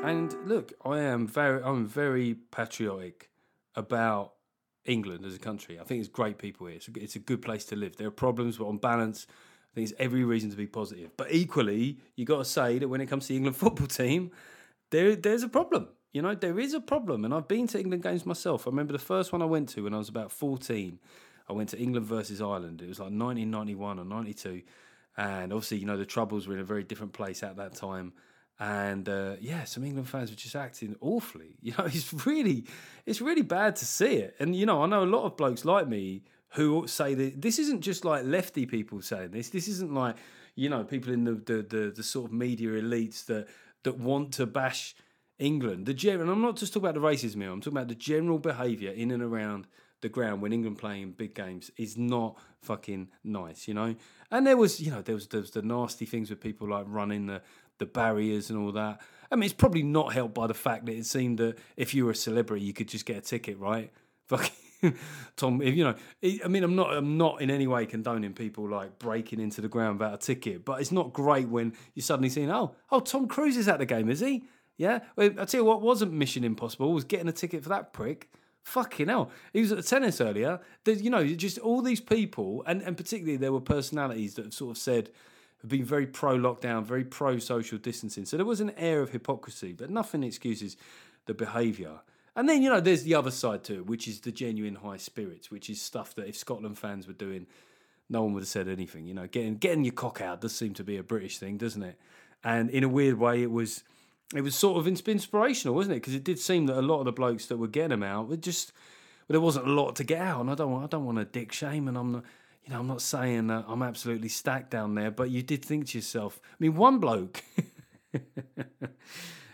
And 0.03 0.35
look, 0.45 0.73
I 0.83 0.99
am 0.99 1.27
very, 1.27 1.63
I'm 1.63 1.85
very 1.87 2.35
patriotic 2.51 3.29
about 3.75 4.33
England 4.85 5.25
as 5.25 5.33
a 5.33 5.39
country. 5.39 5.79
I 5.79 5.83
think 5.83 6.01
it's 6.01 6.09
great 6.09 6.37
people 6.37 6.67
here. 6.67 6.75
It's 6.75 6.89
a, 6.89 6.91
it's 6.95 7.15
a 7.15 7.19
good 7.19 7.41
place 7.41 7.63
to 7.65 7.77
live. 7.77 7.95
There 7.95 8.07
are 8.07 8.11
problems, 8.11 8.57
but 8.57 8.67
on 8.67 8.77
balance, 8.77 9.27
I 9.71 9.75
think 9.75 9.89
it's 9.89 9.99
every 9.99 10.25
reason 10.25 10.49
to 10.49 10.57
be 10.57 10.67
positive. 10.67 11.15
But 11.15 11.31
equally, 11.31 11.99
you 12.15 12.25
got 12.25 12.39
to 12.39 12.45
say 12.45 12.79
that 12.79 12.87
when 12.89 12.99
it 12.99 13.05
comes 13.05 13.27
to 13.27 13.29
the 13.29 13.37
England 13.37 13.55
football 13.63 13.87
team, 13.87 14.31
there 14.93 15.15
there's 15.15 15.43
a 15.43 15.49
problem. 15.49 15.89
You 16.13 16.21
know, 16.21 16.35
there 16.35 16.59
is 16.59 16.73
a 16.73 16.79
problem. 16.79 17.25
And 17.25 17.33
I've 17.33 17.47
been 17.47 17.67
to 17.67 17.79
England 17.79 18.03
games 18.03 18.25
myself. 18.25 18.67
I 18.67 18.69
remember 18.69 18.93
the 18.93 18.99
first 18.99 19.33
one 19.33 19.41
I 19.41 19.45
went 19.45 19.69
to 19.69 19.83
when 19.83 19.93
I 19.93 19.97
was 19.97 20.09
about 20.09 20.31
14. 20.31 20.99
I 21.49 21.53
went 21.53 21.69
to 21.69 21.79
England 21.79 22.05
versus 22.05 22.39
Ireland. 22.39 22.81
It 22.81 22.87
was 22.87 22.99
like 22.99 23.11
1991 23.11 23.99
or 23.99 24.05
92. 24.05 24.61
And 25.17 25.51
obviously, 25.51 25.79
you 25.79 25.87
know, 25.87 25.97
the 25.97 26.05
Troubles 26.05 26.47
were 26.47 26.53
in 26.53 26.59
a 26.59 26.63
very 26.63 26.83
different 26.83 27.13
place 27.13 27.41
at 27.41 27.57
that 27.57 27.73
time 27.73 28.13
and 28.59 29.09
uh, 29.09 29.35
yeah, 29.41 29.63
some 29.63 29.83
England 29.83 30.07
fans 30.07 30.29
were 30.29 30.35
just 30.35 30.55
acting 30.55 30.95
awfully. 31.01 31.55
You 31.61 31.73
know, 31.77 31.85
it's 31.85 32.13
really, 32.25 32.65
it's 33.05 33.21
really 33.21 33.41
bad 33.41 33.75
to 33.77 33.85
see 33.85 34.15
it. 34.17 34.35
And 34.39 34.55
you 34.55 34.65
know, 34.65 34.83
I 34.83 34.85
know 34.85 35.03
a 35.03 35.05
lot 35.05 35.23
of 35.25 35.37
blokes 35.37 35.65
like 35.65 35.87
me 35.87 36.23
who 36.49 36.87
say 36.87 37.15
that 37.15 37.41
this 37.41 37.57
isn't 37.57 37.81
just 37.81 38.05
like 38.05 38.23
lefty 38.25 38.65
people 38.65 39.01
saying 39.01 39.31
this. 39.31 39.49
This 39.49 39.67
isn't 39.67 39.93
like 39.93 40.17
you 40.55 40.69
know 40.69 40.83
people 40.83 41.11
in 41.11 41.23
the 41.23 41.33
the 41.33 41.61
the, 41.63 41.93
the 41.95 42.03
sort 42.03 42.27
of 42.27 42.33
media 42.33 42.69
elites 42.69 43.25
that 43.25 43.47
that 43.83 43.97
want 43.97 44.33
to 44.33 44.45
bash 44.45 44.95
England. 45.39 45.85
The 45.85 45.93
general, 45.93 46.23
and 46.23 46.31
I'm 46.31 46.41
not 46.41 46.57
just 46.57 46.73
talking 46.73 46.89
about 46.89 47.01
the 47.01 47.07
racism 47.07 47.41
here. 47.41 47.51
I'm 47.51 47.61
talking 47.61 47.77
about 47.77 47.87
the 47.89 47.95
general 47.95 48.39
behaviour 48.39 48.91
in 48.91 49.11
and 49.11 49.23
around 49.23 49.67
the 50.01 50.09
ground 50.09 50.41
when 50.41 50.53
England 50.53 50.77
playing 50.77 51.13
big 51.13 51.33
games 51.33 51.71
is 51.77 51.97
not 51.97 52.37
fucking 52.61 53.09
nice, 53.23 53.67
you 53.67 53.73
know. 53.73 53.95
And 54.31 54.45
there 54.45 54.57
was, 54.57 54.79
you 54.79 54.91
know, 54.91 55.01
there 55.01 55.15
was 55.15 55.27
there 55.27 55.41
was 55.41 55.51
the 55.51 55.61
nasty 55.61 56.05
things 56.05 56.29
with 56.29 56.41
people 56.41 56.69
like 56.69 56.85
running 56.87 57.25
the 57.27 57.41
the 57.79 57.85
barriers 57.85 58.49
and 58.49 58.59
all 58.59 58.71
that. 58.73 59.01
I 59.31 59.35
mean, 59.35 59.45
it's 59.45 59.53
probably 59.53 59.83
not 59.83 60.13
helped 60.13 60.35
by 60.35 60.45
the 60.45 60.53
fact 60.53 60.85
that 60.85 60.93
it 60.93 61.05
seemed 61.05 61.39
that 61.39 61.57
if 61.75 61.93
you 61.93 62.05
were 62.05 62.11
a 62.11 62.15
celebrity, 62.15 62.63
you 62.63 62.73
could 62.73 62.87
just 62.87 63.05
get 63.05 63.17
a 63.17 63.21
ticket, 63.21 63.57
right? 63.57 63.91
Fucking 64.27 64.51
Tom, 65.35 65.61
if 65.61 65.75
you 65.75 65.83
know, 65.83 65.95
I 66.43 66.47
mean, 66.47 66.63
I'm 66.63 66.75
not, 66.75 66.93
I'm 66.93 67.17
not 67.17 67.41
in 67.41 67.49
any 67.49 67.67
way 67.67 67.85
condoning 67.85 68.33
people 68.33 68.67
like 68.67 68.99
breaking 68.99 69.39
into 69.39 69.61
the 69.61 69.67
ground 69.67 69.99
without 69.99 70.15
a 70.15 70.17
ticket, 70.17 70.65
but 70.65 70.81
it's 70.81 70.91
not 70.91 71.13
great 71.13 71.47
when 71.47 71.73
you're 71.93 72.03
suddenly 72.03 72.29
seeing, 72.29 72.51
oh, 72.51 72.75
oh, 72.91 72.99
Tom 72.99 73.27
Cruise 73.27 73.57
is 73.57 73.67
at 73.67 73.79
the 73.79 73.85
game, 73.85 74.09
is 74.09 74.19
he? 74.19 74.43
Yeah. 74.77 74.99
Well, 75.15 75.31
I 75.39 75.45
tell 75.45 75.61
you 75.61 75.65
what, 75.65 75.81
wasn't 75.81 76.13
Mission 76.13 76.43
Impossible 76.43 76.91
was 76.93 77.03
getting 77.03 77.27
a 77.27 77.33
ticket 77.33 77.63
for 77.63 77.69
that 77.69 77.93
prick. 77.93 78.29
Fucking 78.63 79.09
hell. 79.09 79.29
He 79.51 79.59
was 79.59 79.71
at 79.71 79.77
the 79.77 79.83
tennis 79.83 80.21
earlier. 80.21 80.59
There's, 80.85 81.01
you 81.01 81.09
know, 81.09 81.25
just 81.25 81.57
all 81.59 81.81
these 81.81 81.99
people, 81.99 82.63
and, 82.65 82.81
and 82.81 82.95
particularly 82.95 83.37
there 83.37 83.51
were 83.51 83.61
personalities 83.61 84.35
that 84.35 84.45
have 84.45 84.53
sort 84.53 84.71
of 84.71 84.77
said, 84.77 85.09
have 85.61 85.69
been 85.69 85.83
very 85.83 86.07
pro 86.07 86.37
lockdown, 86.37 86.83
very 86.83 87.03
pro 87.03 87.39
social 87.39 87.77
distancing. 87.77 88.25
So 88.25 88.37
there 88.37 88.45
was 88.45 88.61
an 88.61 88.71
air 88.77 89.01
of 89.01 89.11
hypocrisy, 89.11 89.73
but 89.73 89.89
nothing 89.89 90.23
excuses 90.23 90.77
the 91.25 91.33
behaviour. 91.33 91.99
And 92.35 92.49
then, 92.49 92.63
you 92.63 92.69
know, 92.69 92.79
there's 92.79 93.03
the 93.03 93.15
other 93.15 93.31
side 93.31 93.63
to 93.65 93.75
it, 93.75 93.85
which 93.85 94.07
is 94.07 94.21
the 94.21 94.31
genuine 94.31 94.75
high 94.75 94.97
spirits, 94.97 95.51
which 95.51 95.69
is 95.69 95.81
stuff 95.81 96.15
that 96.15 96.27
if 96.27 96.35
Scotland 96.35 96.79
fans 96.79 97.07
were 97.07 97.13
doing, 97.13 97.45
no 98.09 98.23
one 98.23 98.33
would 98.33 98.41
have 98.41 98.49
said 98.49 98.67
anything. 98.67 99.05
You 99.05 99.13
know, 99.13 99.27
getting 99.27 99.57
getting 99.57 99.83
your 99.83 99.93
cock 99.93 100.21
out 100.21 100.41
does 100.41 100.55
seem 100.55 100.73
to 100.75 100.83
be 100.83 100.97
a 100.97 101.03
British 101.03 101.37
thing, 101.37 101.57
doesn't 101.57 101.83
it? 101.83 101.99
And 102.43 102.69
in 102.69 102.83
a 102.83 102.89
weird 102.89 103.19
way, 103.19 103.43
it 103.43 103.51
was 103.51 103.83
it 104.35 104.41
was 104.41 104.55
sort 104.55 104.77
of 104.77 104.87
inspirational, 104.87 105.75
wasn't 105.75 105.95
it? 105.95 106.01
Because 106.01 106.15
it 106.15 106.23
did 106.23 106.39
seem 106.39 106.65
that 106.65 106.79
a 106.79 106.81
lot 106.81 106.99
of 106.99 107.05
the 107.05 107.11
blokes 107.11 107.45
that 107.47 107.57
were 107.57 107.67
getting 107.67 107.89
them 107.89 108.03
out 108.03 108.27
were 108.27 108.37
just 108.37 108.71
well, 109.27 109.33
there 109.35 109.41
wasn't 109.41 109.67
a 109.67 109.71
lot 109.71 109.95
to 109.97 110.03
get 110.03 110.19
out. 110.19 110.41
And 110.41 110.49
I 110.49 110.55
don't 110.55 110.71
want 110.71 110.85
I 110.85 110.87
don't 110.87 111.05
want 111.05 111.19
to 111.19 111.25
dick 111.25 111.51
shame, 111.51 111.87
and 111.87 111.97
I'm 111.97 112.11
not. 112.13 112.23
You 112.65 112.71
know, 112.71 112.79
I'm 112.79 112.87
not 112.87 113.01
saying 113.01 113.47
that 113.47 113.65
I'm 113.67 113.83
absolutely 113.83 114.29
stacked 114.29 114.71
down 114.71 114.95
there, 114.95 115.11
but 115.11 115.29
you 115.29 115.43
did 115.43 115.65
think 115.65 115.87
to 115.89 115.97
yourself. 115.97 116.39
I 116.45 116.55
mean, 116.59 116.75
one 116.75 116.99
bloke 116.99 117.43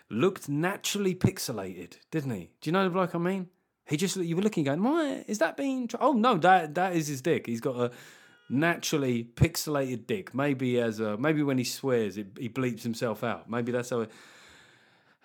looked 0.10 0.50
naturally 0.50 1.16
pixelated, 1.16 1.98
didn't 2.12 2.32
he? 2.32 2.50
Do 2.62 2.70
you 2.70 2.72
know 2.72 2.84
the 2.84 2.90
bloke 2.90 3.16
I 3.16 3.20
mean? 3.20 3.50
He 3.88 3.98
just 3.98 4.16
you 4.18 4.36
were 4.36 4.42
looking, 4.42 4.64
going, 4.64 4.84
"Why 4.84 5.24
is 5.28 5.40
that 5.40 5.58
being?" 5.58 5.90
Oh 6.00 6.14
no, 6.14 6.38
that 6.38 6.76
that 6.76 6.96
is 6.96 7.08
his 7.08 7.22
dick. 7.22 7.48
He's 7.48 7.62
got 7.62 7.76
a 7.76 7.92
naturally 8.50 9.24
pixelated 9.24 10.06
dick. 10.06 10.34
Maybe 10.36 10.80
as 10.80 11.00
a 11.00 11.18
maybe 11.18 11.42
when 11.42 11.58
he 11.58 11.64
swears, 11.64 12.18
it, 12.18 12.28
he 12.38 12.50
bleeps 12.50 12.84
himself 12.84 13.24
out. 13.24 13.50
Maybe 13.50 13.72
that's 13.72 13.90
how. 13.90 14.02
It, 14.02 14.12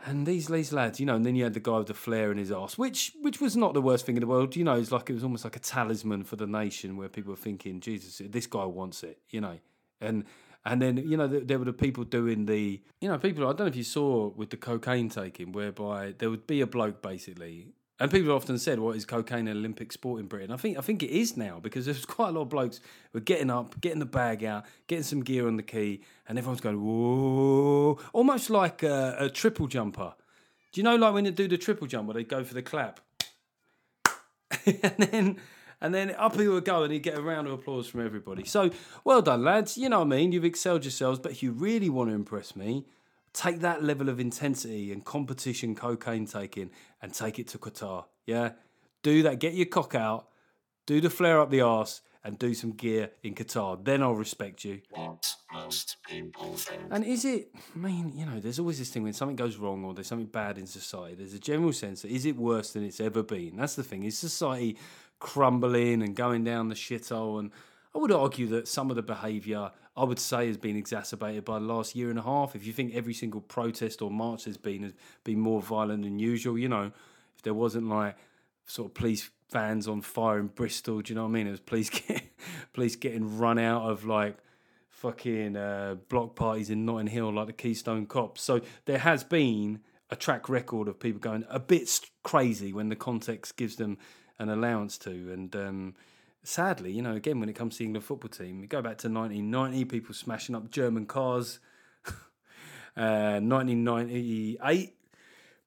and 0.07 0.27
these 0.27 0.49
these 0.49 0.73
lads, 0.73 1.01
you 1.01 1.07
know, 1.07 1.15
and 1.15 1.25
then 1.25 1.35
you 1.35 1.45
had 1.45 1.55
the 1.55 1.61
guy 1.61 1.79
with 1.79 1.87
the 1.87 1.95
flare 1.95 2.31
in 2.31 2.39
his 2.39 2.53
ass, 2.53 2.77
which 2.77 3.13
which 3.21 3.41
was 3.41 3.57
not 3.57 3.75
the 3.75 3.83
worst 3.83 4.07
thing 4.07 4.17
in 4.17 4.21
the 4.21 4.27
world. 4.27 4.57
You 4.57 4.65
know, 4.65 4.75
it's 4.75 4.93
like 4.93 5.09
it 5.11 5.15
was 5.15 5.25
almost 5.25 5.45
like 5.45 5.57
a 5.57 5.61
talisman 5.61 6.25
for 6.25 6.37
the 6.37 6.47
nation, 6.47 6.97
where 6.97 7.09
people 7.09 7.33
were 7.33 7.37
thinking, 7.37 7.81
Jesus, 7.81 8.21
this 8.31 8.47
guy 8.47 8.65
wants 8.65 9.03
it, 9.03 9.19
you 9.31 9.41
know, 9.41 9.59
and 10.01 10.25
and 10.65 10.81
then 10.81 10.97
you 10.97 11.17
know 11.17 11.27
there, 11.27 11.59
were 11.59 11.65
the 11.65 11.73
people 11.73 12.05
doing 12.05 12.47
the, 12.47 12.81
you 13.01 13.09
know, 13.09 13.19
people. 13.19 13.45
I 13.45 13.49
don't 13.49 13.61
know 13.61 13.67
if 13.67 13.77
you 13.77 13.85
saw 13.85 14.29
with 14.35 14.51
the 14.51 14.57
cocaine 14.57 15.09
taking, 15.09 15.53
whereby 15.53 16.15
there 16.19 16.31
would 16.31 16.47
be 16.47 16.61
a 16.61 16.67
bloke 16.67 17.03
basically. 17.03 17.69
And 18.01 18.11
people 18.11 18.33
often 18.33 18.59
said, 18.59 18.81
"What 18.81 18.97
is 18.97 19.05
cocaine 19.05 19.47
an 19.47 19.57
Olympic 19.57 19.93
sport 19.93 20.21
in 20.21 20.27
Britain?" 20.27 20.51
I 20.51 20.57
think 20.57 20.79
I 20.79 20.81
think 20.81 21.03
it 21.03 21.11
is 21.11 21.37
now 21.37 21.61
because 21.61 21.85
there's 21.85 22.05
quite 22.07 22.31
a 22.31 22.33
lot 22.33 22.43
of 22.43 22.49
blokes 22.49 22.81
who 23.13 23.19
are 23.19 23.23
getting 23.23 23.51
up, 23.51 23.81
getting 23.81 24.01
the 24.01 24.07
bag 24.07 24.43
out, 24.43 24.65
getting 24.87 25.05
some 25.05 25.23
gear 25.23 25.47
on 25.47 25.57
the 25.57 25.63
key, 25.63 26.01
and 26.29 26.39
everyone's 26.39 26.61
going 26.61 26.81
whoa, 26.81 27.99
almost 28.13 28.51
like 28.51 28.83
a, 28.83 29.17
a 29.19 29.31
triple 29.31 29.69
jumper. 29.69 30.15
Do 30.73 30.81
you 30.81 30.83
know, 30.83 30.97
like 30.97 31.15
when 31.15 31.25
they 31.25 31.31
do 31.31 31.47
the 31.47 31.59
triple 31.59 31.87
jump, 31.87 32.09
where 32.09 32.15
they 32.15 32.25
go 32.25 32.43
for 32.43 32.55
the 32.55 32.63
clap, 32.63 33.01
and 34.67 34.95
then 34.99 35.37
and 35.85 35.95
then 35.95 36.15
up 36.17 36.35
he 36.41 36.49
would 36.49 36.65
go, 36.65 36.83
and 36.83 36.91
he'd 36.91 37.03
get 37.03 37.19
a 37.19 37.21
round 37.21 37.47
of 37.47 37.53
applause 37.53 37.87
from 37.87 38.05
everybody. 38.05 38.47
So 38.47 38.71
well 39.05 39.21
done, 39.21 39.45
lads. 39.45 39.77
You 39.77 39.91
know 39.91 39.99
what 39.99 40.07
I 40.07 40.17
mean? 40.17 40.33
You've 40.33 40.47
excelled 40.47 40.83
yourselves, 40.83 41.19
but 41.19 41.33
if 41.33 41.43
you 41.43 41.53
really 41.53 41.91
want 41.91 42.09
to 42.09 42.15
impress 42.15 42.57
me, 42.57 42.87
take 43.35 43.61
that 43.61 43.85
level 43.85 44.09
of 44.09 44.19
intensity 44.19 44.91
and 44.91 45.05
competition 45.05 45.75
cocaine 45.75 46.25
taking 46.25 46.71
and 47.03 47.13
take 47.13 47.39
it 47.39 47.49
to 47.49 47.59
Qatar. 47.59 48.07
Yeah, 48.25 48.53
do 49.03 49.23
that. 49.25 49.41
Get 49.41 49.53
your 49.53 49.67
cock 49.67 49.95
out, 49.95 50.29
do 50.87 51.03
the 51.03 51.11
flare 51.11 51.39
up 51.39 51.51
the 51.51 51.61
arse, 51.61 52.01
and 52.25 52.39
do 52.39 52.55
some 52.55 52.73
gear 52.73 53.11
in 53.23 53.35
Qatar. 53.35 53.85
Then 53.85 54.03
I'll 54.03 54.15
respect 54.15 54.65
you. 54.65 54.81
What 54.89 55.35
most 55.53 55.99
people 56.09 56.57
think. 56.57 56.81
And 56.91 57.05
is 57.05 57.27
it? 57.27 57.51
I 57.75 57.79
mean, 57.79 58.13
you 58.17 58.25
know, 58.25 58.41
there's 58.41 58.59
always 58.59 58.79
this 58.79 58.89
thing 58.89 59.03
when 59.03 59.13
something 59.13 59.37
goes 59.37 59.59
wrong 59.59 59.85
or 59.85 59.93
there's 59.93 60.07
something 60.07 60.29
bad 60.29 60.57
in 60.57 60.67
society. 60.67 61.17
There's 61.17 61.35
a 61.35 61.39
general 61.39 61.75
sense 61.75 62.01
that 62.01 62.11
is 62.11 62.25
it 62.25 62.37
worse 62.37 62.73
than 62.73 62.85
it's 62.85 63.01
ever 63.01 63.23
been? 63.23 63.57
That's 63.57 63.75
the 63.75 63.83
thing. 63.83 64.05
Is 64.05 64.17
society 64.17 64.79
crumbling 65.19 66.03
and 66.03 66.15
going 66.15 66.45
down 66.45 66.69
the 66.69 66.75
shithole? 66.75 67.39
And 67.39 67.51
I 67.95 67.99
would 67.99 68.13
argue 68.13 68.47
that 68.49 68.69
some 68.69 68.91
of 68.91 68.97
the 68.97 69.03
behaviour 69.03 69.71
I 69.97 70.05
would 70.05 70.19
say 70.19 70.49
has 70.49 70.57
been 70.57 70.77
exacerbated 70.77 71.45
by 71.45 71.61
the 71.61 71.67
last 71.67 71.95
year 71.95 72.11
and 72.11 72.19
a 72.19 72.23
half. 72.23 72.57
If 72.57 72.67
you 72.67 72.73
think 72.73 72.95
every 72.95 73.15
single 73.15 73.41
protest 73.41 74.03
or 74.03 74.11
march 74.11 74.45
has 74.45 74.57
been 74.57 74.83
has 74.83 74.93
been 75.23 75.39
more 75.39 75.63
violent 75.63 76.03
than 76.03 76.19
usual, 76.19 76.59
you 76.59 76.69
know, 76.69 76.91
if 77.37 77.43
there 77.43 77.55
wasn't 77.55 77.89
like 77.89 78.17
sort 78.67 78.91
of 78.91 78.95
police 78.95 79.31
vans 79.51 79.87
on 79.87 80.01
fire 80.01 80.41
in 80.41 80.49
Bristol, 80.49 81.01
do 81.01 81.13
you 81.13 81.15
know 81.15 81.23
what 81.23 81.29
I 81.29 81.33
mean? 81.33 81.47
It 81.47 81.53
was 81.53 81.61
police 81.61 81.91
get, 82.09 82.23
police 82.73 82.97
getting 82.97 83.39
run 83.39 83.59
out 83.59 83.89
of 83.89 84.05
like 84.05 84.37
fucking 84.89 85.57
uh, 85.57 85.97
block 86.09 86.35
parties 86.35 86.71
in 86.71 86.85
Notting 86.85 87.07
Hill 87.07 87.33
like 87.33 87.47
the 87.47 87.53
Keystone 87.53 88.07
Cops. 88.07 88.43
So 88.43 88.63
there 88.87 88.99
has 88.99 89.23
been 89.23 89.81
a 90.11 90.17
track 90.17 90.49
record 90.49 90.89
of 90.89 90.99
people 90.99 91.21
going 91.21 91.45
a 91.49 91.61
bit 91.61 92.01
crazy 92.25 92.73
when 92.73 92.89
the 92.89 92.97
context 92.97 93.57
gives 93.57 93.77
them 93.77 93.97
an 94.39 94.49
allowance 94.49 94.99
to. 94.99 95.11
And 95.11 95.55
um, 95.57 95.95
sadly, 96.43 96.93
you 96.93 97.03
know, 97.03 97.15
again, 97.15 97.41
when 97.41 97.49
it 97.49 97.55
comes 97.55 97.75
to 97.75 97.79
the 97.79 97.85
England 97.85 98.05
football 98.05 98.31
team, 98.31 98.61
we 98.61 98.67
go 98.67 98.83
back 98.83 98.99
to 98.99 99.09
1990, 99.09 99.85
people 99.87 100.15
smashing 100.15 100.55
up 100.55 100.71
German 100.71 101.07
cars. 101.07 101.59
uh, 102.97 103.41
1998, 103.41 104.95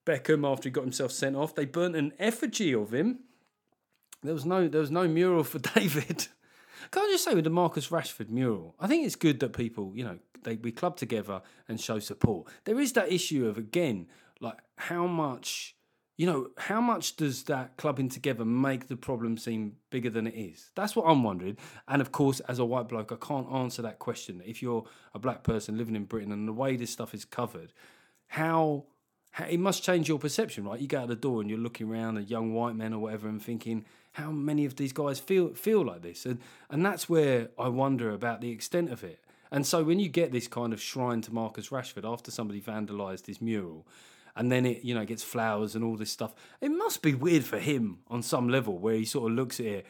Beckham, 0.06 0.49
after 0.49 0.69
he 0.69 0.71
got 0.71 0.84
himself 0.84 1.12
sent 1.12 1.36
off, 1.36 1.56
they 1.56 1.65
burnt 1.65 1.95
an 1.95 2.13
effigy 2.19 2.73
of 2.73 2.93
him. 2.93 3.19
There 4.23 4.34
was 4.34 4.45
no, 4.45 4.67
there 4.67 4.82
was 4.82 4.91
no 4.91 5.08
mural 5.08 5.43
for 5.43 5.60
David. 5.75 6.27
Can 6.91 7.03
I 7.03 7.08
just 7.12 7.23
say 7.23 7.34
with 7.34 7.43
the 7.43 7.49
Marcus 7.49 7.89
Rashford 7.89 8.30
mural, 8.30 8.75
I 8.80 8.88
think 8.88 9.06
it's 9.06 9.15
good 9.15 9.39
that 9.41 9.53
people, 9.53 9.91
you 9.95 10.03
know, 10.03 10.19
they 10.43 10.56
we 10.56 10.71
club 10.71 10.95
together 10.95 11.41
and 11.67 11.80
show 11.80 11.99
support. 11.99 12.47
There 12.65 12.80
is 12.80 12.93
that 12.93 13.12
issue 13.12 13.47
of 13.47 13.58
again, 13.58 14.08
like 14.39 14.58
how 14.77 15.08
much, 15.08 15.75
you 16.17 16.25
know, 16.25 16.49
how 16.58 16.82
much 16.82 17.15
does 17.15 17.43
that 17.43 17.77
clubbing 17.77 18.10
together 18.10 18.43
make 18.43 18.88
the 18.88 18.95
problem 18.95 19.38
seem 19.38 19.75
bigger 19.91 20.10
than 20.10 20.25
it 20.25 20.34
is? 20.34 20.71
That's 20.75 20.95
what 20.95 21.06
I'm 21.06 21.23
wondering. 21.23 21.58
And 21.88 22.01
of 22.01 22.12
course, 22.12 22.39
as 22.41 22.58
a 22.58 22.65
white 22.65 22.89
bloke, 22.89 23.12
I 23.12 23.23
can't 23.23 23.51
answer 23.51 23.84
that 23.84 23.99
question. 23.99 24.41
If 24.43 24.63
you're 24.63 24.86
a 25.13 25.19
black 25.19 25.43
person 25.43 25.77
living 25.77 25.95
in 25.95 26.06
Britain 26.06 26.32
and 26.32 26.47
the 26.47 26.53
way 26.53 26.75
this 26.75 26.89
stuff 26.89 27.13
is 27.13 27.23
covered, 27.23 27.71
how 28.27 28.86
how- 29.32 29.45
it 29.45 29.60
must 29.60 29.84
change 29.84 30.08
your 30.08 30.17
perception, 30.17 30.63
right? 30.63 30.80
You 30.80 30.88
go 30.88 31.01
out 31.01 31.10
the 31.10 31.15
door 31.15 31.41
and 31.41 31.49
you're 31.49 31.60
looking 31.60 31.91
around 31.91 32.17
at 32.17 32.27
young 32.27 32.53
white 32.56 32.75
men 32.75 32.93
or 32.93 32.99
whatever 32.99 33.27
and 33.27 33.39
thinking, 33.39 33.86
how 34.13 34.32
many 34.32 34.65
of 34.65 34.77
these 34.77 34.93
guys 34.93 35.19
feel 35.19 35.53
feel 35.53 35.86
like 35.86 36.01
this? 36.01 36.25
And 36.25 36.39
and 36.71 36.84
that's 36.84 37.08
where 37.08 37.49
I 37.60 37.67
wonder 37.69 38.10
about 38.10 38.41
the 38.41 38.49
extent 38.49 38.91
of 38.91 39.03
it. 39.03 39.19
And 39.51 39.67
so 39.67 39.84
when 39.84 39.99
you 39.99 40.10
get 40.10 40.32
this 40.32 40.47
kind 40.47 40.73
of 40.73 40.82
shrine 40.82 41.21
to 41.21 41.34
Marcus 41.34 41.69
Rashford 41.69 42.12
after 42.12 42.32
somebody 42.32 42.60
vandalised 42.60 43.27
his 43.27 43.39
mural, 43.39 43.86
and 44.38 44.52
then 44.52 44.65
it 44.65 44.84
you 44.84 44.95
know 44.95 45.04
gets 45.04 45.23
flowers 45.23 45.76
and 45.76 45.84
all 45.84 45.97
this 45.97 46.12
stuff, 46.12 46.34
it 46.62 46.69
must 46.69 47.02
be 47.02 47.13
weird 47.13 47.43
for 47.43 47.60
him 47.60 48.00
on 48.08 48.21
some 48.21 48.47
level 48.47 48.78
where 48.78 48.95
he 48.95 49.06
sort 49.06 49.30
of 49.32 49.36
looks 49.36 49.60
at 49.60 49.65
it 49.65 49.86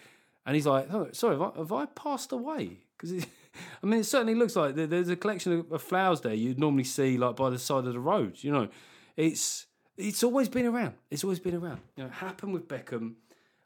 and 0.48 0.56
he's 0.56 0.66
like, 0.66 0.92
oh, 0.94 1.10
sorry, 1.12 1.38
have 1.38 1.42
I, 1.42 1.58
have 1.58 1.72
I 1.74 1.86
passed 1.88 2.32
away? 2.32 2.80
Because 2.98 3.26
I 3.84 3.86
mean, 3.86 4.00
it 4.00 4.06
certainly 4.06 4.34
looks 4.34 4.56
like 4.56 4.76
there's 4.76 5.10
a 5.10 5.16
collection 5.16 5.66
of, 5.70 5.82
flowers 5.82 6.22
there 6.22 6.34
you'd 6.34 6.60
normally 6.60 6.86
see 6.86 7.18
like 7.18 7.36
by 7.36 7.50
the 7.50 7.60
side 7.60 7.86
of 7.86 7.94
the 7.94 8.00
road. 8.00 8.38
You 8.40 8.52
know, 8.52 8.70
it's 9.18 9.66
it's 9.98 10.24
always 10.24 10.48
been 10.48 10.66
around. 10.66 10.94
It's 11.12 11.24
always 11.24 11.40
been 11.40 11.56
around. 11.56 11.82
You 11.96 12.04
know, 12.04 12.10
it 12.10 12.14
happened 12.14 12.54
with 12.54 12.68
Beckham. 12.68 13.16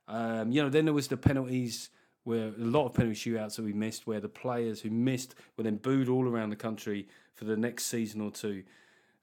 Um, 0.08 0.52
you 0.52 0.64
know, 0.64 0.70
then 0.70 0.86
there 0.86 0.94
was 0.94 1.08
the 1.08 1.18
penalties 1.18 1.90
where 2.24 2.48
a 2.48 2.54
lot 2.58 2.88
of 2.88 2.94
penalty 2.94 3.16
shootouts 3.16 3.58
that 3.58 3.64
we 3.64 3.74
missed, 3.74 4.08
where 4.08 4.20
the 4.20 4.30
players 4.30 4.82
who 4.82 4.90
missed 4.90 5.36
were 5.58 5.64
then 5.64 5.78
booed 5.78 6.10
all 6.10 6.28
around 6.28 6.50
the 6.50 6.56
country 6.56 7.08
for 7.36 7.46
the 7.46 7.58
next 7.58 7.86
season 7.86 8.22
or 8.22 8.32
two. 8.32 8.64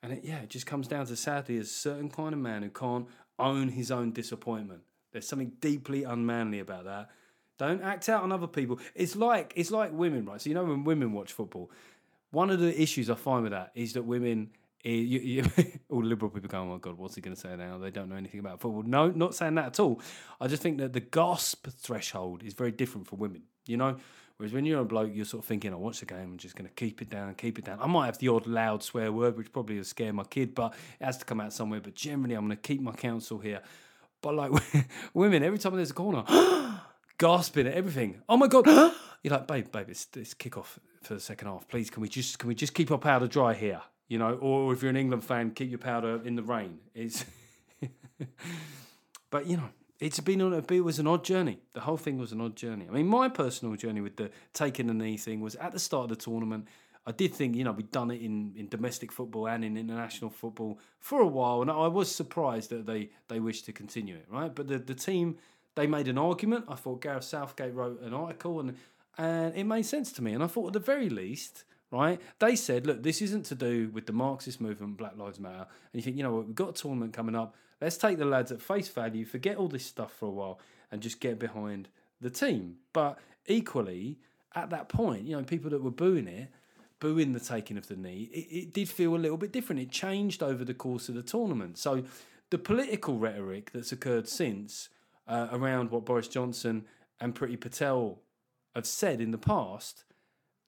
And 0.02 0.12
it, 0.12 0.20
yeah, 0.24 0.38
it 0.38 0.50
just 0.50 0.66
comes 0.66 0.86
down 0.86 1.06
to 1.06 1.16
sadly 1.16 1.58
a 1.58 1.64
certain 1.64 2.08
kind 2.08 2.32
of 2.32 2.38
man 2.40 2.62
who 2.62 2.70
can't 2.70 3.06
own 3.38 3.68
his 3.68 3.90
own 3.90 4.12
disappointment. 4.12 4.82
There's 5.12 5.26
something 5.26 5.52
deeply 5.60 6.04
unmanly 6.04 6.60
about 6.60 6.84
that. 6.84 7.10
Don't 7.58 7.82
act 7.82 8.08
out 8.08 8.22
on 8.22 8.30
other 8.30 8.46
people. 8.46 8.78
It's 8.94 9.16
like 9.16 9.52
it's 9.56 9.70
like 9.70 9.92
women, 9.92 10.24
right? 10.26 10.40
So 10.40 10.48
you 10.48 10.54
know 10.54 10.64
when 10.64 10.84
women 10.84 11.12
watch 11.12 11.32
football, 11.32 11.70
one 12.30 12.50
of 12.50 12.60
the 12.60 12.80
issues 12.80 13.10
I 13.10 13.14
find 13.14 13.42
with 13.42 13.52
that 13.52 13.72
is 13.74 13.94
that 13.94 14.04
women, 14.04 14.50
eh, 14.84 14.90
you, 14.90 15.18
you, 15.18 15.44
all 15.90 16.04
liberal 16.04 16.30
people 16.30 16.48
go, 16.48 16.58
"Oh 16.58 16.66
my 16.66 16.78
god, 16.78 16.96
what's 16.96 17.16
he 17.16 17.20
going 17.20 17.34
to 17.34 17.40
say 17.40 17.56
now?" 17.56 17.78
They 17.78 17.90
don't 17.90 18.08
know 18.08 18.16
anything 18.16 18.38
about 18.38 18.60
football. 18.60 18.84
No, 18.84 19.10
not 19.10 19.34
saying 19.34 19.56
that 19.56 19.66
at 19.66 19.80
all. 19.80 20.00
I 20.40 20.46
just 20.46 20.62
think 20.62 20.78
that 20.78 20.92
the 20.92 21.00
gasp 21.00 21.66
threshold 21.68 22.44
is 22.44 22.54
very 22.54 22.70
different 22.70 23.08
for 23.08 23.16
women. 23.16 23.42
You 23.66 23.76
know, 23.76 23.96
whereas 24.38 24.52
when 24.52 24.64
you're 24.64 24.80
a 24.80 24.84
bloke, 24.84 25.10
you're 25.12 25.26
sort 25.26 25.44
of 25.44 25.48
thinking, 25.48 25.72
"I 25.72 25.76
watch 25.76 26.00
the 26.00 26.06
game, 26.06 26.20
I'm 26.20 26.38
just 26.38 26.56
going 26.56 26.68
to 26.68 26.74
keep 26.74 27.02
it 27.02 27.10
down, 27.10 27.34
keep 27.34 27.58
it 27.58 27.66
down." 27.66 27.78
I 27.80 27.86
might 27.86 28.06
have 28.06 28.18
the 28.18 28.28
odd 28.28 28.46
loud 28.46 28.82
swear 28.82 29.12
word, 29.12 29.36
which 29.36 29.52
probably 29.52 29.76
will 29.76 29.84
scare 29.84 30.12
my 30.12 30.24
kid, 30.24 30.54
but 30.54 30.74
it 30.98 31.04
has 31.04 31.18
to 31.18 31.24
come 31.24 31.40
out 31.40 31.52
somewhere. 31.52 31.80
But 31.80 31.94
generally, 31.94 32.34
I'm 32.34 32.46
going 32.46 32.56
to 32.56 32.62
keep 32.62 32.80
my 32.80 32.92
counsel 32.92 33.38
here. 33.38 33.60
But 34.22 34.34
like 34.34 34.52
women, 35.14 35.42
every 35.42 35.58
time 35.58 35.76
there's 35.76 35.90
a 35.90 35.94
corner, 35.94 36.24
gasping 37.18 37.66
at 37.66 37.74
everything. 37.74 38.22
Oh 38.28 38.36
my 38.36 38.46
god! 38.46 38.66
You're 39.22 39.32
like, 39.32 39.46
babe, 39.48 39.72
babe, 39.72 39.86
it's, 39.88 40.06
it's 40.16 40.32
kick 40.32 40.56
off 40.56 40.78
for 41.02 41.14
the 41.14 41.20
second 41.20 41.48
half. 41.48 41.66
Please, 41.68 41.90
can 41.90 42.00
we 42.02 42.08
just 42.08 42.38
can 42.38 42.48
we 42.48 42.54
just 42.54 42.74
keep 42.74 42.90
our 42.90 42.98
powder 42.98 43.26
dry 43.26 43.54
here? 43.54 43.82
You 44.08 44.18
know, 44.18 44.34
or 44.34 44.72
if 44.72 44.82
you're 44.82 44.90
an 44.90 44.96
England 44.96 45.24
fan, 45.24 45.50
keep 45.50 45.68
your 45.68 45.78
powder 45.78 46.20
in 46.24 46.34
the 46.34 46.42
rain. 46.42 46.78
It's, 46.94 47.26
but 49.30 49.46
you 49.46 49.58
know, 49.58 49.68
it's 50.00 50.20
been 50.20 50.40
on. 50.40 50.52
It 50.54 50.84
was 50.84 50.98
an 50.98 51.06
odd 51.06 51.24
journey. 51.24 51.58
The 51.72 51.80
whole 51.80 51.96
thing 51.96 52.18
was 52.18 52.32
an 52.32 52.40
odd 52.40 52.56
journey. 52.56 52.86
I 52.88 52.92
mean, 52.92 53.06
my 53.06 53.28
personal 53.28 53.74
journey 53.76 54.00
with 54.00 54.16
the 54.16 54.30
taking 54.52 54.86
the 54.86 54.94
knee 54.94 55.16
thing 55.16 55.40
was 55.40 55.54
at 55.56 55.72
the 55.72 55.78
start 55.78 56.10
of 56.10 56.10
the 56.10 56.24
tournament. 56.24 56.68
I 57.06 57.12
did 57.12 57.34
think, 57.34 57.56
you 57.56 57.64
know, 57.64 57.72
we'd 57.72 57.90
done 57.90 58.10
it 58.10 58.20
in, 58.20 58.52
in 58.54 58.68
domestic 58.68 59.10
football 59.10 59.48
and 59.48 59.64
in 59.64 59.78
international 59.78 60.30
football 60.30 60.78
for 61.00 61.20
a 61.20 61.26
while, 61.26 61.62
and 61.62 61.70
I 61.70 61.88
was 61.88 62.14
surprised 62.14 62.70
that 62.70 62.86
they 62.86 63.10
they 63.28 63.40
wished 63.40 63.64
to 63.66 63.72
continue 63.72 64.16
it, 64.16 64.26
right? 64.30 64.54
But 64.54 64.68
the 64.68 64.78
the 64.78 64.94
team 64.94 65.38
they 65.74 65.86
made 65.86 66.08
an 66.08 66.18
argument. 66.18 66.66
I 66.68 66.74
thought 66.74 67.00
Gareth 67.00 67.24
Southgate 67.24 67.72
wrote 67.72 68.00
an 68.02 68.12
article, 68.12 68.60
and 68.60 68.76
and 69.16 69.54
it 69.56 69.64
made 69.64 69.86
sense 69.86 70.12
to 70.12 70.22
me. 70.22 70.32
And 70.32 70.42
I 70.42 70.46
thought 70.46 70.68
at 70.68 70.72
the 70.74 70.80
very 70.80 71.08
least, 71.08 71.64
right, 71.90 72.20
they 72.38 72.54
said, 72.54 72.86
look, 72.86 73.02
this 73.02 73.20
isn't 73.20 73.46
to 73.46 73.54
do 73.54 73.90
with 73.92 74.06
the 74.06 74.12
Marxist 74.12 74.60
movement, 74.60 74.96
Black 74.96 75.16
Lives 75.16 75.40
Matter. 75.40 75.66
And 75.92 75.94
you 75.94 76.02
think, 76.02 76.16
you 76.16 76.22
know 76.22 76.32
what, 76.32 76.46
we've 76.46 76.54
got 76.54 76.70
a 76.70 76.72
tournament 76.72 77.12
coming 77.12 77.34
up. 77.34 77.56
Let's 77.80 77.96
take 77.96 78.18
the 78.18 78.24
lads 78.24 78.52
at 78.52 78.60
face 78.60 78.88
value, 78.88 79.24
forget 79.24 79.56
all 79.56 79.68
this 79.68 79.86
stuff 79.86 80.12
for 80.12 80.26
a 80.26 80.30
while, 80.30 80.60
and 80.90 81.00
just 81.00 81.20
get 81.20 81.38
behind 81.38 81.88
the 82.20 82.30
team. 82.30 82.76
But 82.92 83.18
equally, 83.46 84.18
at 84.54 84.70
that 84.70 84.88
point, 84.88 85.24
you 85.24 85.36
know, 85.36 85.42
people 85.42 85.70
that 85.70 85.82
were 85.82 85.90
booing 85.90 86.28
it, 86.28 86.48
booing 87.00 87.32
the 87.32 87.40
taking 87.40 87.76
of 87.76 87.88
the 87.88 87.96
knee, 87.96 88.28
it, 88.32 88.56
it 88.56 88.72
did 88.72 88.88
feel 88.88 89.14
a 89.14 89.18
little 89.18 89.36
bit 89.36 89.52
different. 89.52 89.80
It 89.82 89.90
changed 89.90 90.42
over 90.42 90.64
the 90.64 90.74
course 90.74 91.08
of 91.08 91.14
the 91.14 91.22
tournament. 91.22 91.78
So 91.78 92.04
the 92.50 92.58
political 92.58 93.18
rhetoric 93.18 93.70
that's 93.72 93.92
occurred 93.92 94.28
since 94.28 94.88
uh, 95.26 95.48
around 95.52 95.90
what 95.90 96.04
Boris 96.04 96.28
Johnson 96.28 96.86
and 97.20 97.34
Priti 97.34 97.60
Patel 97.60 98.20
have 98.74 98.86
said 98.86 99.20
in 99.20 99.30
the 99.30 99.38
past 99.38 100.04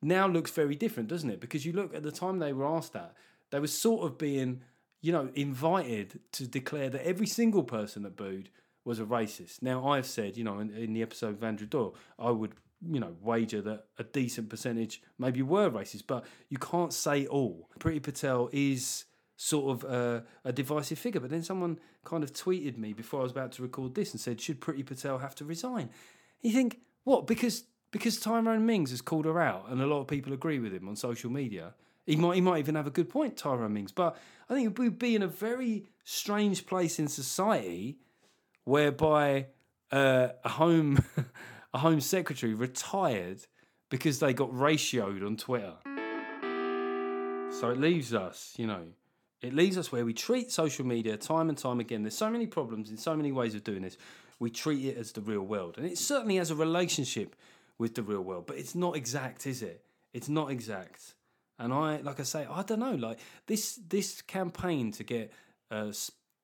now 0.03 0.27
looks 0.27 0.51
very 0.51 0.75
different, 0.75 1.09
doesn't 1.09 1.31
it? 1.31 1.41
Because 1.41 1.67
you 1.67 1.73
look 1.73 1.95
at 1.95 2.03
the 2.03 2.13
time 2.13 2.39
they 2.39 2.53
were 2.53 2.67
asked 2.67 2.93
that, 2.93 3.15
they 3.51 3.61
were 3.61 3.67
sort 3.67 4.05
of 4.05 4.19
being, 4.19 4.63
you 5.01 5.13
know, 5.13 5.31
invited 5.35 6.21
to 6.33 6.47
declare 6.47 6.91
that 6.91 7.07
every 7.07 7.27
single 7.27 7.63
person 7.63 8.03
that 8.03 8.17
booed 8.17 8.51
was 8.85 8.99
a 8.99 9.05
racist. 9.05 9.63
Now, 9.63 9.89
I've 9.89 10.07
said, 10.07 10.37
you 10.37 10.45
know, 10.45 10.59
in, 10.59 10.71
in 10.71 10.93
the 10.93 11.03
episode 11.03 11.37
of 11.37 11.45
Andrew 11.45 11.67
Doyle, 11.67 11.95
I 12.19 12.31
would, 12.31 12.53
you 12.87 13.01
know, 13.01 13.15
wager 13.21 13.61
that 13.63 13.87
a 13.99 14.05
decent 14.05 14.49
percentage 14.49 15.03
maybe 15.19 15.43
were 15.43 15.71
racist, 15.71 16.05
but 16.07 16.25
you 16.49 16.59
can't 16.59 16.93
say 16.93 17.27
all. 17.27 17.69
Priti 17.79 18.03
Patel 18.03 18.49
is 18.53 19.05
sort 19.37 19.71
of 19.71 19.91
a, 19.91 20.25
a 20.45 20.53
divisive 20.53 20.99
figure. 20.99 21.21
But 21.21 21.31
then 21.31 21.43
someone 21.43 21.79
kind 22.05 22.23
of 22.23 22.33
tweeted 22.33 22.77
me 22.77 22.93
before 22.93 23.21
I 23.21 23.23
was 23.23 23.33
about 23.33 23.53
to 23.53 23.63
record 23.63 23.95
this 23.95 24.13
and 24.13 24.21
said, 24.21 24.41
"Should 24.41 24.61
Priti 24.61 24.85
Patel 24.85 25.19
have 25.19 25.35
to 25.37 25.45
resign?" 25.45 25.91
You 26.43 26.53
think 26.53 26.81
what? 27.05 27.27
Because 27.27 27.65
because 27.91 28.21
Tyrone 28.21 28.67
Mings 28.67 28.91
has 28.91 29.01
called 29.01 29.25
her 29.25 29.41
out, 29.41 29.69
and 29.69 29.81
a 29.81 29.87
lot 29.87 30.01
of 30.01 30.09
people 30.09 30.33
agree 30.33 30.59
with 30.59 30.73
him 30.73 30.89
on 30.89 30.97
social 30.97 31.31
media. 31.31 31.75
He 32.11 32.17
might 32.17 32.35
he 32.35 32.41
might 32.41 32.59
even 32.59 32.75
have 32.75 32.89
a 32.89 32.91
good 32.91 33.09
point, 33.09 33.37
Tyrone 33.37 33.73
Mings. 33.73 33.93
But 33.93 34.19
I 34.49 34.55
think 34.55 34.77
we'd 34.77 34.99
be 34.99 35.15
in 35.15 35.23
a 35.23 35.29
very 35.29 35.87
strange 36.03 36.67
place 36.67 36.99
in 36.99 37.07
society 37.07 37.99
whereby 38.65 39.47
uh, 39.93 40.31
a 40.45 40.49
home 40.49 41.05
a 41.73 41.79
home 41.79 42.01
secretary 42.01 42.53
retired 42.53 43.47
because 43.91 44.19
they 44.19 44.35
got 44.35 44.51
ratioed 44.51 45.25
on 45.25 45.37
Twitter. 45.37 45.75
So 47.61 47.71
it 47.71 47.79
leaves 47.79 48.13
us, 48.13 48.55
you 48.57 48.67
know, 48.67 48.87
it 49.41 49.55
leaves 49.55 49.79
us 49.79 49.93
where 49.93 50.05
we 50.05 50.13
treat 50.13 50.51
social 50.51 50.85
media 50.85 51.17
time 51.17 51.49
and 51.49 51.57
time 51.57 51.79
again. 51.79 52.03
There's 52.03 52.17
so 52.17 52.31
many 52.31 52.49
problems 52.49 52.91
in 52.91 52.97
so 52.97 53.15
many 53.15 53.31
ways 53.31 53.55
of 53.55 53.63
doing 53.63 53.83
this. 53.83 53.97
We 54.41 54.51
treat 54.51 54.85
it 54.85 54.97
as 54.97 55.13
the 55.13 55.21
real 55.21 55.43
world, 55.43 55.77
and 55.79 55.87
it 55.87 55.97
certainly 55.97 56.37
has 56.37 56.51
a 56.51 56.57
relationship 56.57 57.37
with 57.79 57.95
the 57.95 58.03
real 58.03 58.23
world, 58.23 58.47
but 58.47 58.57
it's 58.57 58.75
not 58.75 58.97
exact, 58.97 59.47
is 59.47 59.63
it? 59.63 59.85
It's 60.13 60.29
not 60.29 60.51
exact. 60.51 61.15
And 61.61 61.75
I, 61.75 61.99
like 61.99 62.19
I 62.19 62.23
say, 62.23 62.47
I 62.51 62.63
don't 62.63 62.81
know. 62.81 62.95
Like 62.95 63.19
this, 63.47 63.79
this 63.87 64.23
campaign 64.23 64.93
to 64.93 65.05
get 65.05 65.31
uh, 65.71 65.93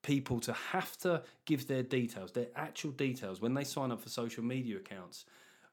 people 0.03 0.39
to 0.41 0.53
have 0.53 0.95
to 0.99 1.23
give 1.45 1.67
their 1.67 1.81
details, 1.81 2.31
their 2.31 2.47
actual 2.55 2.91
details, 2.91 3.41
when 3.41 3.55
they 3.55 3.63
sign 3.63 3.91
up 3.91 3.99
for 3.99 4.09
social 4.09 4.43
media 4.43 4.77
accounts. 4.77 5.25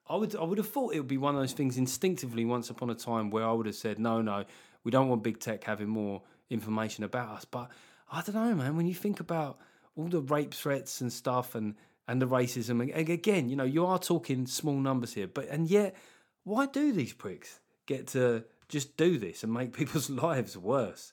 I 0.09 0.17
would, 0.17 0.35
I 0.35 0.43
would 0.43 0.59
have 0.59 0.69
thought 0.69 0.95
it 0.95 0.99
would 0.99 1.09
be 1.09 1.19
one 1.19 1.35
of 1.35 1.43
those 1.43 1.53
things 1.53 1.77
instinctively. 1.77 2.47
Once 2.47 2.71
upon 2.71 2.89
a 2.89 2.95
time, 2.95 3.29
where 3.29 3.47
I 3.47 3.53
would 3.53 3.67
have 3.67 3.75
said, 3.75 3.99
no, 3.99 4.23
no, 4.23 4.45
we 4.83 4.91
don't 4.91 5.09
want 5.09 5.23
big 5.23 5.41
tech 5.41 5.63
having 5.65 5.89
more 5.89 6.23
information 6.49 7.05
about 7.05 7.37
us. 7.37 7.45
But 7.45 7.71
I 8.11 8.23
don't 8.23 8.35
know, 8.35 8.55
man. 8.55 8.77
When 8.77 8.87
you 8.87 8.95
think 8.95 9.21
about 9.21 9.59
all 9.95 10.09
the 10.09 10.21
rape 10.21 10.55
threats 10.55 11.03
and 11.03 11.13
stuff, 11.13 11.55
and 11.55 11.75
and 12.09 12.21
the 12.21 12.27
racism, 12.27 12.83
and 12.83 13.09
again, 13.09 13.49
you 13.49 13.57
know, 13.57 13.65
you 13.65 13.87
are 13.87 13.99
talking 13.99 14.47
small 14.47 14.77
numbers 14.77 15.15
here. 15.15 15.27
But 15.27 15.49
and 15.49 15.69
yet, 15.69 15.97
why 16.45 16.67
do 16.67 16.93
these 16.93 17.13
pricks 17.13 17.61
get 17.87 18.09
to 18.09 18.45
just 18.69 18.97
do 18.97 19.19
this 19.19 19.43
and 19.43 19.53
make 19.53 19.73
people's 19.77 20.11
lives 20.11 20.57
worse? 20.57 21.13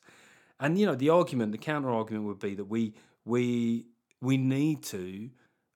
And 0.60 0.78
you 0.78 0.86
know, 0.86 0.94
the 0.94 1.10
argument, 1.10 1.52
the 1.52 1.58
counter 1.58 1.90
argument 1.90 2.26
would 2.26 2.38
be 2.38 2.54
that 2.54 2.64
we 2.64 2.94
we 3.24 3.86
we 4.20 4.36
need 4.36 4.82
to 4.84 5.30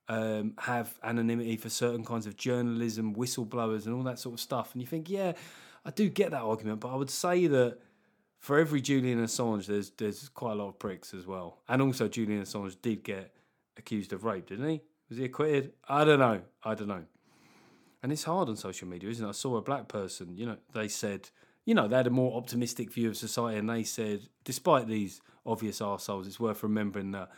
um, 0.08 0.54
have 0.58 0.98
anonymity 1.02 1.56
for 1.56 1.68
certain 1.68 2.04
kinds 2.04 2.26
of 2.26 2.36
journalism, 2.36 3.14
whistleblowers, 3.14 3.86
and 3.86 3.94
all 3.94 4.04
that 4.04 4.18
sort 4.18 4.34
of 4.34 4.40
stuff. 4.40 4.72
And 4.72 4.80
you 4.80 4.86
think, 4.86 5.10
yeah, 5.10 5.32
I 5.84 5.90
do 5.90 6.08
get 6.08 6.30
that 6.30 6.42
argument, 6.42 6.80
but 6.80 6.92
I 6.92 6.96
would 6.96 7.10
say 7.10 7.46
that 7.48 7.78
for 8.38 8.58
every 8.58 8.80
Julian 8.80 9.24
Assange, 9.24 9.66
there's 9.66 9.90
there's 9.90 10.28
quite 10.28 10.52
a 10.52 10.56
lot 10.56 10.68
of 10.68 10.78
pricks 10.78 11.14
as 11.14 11.26
well. 11.26 11.62
And 11.68 11.82
also, 11.82 12.08
Julian 12.08 12.42
Assange 12.42 12.76
did 12.80 13.02
get 13.02 13.34
accused 13.76 14.12
of 14.12 14.24
rape, 14.24 14.46
didn't 14.46 14.68
he? 14.68 14.82
Was 15.08 15.18
he 15.18 15.24
acquitted? 15.24 15.72
I 15.88 16.04
don't 16.04 16.18
know. 16.18 16.42
I 16.62 16.74
don't 16.74 16.88
know. 16.88 17.04
And 18.02 18.12
it's 18.12 18.24
hard 18.24 18.48
on 18.48 18.56
social 18.56 18.86
media, 18.86 19.10
isn't 19.10 19.24
it? 19.24 19.28
I 19.28 19.32
saw 19.32 19.56
a 19.56 19.62
black 19.62 19.88
person, 19.88 20.36
you 20.36 20.46
know, 20.46 20.56
they 20.72 20.88
said, 20.88 21.30
you 21.66 21.74
know, 21.74 21.88
they 21.88 21.96
had 21.96 22.06
a 22.06 22.10
more 22.10 22.38
optimistic 22.38 22.90
view 22.92 23.10
of 23.10 23.16
society, 23.16 23.58
and 23.58 23.68
they 23.68 23.82
said, 23.82 24.22
despite 24.44 24.86
these 24.86 25.20
obvious 25.44 25.80
arseholes, 25.80 26.26
it's 26.26 26.40
worth 26.40 26.62
remembering 26.62 27.10
that, 27.10 27.28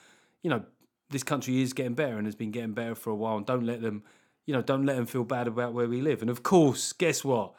you 0.42 0.50
know, 0.50 0.62
this 1.10 1.22
country 1.22 1.62
is 1.62 1.72
getting 1.72 1.94
better 1.94 2.18
and 2.18 2.26
has 2.26 2.36
been 2.36 2.50
getting 2.50 2.74
better 2.74 2.94
for 2.94 3.10
a 3.10 3.16
while, 3.16 3.38
and 3.38 3.46
don't 3.46 3.64
let 3.64 3.80
them, 3.80 4.02
you 4.44 4.52
know, 4.52 4.60
don't 4.60 4.84
let 4.84 4.96
them 4.96 5.06
feel 5.06 5.24
bad 5.24 5.48
about 5.48 5.72
where 5.72 5.88
we 5.88 6.02
live. 6.02 6.20
And 6.20 6.30
of 6.30 6.42
course, 6.42 6.92
guess 6.92 7.24
what? 7.24 7.54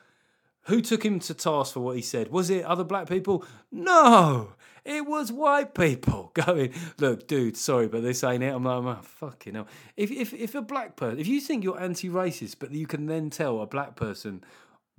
Who 0.63 0.81
took 0.81 1.03
him 1.03 1.19
to 1.21 1.33
task 1.33 1.73
for 1.73 1.79
what 1.79 1.95
he 1.95 2.03
said? 2.03 2.29
Was 2.29 2.51
it 2.51 2.63
other 2.63 2.83
black 2.83 3.09
people? 3.09 3.43
No, 3.71 4.53
it 4.85 5.07
was 5.07 5.31
white 5.31 5.73
people 5.73 6.29
going, 6.35 6.71
look, 6.99 7.27
dude, 7.27 7.57
sorry, 7.57 7.87
but 7.87 8.03
this 8.03 8.23
ain't 8.23 8.43
it. 8.43 8.53
I'm 8.53 8.63
like, 8.63 8.97
oh, 8.99 9.01
fucking 9.01 9.55
hell. 9.55 9.67
If, 9.97 10.11
if, 10.11 10.35
if 10.35 10.53
a 10.53 10.61
black 10.61 10.95
person, 10.95 11.19
if 11.19 11.25
you 11.25 11.41
think 11.41 11.63
you're 11.63 11.79
anti 11.79 12.09
racist, 12.09 12.57
but 12.59 12.71
you 12.71 12.85
can 12.85 13.07
then 13.07 13.31
tell 13.31 13.59
a 13.61 13.65
black 13.65 13.95
person 13.95 14.43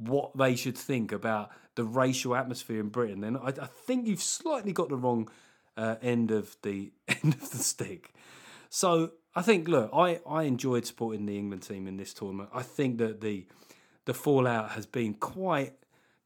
what 0.01 0.37
they 0.37 0.57
should 0.57 0.77
think 0.77 1.13
about 1.13 1.51
the 1.75 1.85
racial 1.85 2.35
atmosphere 2.35 2.81
in 2.81 2.89
Britain, 2.89 3.21
then 3.21 3.37
I, 3.37 3.49
I 3.49 3.67
think 3.67 4.07
you've 4.07 4.23
slightly 4.23 4.73
got 4.73 4.89
the 4.89 4.97
wrong 4.97 5.31
uh, 5.77 5.97
end 6.03 6.31
of 6.31 6.57
the 6.63 6.93
end 7.09 7.35
of 7.35 7.51
the 7.51 7.59
stick. 7.59 8.13
So 8.69 9.13
I 9.35 9.43
think, 9.43 9.69
look, 9.69 9.91
I, 9.93 10.21
I 10.29 10.45
enjoyed 10.45 10.87
supporting 10.87 11.27
the 11.27 11.39
England 11.39 11.63
team 11.63 11.87
in 11.87 11.97
this 11.97 12.13
tournament. 12.15 12.51
I 12.53 12.63
think 12.63 12.99
that 12.99 13.21
the 13.21 13.47
the 14.07 14.15
fallout 14.15 14.71
has 14.71 14.87
been 14.87 15.15
quite 15.15 15.75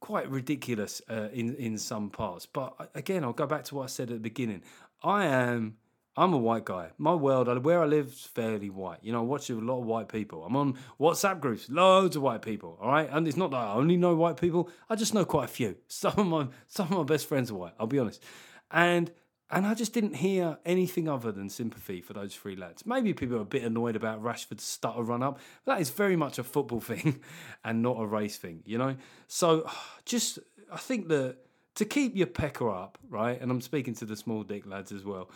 quite 0.00 0.30
ridiculous 0.30 1.02
uh, 1.10 1.28
in 1.32 1.54
in 1.56 1.78
some 1.78 2.10
parts. 2.10 2.46
But 2.46 2.90
again, 2.94 3.24
I'll 3.24 3.32
go 3.32 3.46
back 3.46 3.64
to 3.64 3.74
what 3.74 3.84
I 3.84 3.86
said 3.86 4.10
at 4.10 4.14
the 4.14 4.20
beginning. 4.20 4.62
I 5.02 5.26
am 5.26 5.76
I'm 6.16 6.32
a 6.32 6.38
white 6.38 6.64
guy. 6.64 6.90
My 6.96 7.14
world, 7.14 7.64
where 7.64 7.82
I 7.82 7.86
live, 7.86 8.08
is 8.08 8.20
fairly 8.20 8.70
white. 8.70 8.98
You 9.02 9.12
know, 9.12 9.20
I 9.20 9.22
watch 9.22 9.50
a 9.50 9.54
lot 9.54 9.80
of 9.80 9.86
white 9.86 10.08
people. 10.08 10.44
I'm 10.44 10.54
on 10.56 10.78
WhatsApp 11.00 11.40
groups, 11.40 11.68
loads 11.68 12.14
of 12.14 12.22
white 12.22 12.42
people. 12.42 12.78
All 12.80 12.90
right, 12.90 13.08
and 13.10 13.26
it's 13.26 13.36
not 13.36 13.50
that 13.50 13.56
I 13.56 13.74
only 13.74 13.96
know 13.96 14.14
white 14.14 14.36
people. 14.36 14.70
I 14.88 14.94
just 14.94 15.14
know 15.14 15.24
quite 15.24 15.46
a 15.46 15.48
few. 15.48 15.76
Some 15.88 16.14
of 16.16 16.26
my 16.26 16.48
some 16.68 16.86
of 16.86 16.98
my 16.98 17.04
best 17.04 17.26
friends 17.26 17.50
are 17.50 17.54
white. 17.54 17.74
I'll 17.78 17.86
be 17.86 17.98
honest, 17.98 18.22
and 18.70 19.10
and 19.50 19.66
I 19.66 19.74
just 19.74 19.92
didn't 19.92 20.16
hear 20.16 20.58
anything 20.64 21.08
other 21.08 21.30
than 21.30 21.48
sympathy 21.48 22.00
for 22.00 22.12
those 22.12 22.34
three 22.34 22.56
lads. 22.56 22.86
Maybe 22.86 23.12
people 23.12 23.36
are 23.36 23.42
a 23.42 23.44
bit 23.44 23.62
annoyed 23.62 23.94
about 23.94 24.22
Rashford's 24.22 24.64
stutter 24.64 25.02
run 25.02 25.22
up, 25.22 25.38
but 25.64 25.74
that 25.74 25.80
is 25.80 25.90
very 25.90 26.16
much 26.16 26.38
a 26.38 26.44
football 26.44 26.80
thing 26.92 27.20
and 27.62 27.82
not 27.82 28.00
a 28.00 28.06
race 28.06 28.36
thing, 28.36 28.62
you 28.64 28.78
know? 28.78 28.96
So 29.28 29.68
just, 30.04 30.38
I 30.72 30.78
think 30.78 31.08
that 31.08 31.36
to 31.76 31.84
keep 31.84 32.16
your 32.16 32.26
pecker 32.26 32.70
up, 32.70 32.98
right? 33.08 33.40
And 33.40 33.50
I'm 33.50 33.60
speaking 33.60 33.94
to 33.96 34.04
the 34.04 34.16
small 34.16 34.42
dick 34.44 34.66
lads 34.66 34.92
as 34.92 35.04
well, 35.04 35.28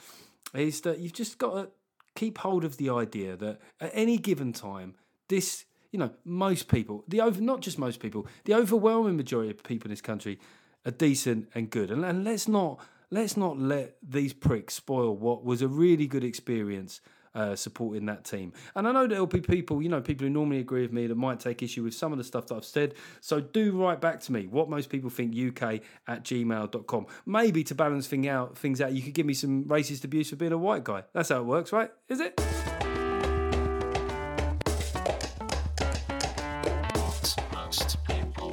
is 0.55 0.81
that 0.83 0.99
you've 0.99 1.13
just 1.13 1.39
got 1.39 1.55
to 1.55 1.69
keep 2.15 2.39
hold 2.39 2.65
of 2.65 2.77
the 2.77 2.91
idea 2.91 3.37
that 3.37 3.61
at 3.81 3.91
any 3.93 4.19
given 4.19 4.53
time, 4.53 4.95
this, 5.29 5.65
you 5.93 5.99
know, 5.99 6.11
most 6.25 6.69
people, 6.69 7.05
the 7.07 7.21
over, 7.21 7.41
not 7.41 7.61
just 7.61 7.79
most 7.79 8.01
people, 8.01 8.27
the 8.45 8.55
overwhelming 8.55 9.17
majority 9.17 9.51
of 9.51 9.63
people 9.63 9.87
in 9.87 9.91
this 9.91 10.01
country 10.01 10.39
are 10.85 10.91
decent 10.91 11.49
and 11.55 11.71
good. 11.71 11.91
And, 11.91 12.05
and 12.05 12.25
let's 12.25 12.49
not 12.49 12.81
let's 13.11 13.37
not 13.37 13.59
let 13.59 13.97
these 14.03 14.33
pricks 14.33 14.75
spoil 14.75 15.17
what 15.17 15.45
was 15.45 15.63
a 15.63 15.69
really 15.69 16.07
good 16.07 16.25
experience 16.25 17.01
uh, 17.35 17.57
supporting 17.57 18.07
that 18.07 18.25
team. 18.25 18.53
And 18.75 18.87
I 18.87 18.93
know 18.93 19.07
there'll 19.07 19.27
be 19.27 19.41
people, 19.41 19.83
you 19.83 19.88
know, 19.88 20.01
people 20.01 20.27
who 20.27 20.31
normally 20.31 20.59
agree 20.59 20.83
with 20.83 20.93
me 20.93 21.07
that 21.07 21.14
might 21.14 21.41
take 21.41 21.62
issue 21.62 21.83
with 21.85 21.95
some 21.95 22.12
of 22.12 22.19
the 22.19 22.25
stuff 22.25 22.47
that 22.49 22.57
I've 22.57 22.64
said. 22.64 22.95
So 23.21 23.41
do 23.41 23.73
write 23.73 24.01
back 24.01 24.21
to 24.21 24.33
me 24.33 24.47
what 24.47 24.69
most 24.69 24.91
people 24.91 25.11
think 25.11 25.35
UK 25.35 25.81
at 26.07 26.25
gmail.com. 26.25 27.07
Maybe 27.27 27.64
to 27.64 27.75
balance 27.75 28.07
thing 28.07 28.29
out, 28.29 28.57
things 28.57 28.81
out, 28.81 28.93
you 28.93 29.03
could 29.03 29.14
give 29.14 29.27
me 29.27 29.35
some 29.35 29.64
racist 29.64 30.05
abuse 30.05 30.31
for 30.31 30.37
being 30.37 30.53
a 30.53 30.59
white 30.59 30.85
guy. 30.85 31.05
That's 31.12 31.29
how 31.29 31.41
it 31.41 31.45
works, 31.45 31.73
right? 31.73 31.91
Is 32.09 32.21
it? 32.21 32.38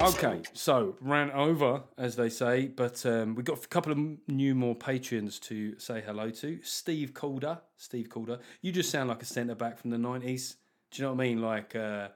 Okay, 0.06 0.40
so 0.52 0.94
ran 1.00 1.32
over, 1.32 1.82
as 1.98 2.14
they 2.14 2.28
say, 2.28 2.68
but 2.68 3.04
um, 3.04 3.34
we've 3.34 3.44
got 3.44 3.64
a 3.64 3.66
couple 3.66 3.90
of 3.90 3.98
new 4.28 4.54
more 4.54 4.76
patrons 4.76 5.40
to 5.40 5.76
say 5.80 6.00
hello 6.00 6.30
to. 6.30 6.60
Steve 6.62 7.12
Calder. 7.12 7.58
Steve 7.76 8.08
Calder. 8.08 8.38
You 8.62 8.70
just 8.70 8.90
sound 8.90 9.08
like 9.08 9.20
a 9.20 9.26
centre 9.26 9.56
back 9.56 9.78
from 9.78 9.90
the 9.90 9.96
90s. 9.96 10.54
Do 10.92 11.02
you 11.02 11.08
know 11.08 11.12
what 11.12 11.24
I 11.24 11.26
mean? 11.26 11.42
Like 11.42 11.74
uh, 11.74 12.08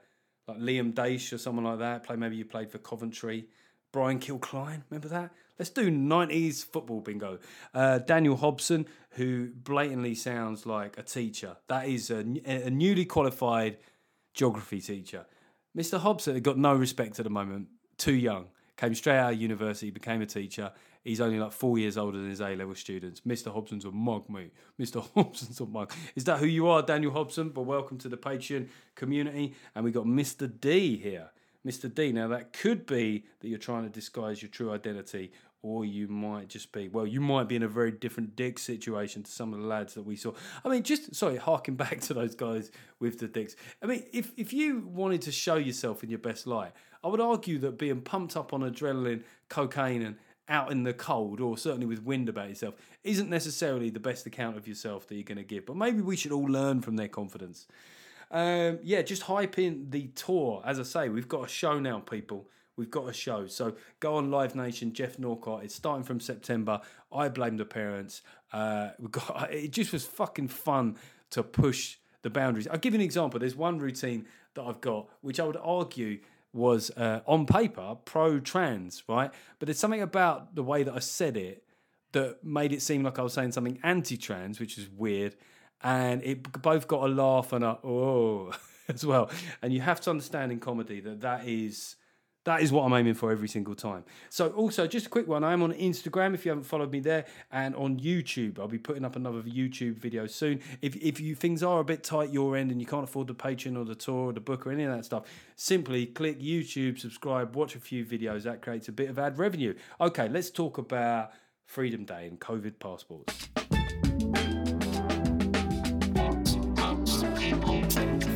like 0.47 0.59
Liam 0.59 0.93
Daish 0.93 1.33
or 1.33 1.37
someone 1.37 1.65
like 1.65 1.79
that. 1.79 2.03
Play 2.03 2.15
Maybe 2.15 2.37
you 2.37 2.45
played 2.45 2.71
for 2.71 2.77
Coventry. 2.77 3.47
Brian 3.91 4.21
Kilcline, 4.21 4.83
remember 4.89 5.09
that? 5.09 5.31
Let's 5.59 5.69
do 5.69 5.91
90s 5.91 6.63
football 6.63 7.01
bingo. 7.01 7.39
Uh, 7.73 7.97
Daniel 7.99 8.37
Hobson, 8.37 8.85
who 9.11 9.49
blatantly 9.53 10.15
sounds 10.15 10.65
like 10.65 10.97
a 10.97 11.03
teacher. 11.03 11.57
That 11.67 11.89
is 11.89 12.09
a, 12.09 12.19
a 12.45 12.69
newly 12.69 13.03
qualified 13.03 13.79
geography 14.33 14.79
teacher. 14.79 15.25
Mr. 15.77 15.99
Hobson 15.99 16.39
got 16.39 16.57
no 16.57 16.73
respect 16.73 17.19
at 17.19 17.23
the 17.23 17.29
moment 17.29 17.67
too 18.01 18.15
young. 18.15 18.47
came 18.77 18.95
straight 18.95 19.17
out 19.17 19.33
of 19.33 19.39
university, 19.39 19.91
became 19.91 20.21
a 20.21 20.25
teacher. 20.25 20.71
He's 21.03 21.21
only 21.21 21.39
like 21.39 21.51
four 21.51 21.77
years 21.77 21.97
older 21.97 22.17
than 22.17 22.29
his 22.29 22.41
A 22.41 22.55
level 22.55 22.73
students. 22.73 23.21
Mr. 23.21 23.53
Hobson's 23.53 23.85
a 23.85 23.91
mug, 23.91 24.27
mate. 24.27 24.53
Mr. 24.79 25.07
Hobson's 25.13 25.59
a 25.59 25.65
mug. 25.65 25.91
Is 26.15 26.23
that 26.23 26.39
who 26.39 26.47
you 26.47 26.67
are, 26.67 26.81
Daniel 26.81 27.11
Hobson? 27.11 27.49
But 27.49 27.61
welcome 27.61 27.99
to 27.99 28.09
the 28.09 28.17
Patreon 28.17 28.67
community. 28.95 29.53
And 29.75 29.85
we 29.85 29.91
got 29.91 30.05
Mr. 30.05 30.51
D 30.59 30.97
here. 30.97 31.29
Mr. 31.65 31.93
D. 31.93 32.11
Now, 32.11 32.27
that 32.29 32.53
could 32.53 32.87
be 32.87 33.25
that 33.39 33.47
you're 33.47 33.59
trying 33.59 33.83
to 33.83 33.89
disguise 33.89 34.41
your 34.41 34.49
true 34.49 34.71
identity, 34.71 35.31
or 35.63 35.85
you 35.85 36.07
might 36.07 36.47
just 36.47 36.71
be, 36.71 36.87
well, 36.87 37.05
you 37.05 37.21
might 37.21 37.47
be 37.47 37.55
in 37.55 37.63
a 37.63 37.67
very 37.67 37.91
different 37.91 38.35
dick 38.35 38.57
situation 38.57 39.21
to 39.23 39.31
some 39.31 39.53
of 39.53 39.59
the 39.59 39.65
lads 39.65 39.93
that 39.93 40.03
we 40.03 40.15
saw. 40.15 40.33
I 40.65 40.69
mean, 40.69 40.83
just, 40.83 41.13
sorry, 41.13 41.37
harking 41.37 41.75
back 41.83 42.01
to 42.01 42.13
those 42.13 42.35
guys 42.35 42.71
with 42.99 43.19
the 43.19 43.27
dicks. 43.27 43.55
I 43.81 43.85
mean, 43.85 44.03
if, 44.11 44.31
if 44.37 44.53
you 44.53 44.79
wanted 44.79 45.21
to 45.23 45.31
show 45.31 45.55
yourself 45.55 46.03
in 46.03 46.09
your 46.09 46.19
best 46.19 46.47
light, 46.47 46.71
I 47.03 47.07
would 47.07 47.21
argue 47.21 47.59
that 47.59 47.77
being 47.77 48.01
pumped 48.01 48.35
up 48.35 48.53
on 48.53 48.61
adrenaline, 48.61 49.23
cocaine, 49.49 50.01
and 50.01 50.15
out 50.49 50.71
in 50.71 50.83
the 50.83 50.93
cold, 50.93 51.39
or 51.39 51.57
certainly 51.57 51.85
with 51.85 52.03
wind 52.03 52.27
about 52.27 52.49
yourself, 52.49 52.75
isn't 53.03 53.29
necessarily 53.29 53.89
the 53.89 53.99
best 53.99 54.25
account 54.25 54.57
of 54.57 54.67
yourself 54.67 55.07
that 55.07 55.15
you're 55.15 55.23
going 55.23 55.37
to 55.37 55.43
give. 55.43 55.65
But 55.65 55.77
maybe 55.77 56.01
we 56.01 56.15
should 56.15 56.31
all 56.31 56.45
learn 56.45 56.81
from 56.81 56.97
their 56.97 57.07
confidence. 57.07 57.67
Um, 58.31 58.79
yeah, 58.83 59.01
just 59.01 59.23
hyping 59.23 59.91
the 59.91 60.07
tour. 60.07 60.61
As 60.65 60.79
I 60.79 60.83
say, 60.83 61.09
we've 61.09 61.27
got 61.27 61.45
a 61.45 61.47
show 61.47 61.79
now, 61.79 61.99
people. 61.99 62.47
We've 62.75 62.89
got 62.89 63.07
a 63.07 63.13
show. 63.13 63.47
So 63.47 63.75
go 63.99 64.15
on 64.15 64.31
Live 64.31 64.55
Nation, 64.55 64.93
Geoff 64.93 65.19
Norcott. 65.19 65.63
It's 65.63 65.75
starting 65.75 66.03
from 66.03 66.19
September. 66.19 66.81
I 67.11 67.29
blame 67.29 67.57
the 67.57 67.65
parents. 67.65 68.21
Uh, 68.51 68.89
we 68.99 69.09
got 69.09 69.51
it 69.51 69.71
just 69.71 69.93
was 69.93 70.05
fucking 70.05 70.47
fun 70.47 70.97
to 71.31 71.43
push 71.43 71.97
the 72.21 72.29
boundaries. 72.29 72.67
I'll 72.67 72.77
give 72.77 72.93
you 72.93 72.99
an 72.99 73.05
example. 73.05 73.39
There's 73.39 73.55
one 73.55 73.79
routine 73.79 74.25
that 74.55 74.63
I've 74.63 74.81
got, 74.81 75.09
which 75.21 75.39
I 75.39 75.43
would 75.43 75.57
argue 75.57 76.19
was 76.53 76.91
uh, 76.97 77.21
on 77.25 77.45
paper 77.45 77.95
pro 78.03 78.39
trans, 78.39 79.03
right? 79.07 79.31
But 79.59 79.67
there's 79.67 79.79
something 79.79 80.01
about 80.01 80.55
the 80.55 80.63
way 80.63 80.83
that 80.83 80.93
I 80.93 80.99
said 80.99 81.37
it 81.37 81.63
that 82.11 82.43
made 82.43 82.73
it 82.73 82.81
seem 82.81 83.03
like 83.03 83.19
I 83.19 83.21
was 83.21 83.33
saying 83.33 83.53
something 83.53 83.79
anti 83.83 84.17
trans, 84.17 84.59
which 84.59 84.77
is 84.77 84.89
weird 84.89 85.35
and 85.83 86.23
it 86.23 86.61
both 86.61 86.87
got 86.87 87.03
a 87.03 87.07
laugh 87.07 87.53
and 87.53 87.63
a 87.63 87.77
oh 87.83 88.51
as 88.87 89.05
well. 89.05 89.29
And 89.61 89.73
you 89.73 89.81
have 89.81 90.01
to 90.01 90.09
understand 90.09 90.51
in 90.51 90.59
comedy 90.59 90.99
that 91.01 91.21
that 91.21 91.47
is 91.47 91.95
that 92.43 92.61
is 92.61 92.71
what 92.71 92.83
I'm 92.83 92.93
aiming 92.93 93.13
for 93.13 93.31
every 93.31 93.47
single 93.47 93.75
time. 93.75 94.03
So 94.29 94.49
also 94.49 94.87
just 94.87 95.05
a 95.05 95.09
quick 95.09 95.27
one, 95.27 95.43
I'm 95.43 95.61
on 95.61 95.73
Instagram 95.73 96.33
if 96.33 96.43
you 96.45 96.49
haven't 96.49 96.63
followed 96.63 96.91
me 96.91 96.99
there 96.99 97.25
and 97.51 97.75
on 97.75 97.99
YouTube. 97.99 98.59
I'll 98.59 98.67
be 98.67 98.79
putting 98.79 99.05
up 99.05 99.15
another 99.15 99.41
YouTube 99.43 99.97
video 99.97 100.25
soon. 100.25 100.59
If 100.81 100.95
if 100.95 101.19
you 101.19 101.35
things 101.35 101.61
are 101.61 101.79
a 101.79 101.83
bit 101.83 102.03
tight 102.03 102.31
your 102.31 102.57
end 102.57 102.71
and 102.71 102.81
you 102.81 102.87
can't 102.87 103.03
afford 103.03 103.27
the 103.27 103.35
Patreon 103.35 103.77
or 103.77 103.85
the 103.85 103.95
tour 103.95 104.29
or 104.29 104.33
the 104.33 104.39
book 104.39 104.65
or 104.65 104.71
any 104.71 104.83
of 104.83 104.95
that 104.95 105.05
stuff, 105.05 105.25
simply 105.55 106.07
click 106.07 106.39
YouTube, 106.39 106.97
subscribe, 106.99 107.55
watch 107.55 107.75
a 107.75 107.79
few 107.79 108.03
videos. 108.03 108.43
That 108.43 108.61
creates 108.61 108.87
a 108.87 108.91
bit 108.91 109.09
of 109.09 109.19
ad 109.19 109.37
revenue. 109.37 109.75
Okay, 109.99 110.27
let's 110.27 110.49
talk 110.49 110.79
about 110.79 111.31
Freedom 111.65 112.05
Day 112.05 112.27
and 112.27 112.39
COVID 112.39 112.79
passports. 112.79 113.49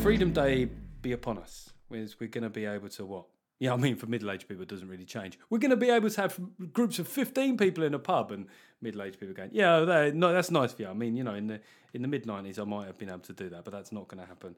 Freedom 0.01 0.31
Day 0.31 0.69
be 1.01 1.13
upon 1.13 1.39
us. 1.39 1.71
We're, 1.89 2.07
we're 2.19 2.29
going 2.29 2.43
to 2.43 2.49
be 2.49 2.65
able 2.65 2.89
to 2.89 3.05
what? 3.05 3.25
Yeah, 3.57 3.73
I 3.73 3.77
mean, 3.77 3.95
for 3.95 4.07
middle-aged 4.07 4.49
people, 4.49 4.63
it 4.63 4.69
doesn't 4.69 4.89
really 4.89 5.05
change. 5.05 5.39
We're 5.49 5.59
going 5.59 5.71
to 5.71 5.77
be 5.77 5.89
able 5.89 6.09
to 6.09 6.21
have 6.21 6.39
groups 6.73 6.99
of 6.99 7.07
fifteen 7.07 7.57
people 7.57 7.83
in 7.83 7.93
a 7.93 7.99
pub, 7.99 8.31
and 8.31 8.47
middle-aged 8.81 9.19
people 9.19 9.33
going, 9.33 9.51
"Yeah, 9.53 10.11
no, 10.13 10.33
that's 10.33 10.51
nice 10.51 10.73
for 10.73 10.81
you." 10.81 10.89
I 10.89 10.93
mean, 10.93 11.15
you 11.15 11.23
know, 11.23 11.35
in 11.35 11.47
the 11.47 11.61
in 11.93 12.01
the 12.01 12.07
mid 12.09 12.25
'90s, 12.25 12.59
I 12.59 12.65
might 12.65 12.87
have 12.87 12.97
been 12.97 13.09
able 13.09 13.19
to 13.19 13.33
do 13.33 13.49
that, 13.49 13.63
but 13.63 13.71
that's 13.71 13.93
not 13.93 14.07
going 14.09 14.21
to 14.21 14.27
happen. 14.27 14.55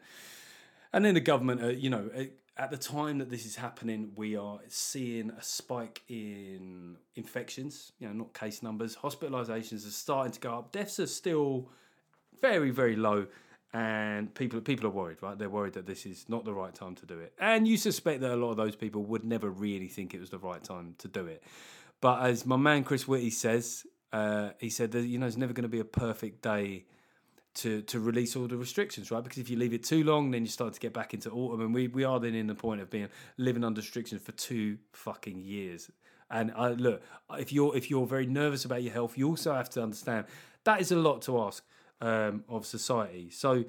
And 0.93 1.05
then 1.05 1.13
the 1.13 1.19
government, 1.19 1.63
uh, 1.63 1.67
you 1.67 1.89
know, 1.89 2.09
uh, 2.17 2.23
at 2.57 2.71
the 2.71 2.77
time 2.77 3.19
that 3.19 3.29
this 3.29 3.45
is 3.45 3.55
happening, 3.55 4.13
we 4.15 4.35
are 4.35 4.59
seeing 4.67 5.29
a 5.29 5.43
spike 5.43 6.01
in 6.07 6.97
infections. 7.15 7.91
You 7.99 8.07
know, 8.07 8.13
not 8.13 8.33
case 8.33 8.63
numbers. 8.63 8.95
Hospitalizations 8.95 9.87
are 9.87 9.91
starting 9.91 10.31
to 10.31 10.39
go 10.39 10.57
up. 10.57 10.71
Deaths 10.71 10.99
are 10.99 11.07
still 11.07 11.69
very, 12.41 12.71
very 12.71 12.95
low 12.95 13.27
and 13.73 14.33
people 14.33 14.61
people 14.61 14.87
are 14.87 14.91
worried, 14.91 15.17
right? 15.21 15.37
They're 15.37 15.49
worried 15.49 15.73
that 15.73 15.85
this 15.85 16.05
is 16.05 16.29
not 16.29 16.45
the 16.45 16.53
right 16.53 16.73
time 16.73 16.95
to 16.95 17.05
do 17.05 17.19
it, 17.19 17.33
and 17.39 17.67
you 17.67 17.77
suspect 17.77 18.21
that 18.21 18.31
a 18.31 18.35
lot 18.35 18.51
of 18.51 18.57
those 18.57 18.75
people 18.75 19.03
would 19.05 19.23
never 19.23 19.49
really 19.49 19.87
think 19.87 20.13
it 20.13 20.19
was 20.19 20.29
the 20.29 20.39
right 20.39 20.63
time 20.63 20.95
to 20.99 21.07
do 21.07 21.25
it. 21.25 21.43
But 21.99 22.21
as 22.23 22.45
my 22.45 22.57
man 22.57 22.83
Chris 22.83 23.07
Whitty 23.07 23.29
says, 23.29 23.85
uh, 24.13 24.49
he 24.59 24.69
said 24.69 24.91
that 24.91 25.01
you 25.01 25.17
know 25.17 25.27
it's 25.27 25.37
never 25.37 25.53
going 25.53 25.63
to 25.63 25.69
be 25.69 25.79
a 25.79 25.85
perfect 25.85 26.41
day 26.41 26.85
to 27.55 27.81
to 27.81 27.99
release 27.99 28.35
all 28.35 28.47
the 28.47 28.57
restrictions, 28.57 29.11
right? 29.11 29.23
Because 29.23 29.39
if 29.39 29.49
you 29.49 29.57
leave 29.57 29.73
it 29.73 29.83
too 29.83 30.03
long, 30.03 30.31
then 30.31 30.43
you 30.43 30.49
start 30.49 30.73
to 30.73 30.79
get 30.79 30.93
back 30.93 31.13
into 31.13 31.29
autumn, 31.31 31.61
and 31.61 31.73
we 31.73 31.87
we 31.87 32.03
are 32.03 32.19
then 32.19 32.35
in 32.35 32.47
the 32.47 32.55
point 32.55 32.81
of 32.81 32.89
being 32.89 33.09
living 33.37 33.63
under 33.63 33.81
restrictions 33.81 34.21
for 34.21 34.31
two 34.33 34.77
fucking 34.93 35.41
years. 35.41 35.91
And 36.29 36.51
I 36.55 36.69
look, 36.69 37.01
if 37.37 37.51
you're 37.51 37.75
if 37.75 37.89
you're 37.89 38.05
very 38.05 38.25
nervous 38.25 38.63
about 38.65 38.83
your 38.83 38.93
health, 38.93 39.17
you 39.17 39.27
also 39.27 39.53
have 39.53 39.69
to 39.71 39.83
understand 39.83 40.25
that 40.63 40.81
is 40.81 40.91
a 40.91 40.97
lot 40.97 41.21
to 41.23 41.41
ask 41.41 41.63
um, 42.01 42.43
of 42.47 42.65
society. 42.65 43.29
So 43.29 43.65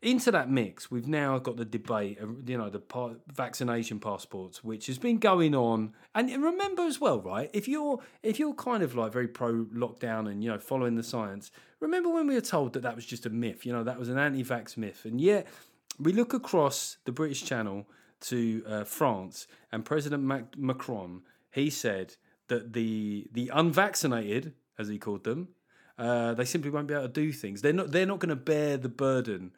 into 0.00 0.30
that 0.30 0.48
mix, 0.48 0.90
we've 0.90 1.08
now 1.08 1.38
got 1.38 1.56
the 1.56 1.64
debate, 1.64 2.18
uh, 2.22 2.26
you 2.46 2.56
know, 2.56 2.70
the 2.70 2.82
vaccination 3.32 3.98
passports, 3.98 4.62
which 4.62 4.86
has 4.86 4.96
been 4.96 5.18
going 5.18 5.54
on. 5.54 5.92
And 6.14 6.30
remember 6.42 6.82
as 6.82 7.00
well, 7.00 7.20
right? 7.20 7.50
If 7.52 7.66
you're 7.66 7.98
if 8.22 8.38
you're 8.38 8.54
kind 8.54 8.82
of 8.82 8.94
like 8.94 9.12
very 9.12 9.28
pro 9.28 9.64
lockdown 9.66 10.30
and 10.30 10.42
you 10.44 10.50
know 10.50 10.58
following 10.58 10.94
the 10.94 11.02
science, 11.02 11.50
remember 11.80 12.10
when 12.10 12.26
we 12.28 12.34
were 12.34 12.40
told 12.40 12.74
that 12.74 12.82
that 12.82 12.94
was 12.94 13.06
just 13.06 13.26
a 13.26 13.30
myth? 13.30 13.66
You 13.66 13.72
know, 13.72 13.82
that 13.84 13.98
was 13.98 14.08
an 14.08 14.18
anti-vax 14.18 14.76
myth, 14.76 15.04
and 15.04 15.20
yet 15.20 15.48
we 15.98 16.12
look 16.12 16.32
across 16.32 16.98
the 17.04 17.12
British 17.12 17.44
Channel 17.44 17.88
to 18.20 18.62
uh, 18.66 18.84
France, 18.84 19.48
and 19.72 19.84
President 19.84 20.22
Mac- 20.22 20.56
Macron 20.56 21.22
he 21.50 21.70
said 21.70 22.14
that 22.48 22.72
the 22.72 23.28
the 23.32 23.50
unvaccinated, 23.52 24.54
as 24.78 24.88
he 24.88 24.98
called 24.98 25.24
them, 25.24 25.48
uh, 25.98 26.34
they 26.34 26.44
simply 26.44 26.70
won't 26.70 26.86
be 26.86 26.94
able 26.94 27.04
to 27.04 27.08
do 27.08 27.32
things. 27.32 27.60
They're 27.60 27.72
not. 27.72 27.90
They're 27.90 28.06
not 28.06 28.20
going 28.20 28.30
to 28.30 28.36
bear 28.36 28.76
the 28.76 28.88
burden. 28.88 29.52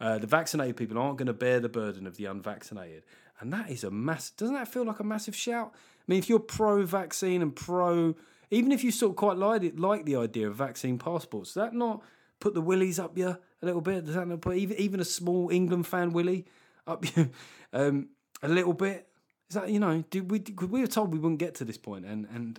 Uh, 0.00 0.18
the 0.18 0.26
vaccinated 0.26 0.76
people 0.76 0.98
aren't 0.98 1.18
going 1.18 1.26
to 1.26 1.32
bear 1.32 1.60
the 1.60 1.68
burden 1.68 2.06
of 2.06 2.16
the 2.16 2.24
unvaccinated, 2.26 3.04
and 3.40 3.52
that 3.52 3.70
is 3.70 3.84
a 3.84 3.90
mass. 3.90 4.30
Doesn't 4.30 4.56
that 4.56 4.68
feel 4.68 4.84
like 4.84 4.98
a 4.98 5.04
massive 5.04 5.36
shout? 5.36 5.72
I 5.72 6.02
mean, 6.08 6.18
if 6.18 6.28
you're 6.28 6.40
pro-vaccine 6.40 7.40
and 7.40 7.54
pro, 7.54 8.14
even 8.50 8.72
if 8.72 8.82
you 8.82 8.90
sort 8.90 9.10
of 9.10 9.16
quite 9.16 9.38
like 9.38 9.62
it, 9.62 9.78
like 9.78 10.04
the 10.04 10.16
idea 10.16 10.48
of 10.48 10.56
vaccine 10.56 10.98
passports, 10.98 11.54
does 11.54 11.62
that 11.62 11.74
not 11.74 12.02
put 12.40 12.54
the 12.54 12.60
willies 12.60 12.98
up 12.98 13.16
you 13.16 13.28
a 13.28 13.38
little 13.62 13.80
bit? 13.80 14.04
Does 14.04 14.16
that 14.16 14.26
not 14.26 14.40
put 14.40 14.56
even 14.56 14.76
even 14.78 14.98
a 14.98 15.04
small 15.04 15.50
England 15.50 15.86
fan 15.86 16.12
willy 16.12 16.44
up 16.88 17.04
you 17.16 17.30
um, 17.72 18.08
a 18.42 18.48
little 18.48 18.74
bit? 18.74 19.08
Is 19.48 19.54
that 19.54 19.70
you 19.70 19.78
know? 19.78 20.02
Did 20.10 20.28
we 20.28 20.42
we 20.66 20.80
were 20.80 20.88
told 20.88 21.12
we 21.12 21.20
wouldn't 21.20 21.38
get 21.38 21.54
to 21.56 21.64
this 21.64 21.78
point, 21.78 22.04
and 22.04 22.26
and 22.34 22.58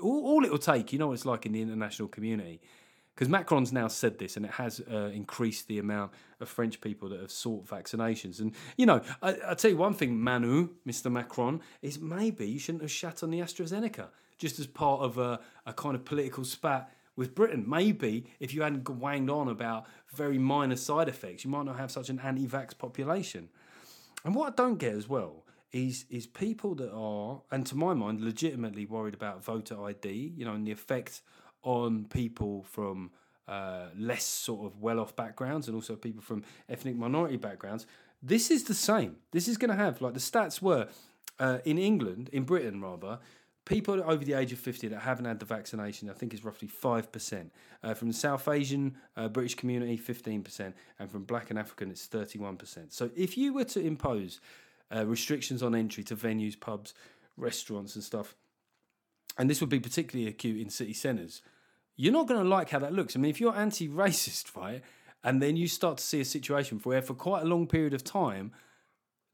all, 0.00 0.24
all 0.26 0.44
it'll 0.44 0.58
take, 0.58 0.92
you 0.92 0.98
know 0.98 1.08
what 1.08 1.14
it's 1.14 1.26
like 1.26 1.46
in 1.46 1.52
the 1.52 1.62
international 1.62 2.08
community, 2.08 2.60
because 3.14 3.28
Macron's 3.28 3.72
now 3.72 3.88
said 3.88 4.18
this, 4.18 4.36
and 4.36 4.44
it 4.44 4.52
has 4.52 4.80
uh, 4.92 5.10
increased 5.14 5.68
the 5.68 5.78
amount 5.78 6.12
of 6.38 6.48
French 6.48 6.80
people 6.80 7.08
that 7.08 7.20
have 7.20 7.30
sought 7.30 7.66
vaccinations. 7.66 8.40
And 8.40 8.54
you 8.76 8.84
know, 8.84 9.00
I, 9.22 9.32
will 9.32 9.56
tell 9.56 9.70
you 9.70 9.76
one 9.76 9.94
thing, 9.94 10.20
Manu, 10.20 10.70
Mr. 10.86 11.10
Macron, 11.10 11.60
is 11.80 11.98
maybe 11.98 12.46
you 12.46 12.58
shouldn't 12.58 12.82
have 12.82 12.90
shat 12.90 13.22
on 13.22 13.30
the 13.30 13.40
AstraZeneca 13.40 14.08
just 14.38 14.58
as 14.58 14.66
part 14.66 15.00
of 15.00 15.16
a, 15.16 15.40
a 15.64 15.72
kind 15.72 15.94
of 15.94 16.04
political 16.04 16.44
spat 16.44 16.90
with 17.16 17.34
Britain. 17.34 17.64
Maybe 17.66 18.26
if 18.38 18.52
you 18.52 18.62
hadn't 18.62 18.86
wanged 18.88 19.30
on 19.30 19.48
about 19.48 19.86
very 20.14 20.38
minor 20.38 20.76
side 20.76 21.08
effects, 21.08 21.44
you 21.44 21.50
might 21.50 21.64
not 21.64 21.78
have 21.78 21.90
such 21.90 22.10
an 22.10 22.20
anti-vax 22.20 22.76
population. 22.76 23.48
And 24.24 24.34
what 24.34 24.52
I 24.52 24.54
don't 24.54 24.76
get 24.76 24.94
as 24.94 25.08
well 25.08 25.45
is 25.72 26.06
is 26.10 26.26
people 26.26 26.74
that 26.76 26.92
are, 26.92 27.42
and 27.50 27.66
to 27.66 27.76
my 27.76 27.94
mind, 27.94 28.20
legitimately 28.20 28.86
worried 28.86 29.14
about 29.14 29.44
voter 29.44 29.82
ID. 29.84 30.34
You 30.36 30.44
know, 30.44 30.54
and 30.54 30.66
the 30.66 30.72
effect 30.72 31.22
on 31.62 32.04
people 32.04 32.62
from 32.62 33.10
uh, 33.48 33.86
less 33.96 34.24
sort 34.24 34.66
of 34.66 34.80
well-off 34.80 35.14
backgrounds, 35.16 35.68
and 35.68 35.74
also 35.74 35.96
people 35.96 36.22
from 36.22 36.44
ethnic 36.68 36.96
minority 36.96 37.36
backgrounds. 37.36 37.86
This 38.22 38.50
is 38.50 38.64
the 38.64 38.74
same. 38.74 39.16
This 39.32 39.46
is 39.46 39.56
going 39.56 39.70
to 39.70 39.76
have 39.76 40.00
like 40.00 40.14
the 40.14 40.20
stats 40.20 40.62
were 40.62 40.88
uh, 41.38 41.58
in 41.64 41.78
England, 41.78 42.30
in 42.32 42.44
Britain 42.44 42.80
rather. 42.80 43.18
People 43.64 44.00
over 44.06 44.24
the 44.24 44.32
age 44.32 44.52
of 44.52 44.60
50 44.60 44.88
that 44.88 45.00
haven't 45.00 45.24
had 45.24 45.40
the 45.40 45.44
vaccination, 45.44 46.08
I 46.08 46.12
think, 46.12 46.32
is 46.32 46.44
roughly 46.44 46.68
5%. 46.68 47.50
Uh, 47.82 47.94
from 47.94 48.08
the 48.08 48.14
South 48.14 48.46
Asian 48.46 48.96
uh, 49.16 49.26
British 49.26 49.56
community, 49.56 49.98
15%. 49.98 50.72
And 51.00 51.10
from 51.10 51.24
black 51.24 51.50
and 51.50 51.58
African, 51.58 51.90
it's 51.90 52.06
31%. 52.06 52.92
So 52.92 53.10
if 53.16 53.36
you 53.36 53.52
were 53.52 53.64
to 53.64 53.80
impose 53.80 54.40
uh, 54.94 55.06
restrictions 55.06 55.62
on 55.62 55.74
entry 55.74 56.04
to 56.04 56.16
venues, 56.16 56.58
pubs, 56.58 56.94
restaurants, 57.36 57.94
and 57.94 58.04
stuff. 58.04 58.34
And 59.38 59.50
this 59.50 59.60
would 59.60 59.70
be 59.70 59.80
particularly 59.80 60.28
acute 60.28 60.60
in 60.60 60.70
city 60.70 60.92
centres. 60.92 61.42
You're 61.96 62.12
not 62.12 62.26
going 62.26 62.42
to 62.42 62.48
like 62.48 62.70
how 62.70 62.78
that 62.80 62.92
looks. 62.92 63.16
I 63.16 63.18
mean, 63.18 63.30
if 63.30 63.40
you're 63.40 63.56
anti 63.56 63.88
racist, 63.88 64.56
right, 64.56 64.82
and 65.24 65.42
then 65.42 65.56
you 65.56 65.68
start 65.68 65.98
to 65.98 66.04
see 66.04 66.20
a 66.20 66.24
situation 66.24 66.80
where 66.84 67.02
for 67.02 67.14
quite 67.14 67.42
a 67.42 67.46
long 67.46 67.66
period 67.66 67.94
of 67.94 68.04
time, 68.04 68.52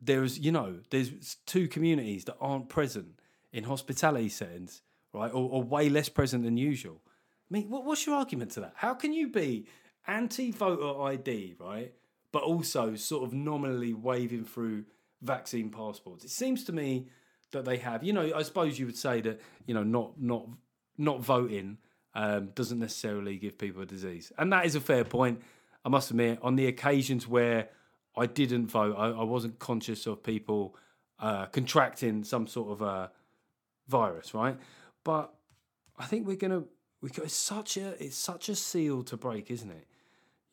there's, 0.01 0.39
you 0.39 0.51
know, 0.51 0.81
there's 0.91 1.37
two 1.47 1.68
communities 1.68 2.24
that 2.24 2.37
aren't 2.41 2.68
present 2.68 3.20
in 3.53 3.64
hospitality 3.64 4.29
settings, 4.29 4.83
right, 5.12 5.33
or, 5.33 5.49
or 5.51 5.62
way 5.62 5.89
less 5.89 6.09
present 6.09 6.45
than 6.45 6.57
usual. 6.57 7.01
I 7.05 7.55
mean, 7.55 7.68
what, 7.68 7.85
what's 7.85 8.07
your 8.07 8.16
argument 8.16 8.53
to 8.53 8.61
that? 8.61 8.72
How 8.77 8.95
can 8.95 9.12
you 9.12 9.29
be 9.29 9.66
anti 10.07 10.51
voter 10.51 11.03
ID, 11.03 11.57
right, 11.61 11.93
but 12.33 12.43
also 12.43 12.95
sort 12.97 13.24
of 13.24 13.33
nominally 13.33 13.93
waving 13.93 14.45
through 14.45 14.85
vaccine 15.23 15.70
passports. 15.70 16.25
It 16.25 16.31
seems 16.31 16.64
to 16.64 16.73
me 16.73 17.09
that 17.53 17.64
they 17.64 17.79
have. 17.79 18.03
You 18.03 18.12
know, 18.12 18.33
I 18.35 18.43
suppose 18.43 18.79
you 18.79 18.87
would 18.87 18.97
say 18.97 19.20
that 19.23 19.41
you 19.66 19.75
know 19.75 19.83
not 19.83 20.20
not 20.20 20.47
not 20.99 21.20
voting 21.20 21.79
um, 22.14 22.51
doesn't 22.55 22.79
necessarily 22.79 23.37
give 23.37 23.59
people 23.59 23.83
a 23.83 23.87
disease, 23.87 24.33
and 24.39 24.53
that 24.53 24.66
is 24.66 24.75
a 24.75 24.81
fair 24.81 25.05
point. 25.05 25.41
I 25.85 25.89
must 25.89 26.11
admit, 26.11 26.39
on 26.43 26.57
the 26.57 26.66
occasions 26.66 27.27
where 27.27 27.68
I 28.16 28.27
didn't 28.27 28.68
vote, 28.68 28.95
I, 28.97 29.09
I 29.09 29.25
wasn't 29.25 29.59
conscious 29.59 30.07
of 30.07 30.23
people 30.23 30.77
uh, 31.18 31.47
contracting 31.47 32.25
some 32.25 32.47
sort 32.47 32.73
of 32.73 32.83
a 32.83 33.11
virus, 33.89 34.35
right? 34.35 34.57
But 35.05 35.35
I 35.99 36.05
think 36.05 36.27
we're 36.27 36.37
gonna 36.37 36.64
we 37.01 37.11
got 37.11 37.27
it's 37.27 37.35
such 37.35 37.77
a 37.77 38.03
it's 38.03 38.16
such 38.16 38.49
a 38.49 38.55
seal 38.55 39.03
to 39.05 39.16
break, 39.16 39.51
isn't 39.51 39.70
it? 39.70 39.87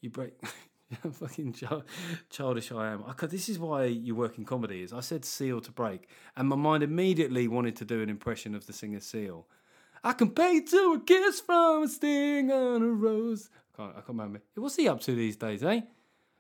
You 0.02 0.10
break. 0.10 0.34
fucking 1.12 1.56
childish 2.30 2.72
I 2.72 2.88
am. 2.88 3.04
This 3.24 3.48
is 3.48 3.60
why 3.60 3.86
you 3.86 4.16
work 4.16 4.38
in 4.38 4.46
comedy. 4.46 4.82
Is 4.82 4.92
I 4.92 5.02
said 5.02 5.24
seal 5.24 5.62
to 5.62 5.72
break, 5.72 6.10
and 6.36 6.48
my 6.48 6.56
mind 6.56 6.84
immediately 6.84 7.48
wanted 7.48 7.76
to 7.78 7.86
do 7.86 8.02
an 8.02 8.10
impression 8.10 8.56
of 8.56 8.66
the 8.66 8.74
singer 8.74 9.00
Seal. 9.00 9.48
I 10.04 10.14
can 10.14 10.32
pay 10.32 10.62
to 10.62 10.94
a 10.96 11.00
kiss 11.00 11.42
from 11.42 11.84
a 11.84 11.88
sting 11.88 12.52
on 12.52 12.82
a 12.82 12.88
rose. 12.88 13.50
I 13.74 13.78
can't, 13.78 13.92
I 13.92 13.96
can't 13.96 14.08
remember. 14.10 14.42
What's 14.56 14.78
he 14.78 14.88
up 14.88 15.02
to 15.02 15.14
these 15.14 15.36
days, 15.36 15.64
eh? 15.64 15.82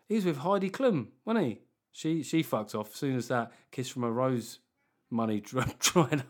He 0.07 0.15
was 0.15 0.25
with 0.25 0.37
Heidi 0.37 0.71
Klum, 0.71 1.07
wasn't 1.25 1.45
he? 1.45 1.61
She 1.91 2.23
she 2.23 2.41
fucked 2.41 2.73
off 2.73 2.93
as 2.93 2.95
soon 2.95 3.17
as 3.17 3.27
that 3.27 3.51
kiss 3.71 3.89
from 3.89 4.03
a 4.03 4.11
rose 4.11 4.59
money 5.11 5.41
dr- 5.45 5.77
dried 5.79 6.23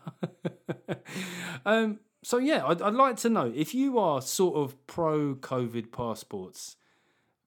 um, 1.65 1.99
so 2.23 2.37
yeah, 2.37 2.65
I'd, 2.65 2.81
I'd 2.81 2.93
like 2.93 3.17
to 3.17 3.29
know 3.29 3.51
if 3.55 3.73
you 3.73 3.97
are 3.99 4.21
sort 4.21 4.55
of 4.55 4.87
pro 4.87 5.35
COVID 5.35 5.91
passports 5.91 6.75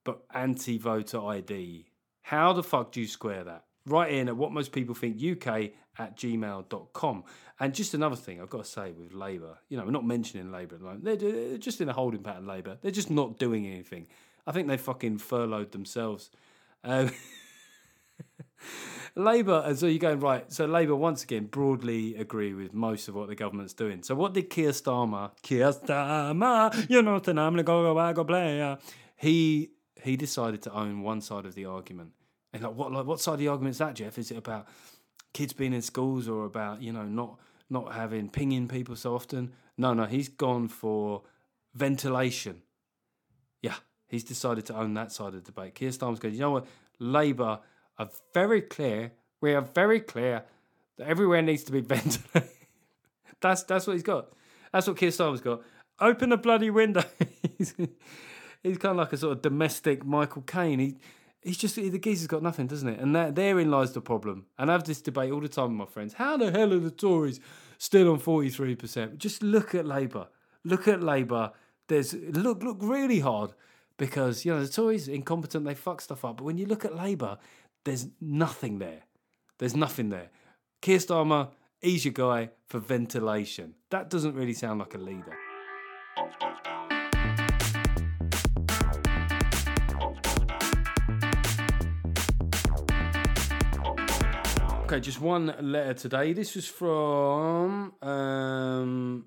but 0.04 0.22
anti 0.34 0.78
voter 0.78 1.24
ID. 1.24 1.86
How 2.22 2.52
the 2.52 2.62
fuck 2.62 2.92
do 2.92 3.00
you 3.00 3.06
square 3.06 3.44
that? 3.44 3.64
Write 3.86 4.12
in 4.12 4.28
at 4.28 4.36
what 4.36 4.52
most 4.52 4.72
people 4.72 4.94
think 4.94 5.16
UK 5.22 5.72
at 5.98 6.16
gmail.com. 6.16 7.24
And 7.60 7.74
just 7.74 7.94
another 7.94 8.16
thing 8.16 8.40
I've 8.40 8.50
got 8.50 8.64
to 8.64 8.70
say 8.70 8.92
with 8.92 9.12
Labour, 9.12 9.58
you 9.68 9.76
know, 9.76 9.84
we're 9.84 9.90
not 9.90 10.06
mentioning 10.06 10.50
Labour 10.50 10.76
at 10.76 10.80
the 10.80 10.86
moment. 10.86 11.04
They're, 11.04 11.58
just 11.58 11.80
in 11.80 11.88
a 11.88 11.92
holding 11.92 12.22
pattern, 12.22 12.46
Labour. 12.46 12.78
They're 12.80 12.90
just 12.90 13.10
not 13.10 13.38
doing 13.38 13.66
anything. 13.66 14.06
I 14.46 14.52
think 14.52 14.68
they 14.68 14.76
fucking 14.76 15.18
furloughed 15.18 15.72
themselves. 15.72 16.30
Um, 16.84 17.10
Labour, 19.14 19.62
and 19.66 19.78
so 19.78 19.86
you're 19.86 19.98
going, 19.98 20.20
right, 20.20 20.50
so 20.50 20.64
Labour 20.64 20.96
once 20.96 21.22
again 21.22 21.46
broadly 21.46 22.16
agree 22.16 22.54
with 22.54 22.72
most 22.72 23.08
of 23.08 23.14
what 23.14 23.28
the 23.28 23.34
government's 23.34 23.74
doing. 23.74 24.02
So 24.02 24.14
what 24.14 24.32
did 24.32 24.48
Keir 24.48 24.70
Starmer, 24.70 25.32
Keir 25.42 25.72
Starmer, 25.72 26.90
you 26.90 27.02
know, 27.02 27.18
the 27.18 27.34
name, 27.34 27.56
to 27.56 27.62
go, 27.62 27.94
go, 27.94 28.12
go, 28.12 28.24
player, 28.24 28.78
he 29.16 29.70
he 30.02 30.16
decided 30.16 30.62
to 30.62 30.72
own 30.72 31.02
one 31.02 31.20
side 31.20 31.46
of 31.46 31.54
the 31.54 31.64
argument. 31.64 32.12
And 32.52 32.62
like, 32.62 32.74
what 32.74 32.92
like 32.92 33.06
what 33.06 33.20
side 33.20 33.34
of 33.34 33.38
the 33.38 33.48
argument 33.48 33.72
is 33.72 33.78
that, 33.78 33.94
Geoff? 33.94 34.18
Is 34.18 34.30
it 34.30 34.36
about 34.36 34.66
kids 35.32 35.52
being 35.52 35.72
in 35.72 35.82
schools 35.82 36.28
or 36.28 36.44
about 36.44 36.82
you 36.82 36.92
know 36.92 37.04
not 37.04 37.38
not 37.70 37.94
having 37.94 38.28
pinging 38.28 38.68
people 38.68 38.96
so 38.96 39.14
often? 39.14 39.52
No, 39.78 39.94
no, 39.94 40.04
he's 40.04 40.28
gone 40.28 40.68
for 40.68 41.22
ventilation. 41.74 42.62
Yeah, 43.62 43.76
he's 44.08 44.24
decided 44.24 44.66
to 44.66 44.76
own 44.76 44.94
that 44.94 45.12
side 45.12 45.28
of 45.28 45.44
the 45.44 45.52
debate. 45.52 45.74
Keir 45.74 45.90
Starmer's 45.90 46.18
going, 46.18 46.34
you 46.34 46.40
know 46.40 46.50
what? 46.50 46.66
Labour 46.98 47.60
are 47.98 48.10
very 48.34 48.60
clear. 48.60 49.12
We 49.40 49.54
are 49.54 49.62
very 49.62 50.00
clear 50.00 50.44
that 50.98 51.08
everywhere 51.08 51.42
needs 51.42 51.64
to 51.64 51.72
be 51.72 51.80
ventilated. 51.94 52.50
that's 53.40 53.62
that's 53.62 53.86
what 53.86 53.94
he's 53.94 54.02
got. 54.02 54.32
That's 54.72 54.86
what 54.86 54.96
Keir 54.96 55.10
Starmer's 55.10 55.40
got. 55.40 55.62
Open 56.00 56.30
the 56.30 56.36
bloody 56.36 56.70
window. 56.70 57.04
he's, 58.62 58.78
kind 58.78 58.92
of 58.92 58.96
like 58.96 59.12
a 59.12 59.16
sort 59.16 59.32
of 59.32 59.42
domestic 59.42 60.04
Michael 60.04 60.42
Caine. 60.42 60.78
He 60.78 60.96
he's 61.42 61.58
just 61.58 61.76
the 61.76 61.98
geezer's 61.98 62.26
got 62.26 62.42
nothing, 62.42 62.66
doesn't 62.66 62.88
it? 62.88 63.00
And 63.00 63.14
that 63.14 63.34
therein 63.34 63.70
lies 63.70 63.92
the 63.92 64.00
problem. 64.00 64.46
And 64.58 64.70
I 64.70 64.74
have 64.74 64.84
this 64.84 65.00
debate 65.00 65.32
all 65.32 65.40
the 65.40 65.48
time 65.48 65.76
with 65.76 65.88
my 65.88 65.92
friends. 65.92 66.14
How 66.14 66.36
the 66.36 66.50
hell 66.50 66.72
are 66.72 66.78
the 66.78 66.90
Tories 66.90 67.40
still 67.78 68.10
on 68.12 68.18
forty 68.18 68.48
three 68.48 68.76
percent? 68.76 69.18
Just 69.18 69.42
look 69.42 69.74
at 69.74 69.86
Labour. 69.86 70.28
Look 70.64 70.88
at 70.88 71.02
Labour. 71.02 71.52
There's 71.88 72.14
look 72.14 72.62
look 72.62 72.78
really 72.80 73.20
hard 73.20 73.52
because 73.96 74.44
you 74.44 74.52
know 74.52 74.64
the 74.64 74.72
Tories 74.72 75.08
incompetent. 75.08 75.64
They 75.64 75.74
fuck 75.74 76.00
stuff 76.00 76.24
up. 76.24 76.38
But 76.38 76.44
when 76.44 76.58
you 76.58 76.66
look 76.66 76.84
at 76.84 76.94
Labour, 76.94 77.38
there's 77.84 78.06
nothing 78.20 78.78
there. 78.78 79.02
There's 79.58 79.76
nothing 79.76 80.10
there. 80.10 80.30
Keir 80.80 80.98
Starmer, 80.98 81.50
he's 81.80 82.04
your 82.04 82.12
guy 82.12 82.50
for 82.66 82.80
ventilation. 82.80 83.74
That 83.90 84.10
doesn't 84.10 84.34
really 84.34 84.54
sound 84.54 84.80
like 84.80 84.94
a 84.94 84.98
leader. 84.98 85.36
Okay, 94.92 95.00
just 95.00 95.22
one 95.22 95.54
letter 95.58 95.94
today. 95.94 96.34
This 96.34 96.54
was 96.54 96.66
from 96.66 97.94
um, 98.02 99.24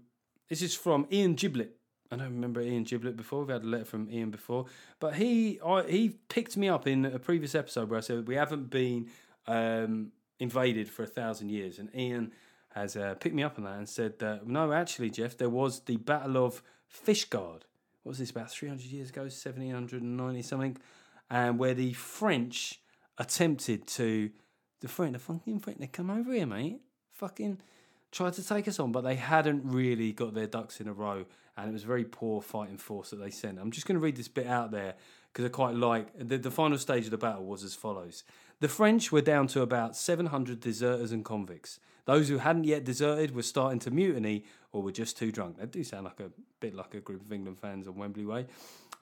this 0.47 0.61
is 0.61 0.75
from 0.75 1.07
Ian 1.11 1.33
Giblet. 1.33 1.75
I 2.11 2.17
don't 2.17 2.33
remember 2.33 2.61
Ian 2.61 2.83
Giblet 2.83 3.17
before. 3.17 3.39
We've 3.39 3.49
had 3.49 3.63
a 3.63 3.67
letter 3.67 3.85
from 3.85 4.07
Ian 4.11 4.29
before, 4.29 4.67
but 4.99 5.15
he 5.15 5.59
I, 5.65 5.81
he 5.87 6.09
picked 6.29 6.55
me 6.55 6.69
up 6.69 6.85
in 6.85 7.03
a 7.03 7.17
previous 7.17 7.55
episode 7.55 7.89
where 7.89 7.97
I 7.97 8.01
said 8.01 8.27
we 8.27 8.35
haven't 8.35 8.69
been 8.69 9.09
um, 9.47 10.11
invaded 10.37 10.87
for 10.87 11.01
a 11.01 11.07
thousand 11.07 11.49
years, 11.49 11.79
and 11.79 11.89
Ian 11.95 12.31
has 12.75 12.95
uh, 12.95 13.15
picked 13.15 13.33
me 13.33 13.41
up 13.41 13.57
on 13.57 13.63
that 13.63 13.79
and 13.79 13.89
said 13.89 14.19
that 14.19 14.45
no, 14.45 14.71
actually, 14.71 15.09
Geoff, 15.09 15.35
there 15.35 15.49
was 15.49 15.79
the 15.79 15.97
Battle 15.97 16.45
of 16.45 16.61
Fishguard. 16.87 17.63
What 18.03 18.11
was 18.11 18.19
this 18.19 18.29
about 18.29 18.51
three 18.51 18.69
hundred 18.69 18.91
years 18.91 19.09
ago, 19.09 19.29
seventeen 19.29 19.73
hundred 19.73 20.03
and 20.03 20.15
ninety 20.15 20.43
something, 20.43 20.77
and 21.31 21.57
where 21.57 21.73
the 21.73 21.93
French 21.93 22.81
attempted 23.17 23.87
to 23.87 24.29
the 24.81 24.87
French, 24.87 25.13
the 25.13 25.19
fucking 25.19 25.59
French, 25.59 25.79
they 25.79 25.87
come 25.87 26.09
over 26.09 26.33
here, 26.33 26.45
mate. 26.45 26.81
Fucking 27.13 27.59
tried 28.11 28.33
to 28.33 28.47
take 28.47 28.67
us 28.67 28.79
on, 28.79 28.91
but 28.91 29.01
they 29.01 29.15
hadn't 29.15 29.61
really 29.65 30.13
got 30.13 30.33
their 30.33 30.47
ducks 30.47 30.79
in 30.79 30.87
a 30.87 30.93
row, 30.93 31.25
and 31.57 31.69
it 31.69 31.73
was 31.73 31.83
very 31.83 32.05
poor 32.05 32.41
fighting 32.41 32.77
force 32.77 33.09
that 33.09 33.17
they 33.17 33.29
sent. 33.29 33.59
I'm 33.59 33.71
just 33.71 33.87
going 33.87 33.95
to 33.95 34.03
read 34.03 34.15
this 34.15 34.27
bit 34.27 34.47
out 34.47 34.71
there 34.71 34.95
because 35.31 35.45
I 35.45 35.49
quite 35.49 35.75
like 35.75 36.07
the, 36.17 36.37
the 36.37 36.51
final 36.51 36.77
stage 36.77 37.05
of 37.05 37.11
the 37.11 37.17
battle 37.17 37.45
was 37.45 37.63
as 37.63 37.73
follows: 37.75 38.23
the 38.59 38.69
French 38.69 39.11
were 39.11 39.21
down 39.21 39.47
to 39.47 39.61
about 39.61 39.95
700 39.95 40.59
deserters 40.59 41.11
and 41.11 41.25
convicts. 41.25 41.79
Those 42.05 42.29
who 42.29 42.37
hadn't 42.37 42.65
yet 42.65 42.83
deserted 42.83 43.35
were 43.35 43.41
starting 43.41 43.79
to 43.79 43.91
mutiny 43.91 44.45
or 44.71 44.83
were 44.83 44.91
just 44.91 45.17
too 45.17 45.31
drunk. 45.31 45.57
That 45.57 45.71
do 45.71 45.83
sound 45.83 46.05
like 46.05 46.19
a 46.19 46.29
bit 46.59 46.75
like 46.75 46.93
a 46.93 46.99
group 46.99 47.21
of 47.21 47.33
England 47.33 47.59
fans 47.59 47.87
on 47.87 47.95
Wembley 47.95 48.25
Way. 48.25 48.45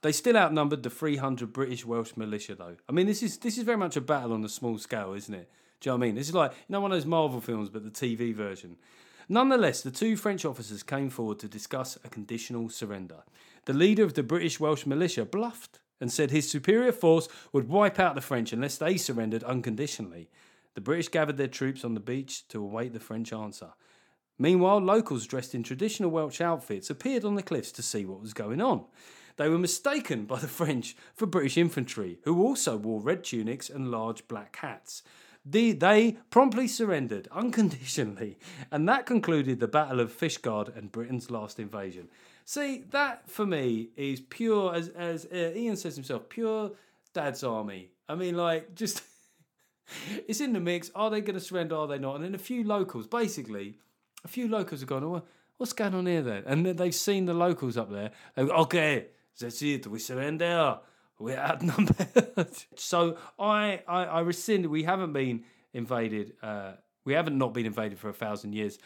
They 0.02 0.12
still 0.12 0.38
outnumbered 0.38 0.84
the 0.84 0.90
300 0.90 1.54
British 1.54 1.86
Welsh 1.86 2.12
militia, 2.16 2.56
though. 2.56 2.76
I 2.88 2.92
mean, 2.92 3.08
this 3.08 3.22
is 3.22 3.38
this 3.38 3.58
is 3.58 3.64
very 3.64 3.78
much 3.78 3.96
a 3.96 4.02
battle 4.02 4.34
on 4.34 4.44
a 4.44 4.50
small 4.50 4.78
scale, 4.78 5.14
isn't 5.14 5.34
it? 5.34 5.50
Do 5.84 5.90
you 5.90 5.92
know 5.92 5.98
what 5.98 6.06
I 6.06 6.08
mean? 6.08 6.16
This 6.16 6.30
is 6.30 6.34
like 6.34 6.52
you 6.54 6.58
know 6.70 6.80
one 6.80 6.94
of 6.94 6.96
those 6.96 7.06
Marvel 7.06 7.42
films, 7.42 7.68
but 7.68 7.84
the 7.84 7.90
TV 7.90 8.34
version. 8.34 8.78
Nonetheless, 9.28 9.82
the 9.82 9.92
two 9.92 10.16
French 10.16 10.46
officers 10.46 10.82
came 10.82 11.10
forward 11.10 11.40
to 11.40 11.50
discuss 11.50 11.98
a 12.06 12.10
conditional 12.10 12.70
surrender. 12.70 13.24
The 13.66 13.74
leader 13.74 14.04
of 14.06 14.14
the 14.14 14.24
British 14.24 14.62
Welsh 14.62 14.86
militia 14.86 15.26
bluffed 15.26 15.82
and 16.00 16.10
said 16.10 16.32
his 16.32 16.50
superior 16.50 16.94
force 16.94 17.28
would 17.52 17.68
wipe 17.68 18.00
out 18.00 18.16
the 18.16 18.22
French 18.22 18.54
unless 18.54 18.78
they 18.78 18.96
surrendered 18.96 19.44
unconditionally. 19.44 20.30
The 20.74 20.82
British 20.82 21.10
gathered 21.10 21.36
their 21.36 21.48
troops 21.48 21.84
on 21.84 21.96
the 21.96 22.00
beach 22.00 22.48
to 22.48 22.62
await 22.62 22.94
the 22.94 23.02
French 23.02 23.34
answer. 23.34 23.74
Meanwhile, 24.40 24.80
locals 24.80 25.28
dressed 25.28 25.54
in 25.54 25.64
traditional 25.64 26.12
Welsh 26.12 26.40
outfits 26.40 26.90
appeared 26.90 27.26
on 27.26 27.36
the 27.36 27.44
cliffs 27.44 27.74
to 27.74 27.84
see 27.84 28.06
what 28.06 28.22
was 28.22 28.34
going 28.34 28.62
on. 28.62 28.86
They 29.36 29.50
were 29.50 29.60
mistaken 29.60 30.24
by 30.26 30.40
the 30.40 30.48
French 30.48 30.96
for 31.14 31.26
British 31.26 31.58
infantry, 31.58 32.20
who 32.24 32.42
also 32.42 32.78
wore 32.78 33.02
red 33.02 33.26
tunics 33.26 33.70
and 33.70 33.92
large 33.92 34.26
black 34.30 34.56
hats. 34.56 35.04
The, 35.46 35.74
they 35.74 36.18
promptly 36.30 36.68
surrendered 36.68 37.28
unconditionally, 37.32 38.38
and 38.72 38.88
that 38.88 39.06
concluded 39.06 39.60
the 39.60 39.68
Battle 39.68 40.00
of 40.00 40.18
Fishguard 40.18 40.76
and 40.76 40.92
Britain's 40.92 41.30
last 41.30 41.60
invasion. 41.60 42.08
See, 42.46 42.84
that 42.92 43.30
for 43.30 43.46
me 43.46 43.90
is 43.98 44.22
pure, 44.22 44.74
as, 44.74 44.90
as 44.90 45.26
uh, 45.26 45.52
Ian 45.56 45.76
says 45.76 45.96
himself, 45.96 46.30
pure 46.30 46.72
dad's 47.14 47.44
army. 47.44 47.90
I 48.08 48.16
mean, 48.16 48.36
like, 48.36 48.74
just 48.76 49.04
it's 50.28 50.42
in 50.42 50.54
the 50.54 50.60
mix. 50.60 50.92
Are 50.96 51.10
they 51.10 51.22
going 51.22 51.36
to 51.36 51.42
surrender? 51.42 51.76
Are 51.76 51.88
they 51.88 52.00
not? 52.00 52.16
And 52.16 52.24
then 52.24 52.36
a 52.36 52.40
few 52.40 52.64
locals, 52.64 53.08
basically, 53.08 53.76
a 54.24 54.28
few 54.28 54.48
locals 54.48 54.82
have 54.82 54.90
gone, 54.90 55.04
oh, 55.04 55.24
what's 55.58 55.74
going 55.74 55.94
on 55.94 56.06
here 56.06 56.22
then? 56.22 56.44
And 56.46 56.66
then 56.66 56.76
they've 56.76 56.96
seen 56.96 57.26
the 57.26 57.34
locals 57.34 57.78
up 57.78 57.92
there. 57.92 58.12
They 58.36 58.46
go, 58.46 58.54
okay, 58.54 59.08
that's 59.40 59.62
it, 59.62 59.88
we 59.88 60.00
surrender. 60.00 60.80
We're 61.24 61.38
outnumbered. 61.38 62.50
so 62.76 63.18
I, 63.40 63.80
I, 63.88 64.04
I 64.04 64.20
rescind. 64.20 64.66
We 64.66 64.84
haven't 64.84 65.14
been 65.14 65.46
invaded. 65.74 66.34
Uh, 66.44 66.74
we 67.06 67.14
haven't 67.14 67.38
not 67.38 67.54
been 67.54 67.66
invaded 67.66 67.98
for 67.98 68.10
a 68.10 68.14
thousand 68.14 68.52
years. 68.52 68.78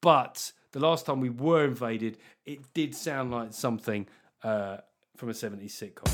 But 0.00 0.52
the 0.72 0.80
last 0.80 1.04
time 1.04 1.20
we 1.20 1.28
were 1.28 1.66
invaded, 1.66 2.16
it 2.46 2.72
did 2.72 2.94
sound 2.94 3.30
like 3.30 3.52
something 3.52 4.06
uh, 4.42 4.78
from 5.18 5.28
a 5.28 5.32
70s 5.32 5.66
sitcom. 5.66 6.08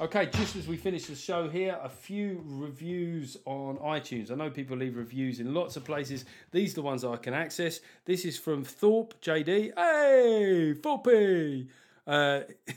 Okay, 0.00 0.26
just 0.32 0.56
as 0.56 0.66
we 0.66 0.76
finish 0.76 1.06
the 1.06 1.14
show 1.14 1.48
here, 1.48 1.78
a 1.80 1.88
few 1.88 2.42
reviews 2.44 3.36
on 3.44 3.76
iTunes. 3.76 4.32
I 4.32 4.34
know 4.34 4.50
people 4.50 4.76
leave 4.76 4.96
reviews 4.96 5.38
in 5.38 5.54
lots 5.54 5.76
of 5.76 5.84
places. 5.84 6.24
These 6.50 6.72
are 6.72 6.76
the 6.76 6.82
ones 6.82 7.04
I 7.04 7.14
can 7.18 7.34
access. 7.34 7.78
This 8.04 8.24
is 8.24 8.36
from 8.36 8.64
Thorpe 8.64 9.14
JD. 9.20 9.74
Hey, 9.76 10.74
Thorpe! 10.74 11.68
Uh, 12.06 12.40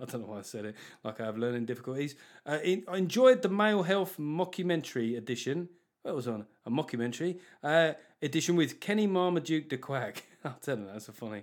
I 0.00 0.04
don't 0.06 0.22
know 0.22 0.28
why 0.28 0.38
I 0.38 0.42
said 0.42 0.64
it 0.64 0.76
like 1.04 1.20
I 1.20 1.26
have 1.26 1.36
learning 1.36 1.66
difficulties. 1.66 2.14
Uh, 2.46 2.58
in, 2.62 2.84
I 2.88 2.96
enjoyed 2.96 3.42
the 3.42 3.48
male 3.48 3.82
health 3.82 4.16
mockumentary 4.18 5.16
edition. 5.16 5.68
What 6.02 6.14
was 6.14 6.28
on 6.28 6.46
a 6.64 6.70
mockumentary 6.70 7.38
uh, 7.62 7.92
edition 8.22 8.56
with 8.56 8.80
Kenny 8.80 9.06
Marmaduke 9.06 9.68
the 9.68 9.76
Quack. 9.76 10.24
I'll 10.44 10.56
tell 10.62 10.78
you 10.78 10.86
that's 10.86 11.08
a 11.08 11.12
funny 11.12 11.42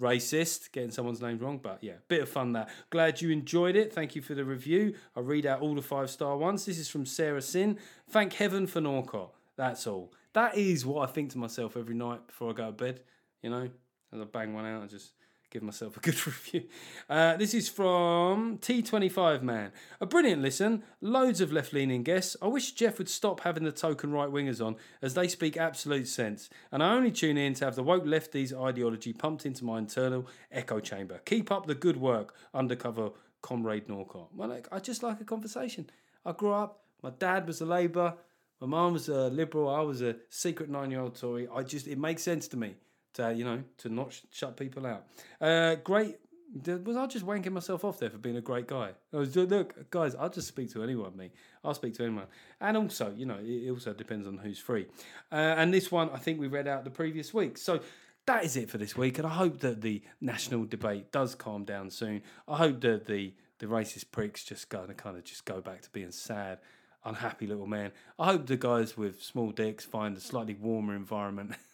racist 0.00 0.72
getting 0.72 0.90
someone's 0.90 1.20
name 1.20 1.38
wrong, 1.38 1.58
but 1.62 1.82
yeah, 1.82 1.94
bit 2.08 2.22
of 2.22 2.28
fun 2.28 2.52
that. 2.52 2.70
Glad 2.90 3.20
you 3.20 3.30
enjoyed 3.30 3.76
it. 3.76 3.92
Thank 3.92 4.14
you 4.14 4.22
for 4.22 4.34
the 4.34 4.44
review. 4.44 4.94
I'll 5.14 5.22
read 5.22 5.44
out 5.44 5.60
all 5.60 5.74
the 5.74 5.82
five 5.82 6.08
star 6.10 6.36
ones. 6.36 6.64
This 6.64 6.78
is 6.78 6.88
from 6.88 7.04
Sarah 7.04 7.42
Sin. 7.42 7.78
Thank 8.08 8.34
heaven 8.34 8.66
for 8.66 8.80
Norcott. 8.80 9.32
That's 9.56 9.86
all. 9.86 10.12
That 10.32 10.56
is 10.56 10.86
what 10.86 11.08
I 11.08 11.12
think 11.12 11.32
to 11.32 11.38
myself 11.38 11.76
every 11.76 11.94
night 11.94 12.26
before 12.26 12.50
I 12.50 12.52
go 12.54 12.66
to 12.66 12.72
bed. 12.72 13.00
You 13.42 13.50
know, 13.50 13.68
as 14.12 14.20
I 14.20 14.24
bang 14.24 14.54
one 14.54 14.64
out, 14.64 14.82
I 14.82 14.86
just 14.86 15.12
give 15.50 15.62
myself 15.62 15.96
a 15.96 16.00
good 16.08 16.26
review. 16.26 16.64
Uh, 17.08 17.36
this 17.36 17.54
is 17.54 17.68
from 17.68 18.58
T25 18.58 19.42
Man. 19.42 19.72
A 20.00 20.06
brilliant 20.06 20.42
listen, 20.42 20.82
loads 21.00 21.40
of 21.40 21.52
left 21.52 21.72
leaning 21.72 22.02
guests. 22.02 22.36
I 22.42 22.46
wish 22.48 22.72
Geoff 22.72 22.98
would 22.98 23.08
stop 23.08 23.40
having 23.40 23.64
the 23.64 23.72
token 23.72 24.12
right 24.12 24.28
wingers 24.28 24.64
on, 24.64 24.76
as 25.02 25.14
they 25.14 25.28
speak 25.28 25.56
absolute 25.56 26.08
sense. 26.08 26.48
And 26.70 26.82
I 26.82 26.94
only 26.94 27.10
tune 27.10 27.36
in 27.36 27.54
to 27.54 27.64
have 27.64 27.76
the 27.76 27.82
woke 27.82 28.04
lefties 28.04 28.52
ideology 28.52 29.12
pumped 29.12 29.46
into 29.46 29.64
my 29.64 29.78
internal 29.78 30.26
echo 30.50 30.80
chamber. 30.80 31.20
Keep 31.24 31.50
up 31.50 31.66
the 31.66 31.74
good 31.74 31.96
work, 31.96 32.34
undercover 32.54 33.10
comrade 33.42 33.88
Norcott. 33.88 34.28
Well, 34.34 34.48
like, 34.48 34.68
I 34.72 34.78
just 34.80 35.02
like 35.02 35.20
a 35.20 35.24
conversation. 35.24 35.88
I 36.24 36.32
grew 36.32 36.52
up, 36.52 36.84
my 37.02 37.10
dad 37.10 37.46
was 37.46 37.60
a 37.60 37.66
Labour, 37.66 38.14
my 38.60 38.66
mum 38.66 38.92
was 38.92 39.08
a 39.08 39.28
Liberal, 39.28 39.68
I 39.68 39.80
was 39.80 40.02
a 40.02 40.16
secret 40.30 40.68
nine 40.68 40.90
year 40.90 41.00
old 41.00 41.14
Tory. 41.14 41.48
I 41.54 41.62
just, 41.62 41.86
it 41.86 41.98
makes 41.98 42.22
sense 42.22 42.48
to 42.48 42.56
me 42.56 42.74
to 43.18 43.34
you 43.34 43.44
know 43.44 43.62
to 43.78 43.88
not 43.88 44.12
sh- 44.12 44.22
shut 44.32 44.56
people 44.56 44.86
out. 44.86 45.04
Uh, 45.40 45.76
great. 45.76 46.18
Was 46.64 46.96
I 46.96 47.06
just 47.06 47.26
wanking 47.26 47.52
myself 47.52 47.84
off 47.84 47.98
there 47.98 48.08
for 48.08 48.16
being 48.16 48.38
a 48.38 48.40
great 48.40 48.66
guy? 48.66 48.92
I 49.12 49.16
was 49.16 49.36
look, 49.36 49.90
guys. 49.90 50.14
I'll 50.14 50.30
just 50.30 50.48
speak 50.48 50.72
to 50.72 50.82
anyone. 50.82 51.14
Me, 51.14 51.30
I'll 51.62 51.74
speak 51.74 51.94
to 51.96 52.04
anyone. 52.04 52.24
And 52.58 52.74
also, 52.76 53.12
you 53.14 53.26
know, 53.26 53.38
it 53.42 53.70
also 53.70 53.92
depends 53.92 54.26
on 54.26 54.38
who's 54.38 54.58
free. 54.58 54.86
Uh, 55.30 55.34
and 55.58 55.74
this 55.74 55.92
one, 55.92 56.08
I 56.08 56.16
think 56.16 56.40
we 56.40 56.46
read 56.46 56.66
out 56.66 56.84
the 56.84 56.90
previous 56.90 57.34
week. 57.34 57.58
So 57.58 57.80
that 58.24 58.44
is 58.44 58.56
it 58.56 58.70
for 58.70 58.78
this 58.78 58.96
week. 58.96 59.18
And 59.18 59.26
I 59.26 59.30
hope 59.30 59.60
that 59.60 59.82
the 59.82 60.02
national 60.22 60.64
debate 60.64 61.12
does 61.12 61.34
calm 61.34 61.64
down 61.64 61.90
soon. 61.90 62.22
I 62.46 62.56
hope 62.56 62.80
that 62.80 63.06
the 63.06 63.34
the 63.58 63.66
racist 63.66 64.10
pricks 64.12 64.44
just 64.44 64.70
to 64.70 64.94
kind 64.96 65.16
of 65.16 65.24
just 65.24 65.44
go 65.44 65.60
back 65.60 65.82
to 65.82 65.90
being 65.90 66.12
sad, 66.12 66.58
unhappy 67.04 67.46
little 67.46 67.66
men. 67.66 67.90
I 68.18 68.26
hope 68.26 68.46
the 68.46 68.56
guys 68.56 68.96
with 68.96 69.22
small 69.22 69.50
dicks 69.50 69.84
find 69.84 70.16
a 70.16 70.20
slightly 70.20 70.54
warmer 70.54 70.94
environment. 70.94 71.52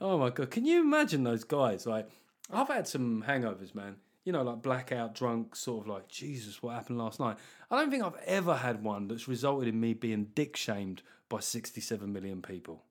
oh 0.00 0.18
my 0.18 0.30
god, 0.30 0.50
can 0.50 0.64
you 0.64 0.80
imagine 0.80 1.24
those 1.24 1.44
guys? 1.44 1.86
Like, 1.86 2.08
I've 2.52 2.68
had 2.68 2.86
some 2.88 3.24
hangovers, 3.26 3.74
man. 3.74 3.96
You 4.24 4.32
know, 4.32 4.42
like 4.42 4.62
blackout 4.62 5.14
drunk, 5.14 5.56
sort 5.56 5.84
of 5.84 5.88
like 5.88 6.08
Jesus, 6.08 6.62
what 6.62 6.74
happened 6.74 6.98
last 6.98 7.18
night? 7.18 7.36
I 7.70 7.76
don't 7.80 7.90
think 7.90 8.04
I've 8.04 8.20
ever 8.26 8.56
had 8.56 8.82
one 8.82 9.08
that's 9.08 9.28
resulted 9.28 9.68
in 9.68 9.80
me 9.80 9.94
being 9.94 10.28
dick 10.34 10.56
shamed 10.56 11.02
by 11.28 11.40
67 11.40 12.12
million 12.12 12.42
people. 12.42 12.84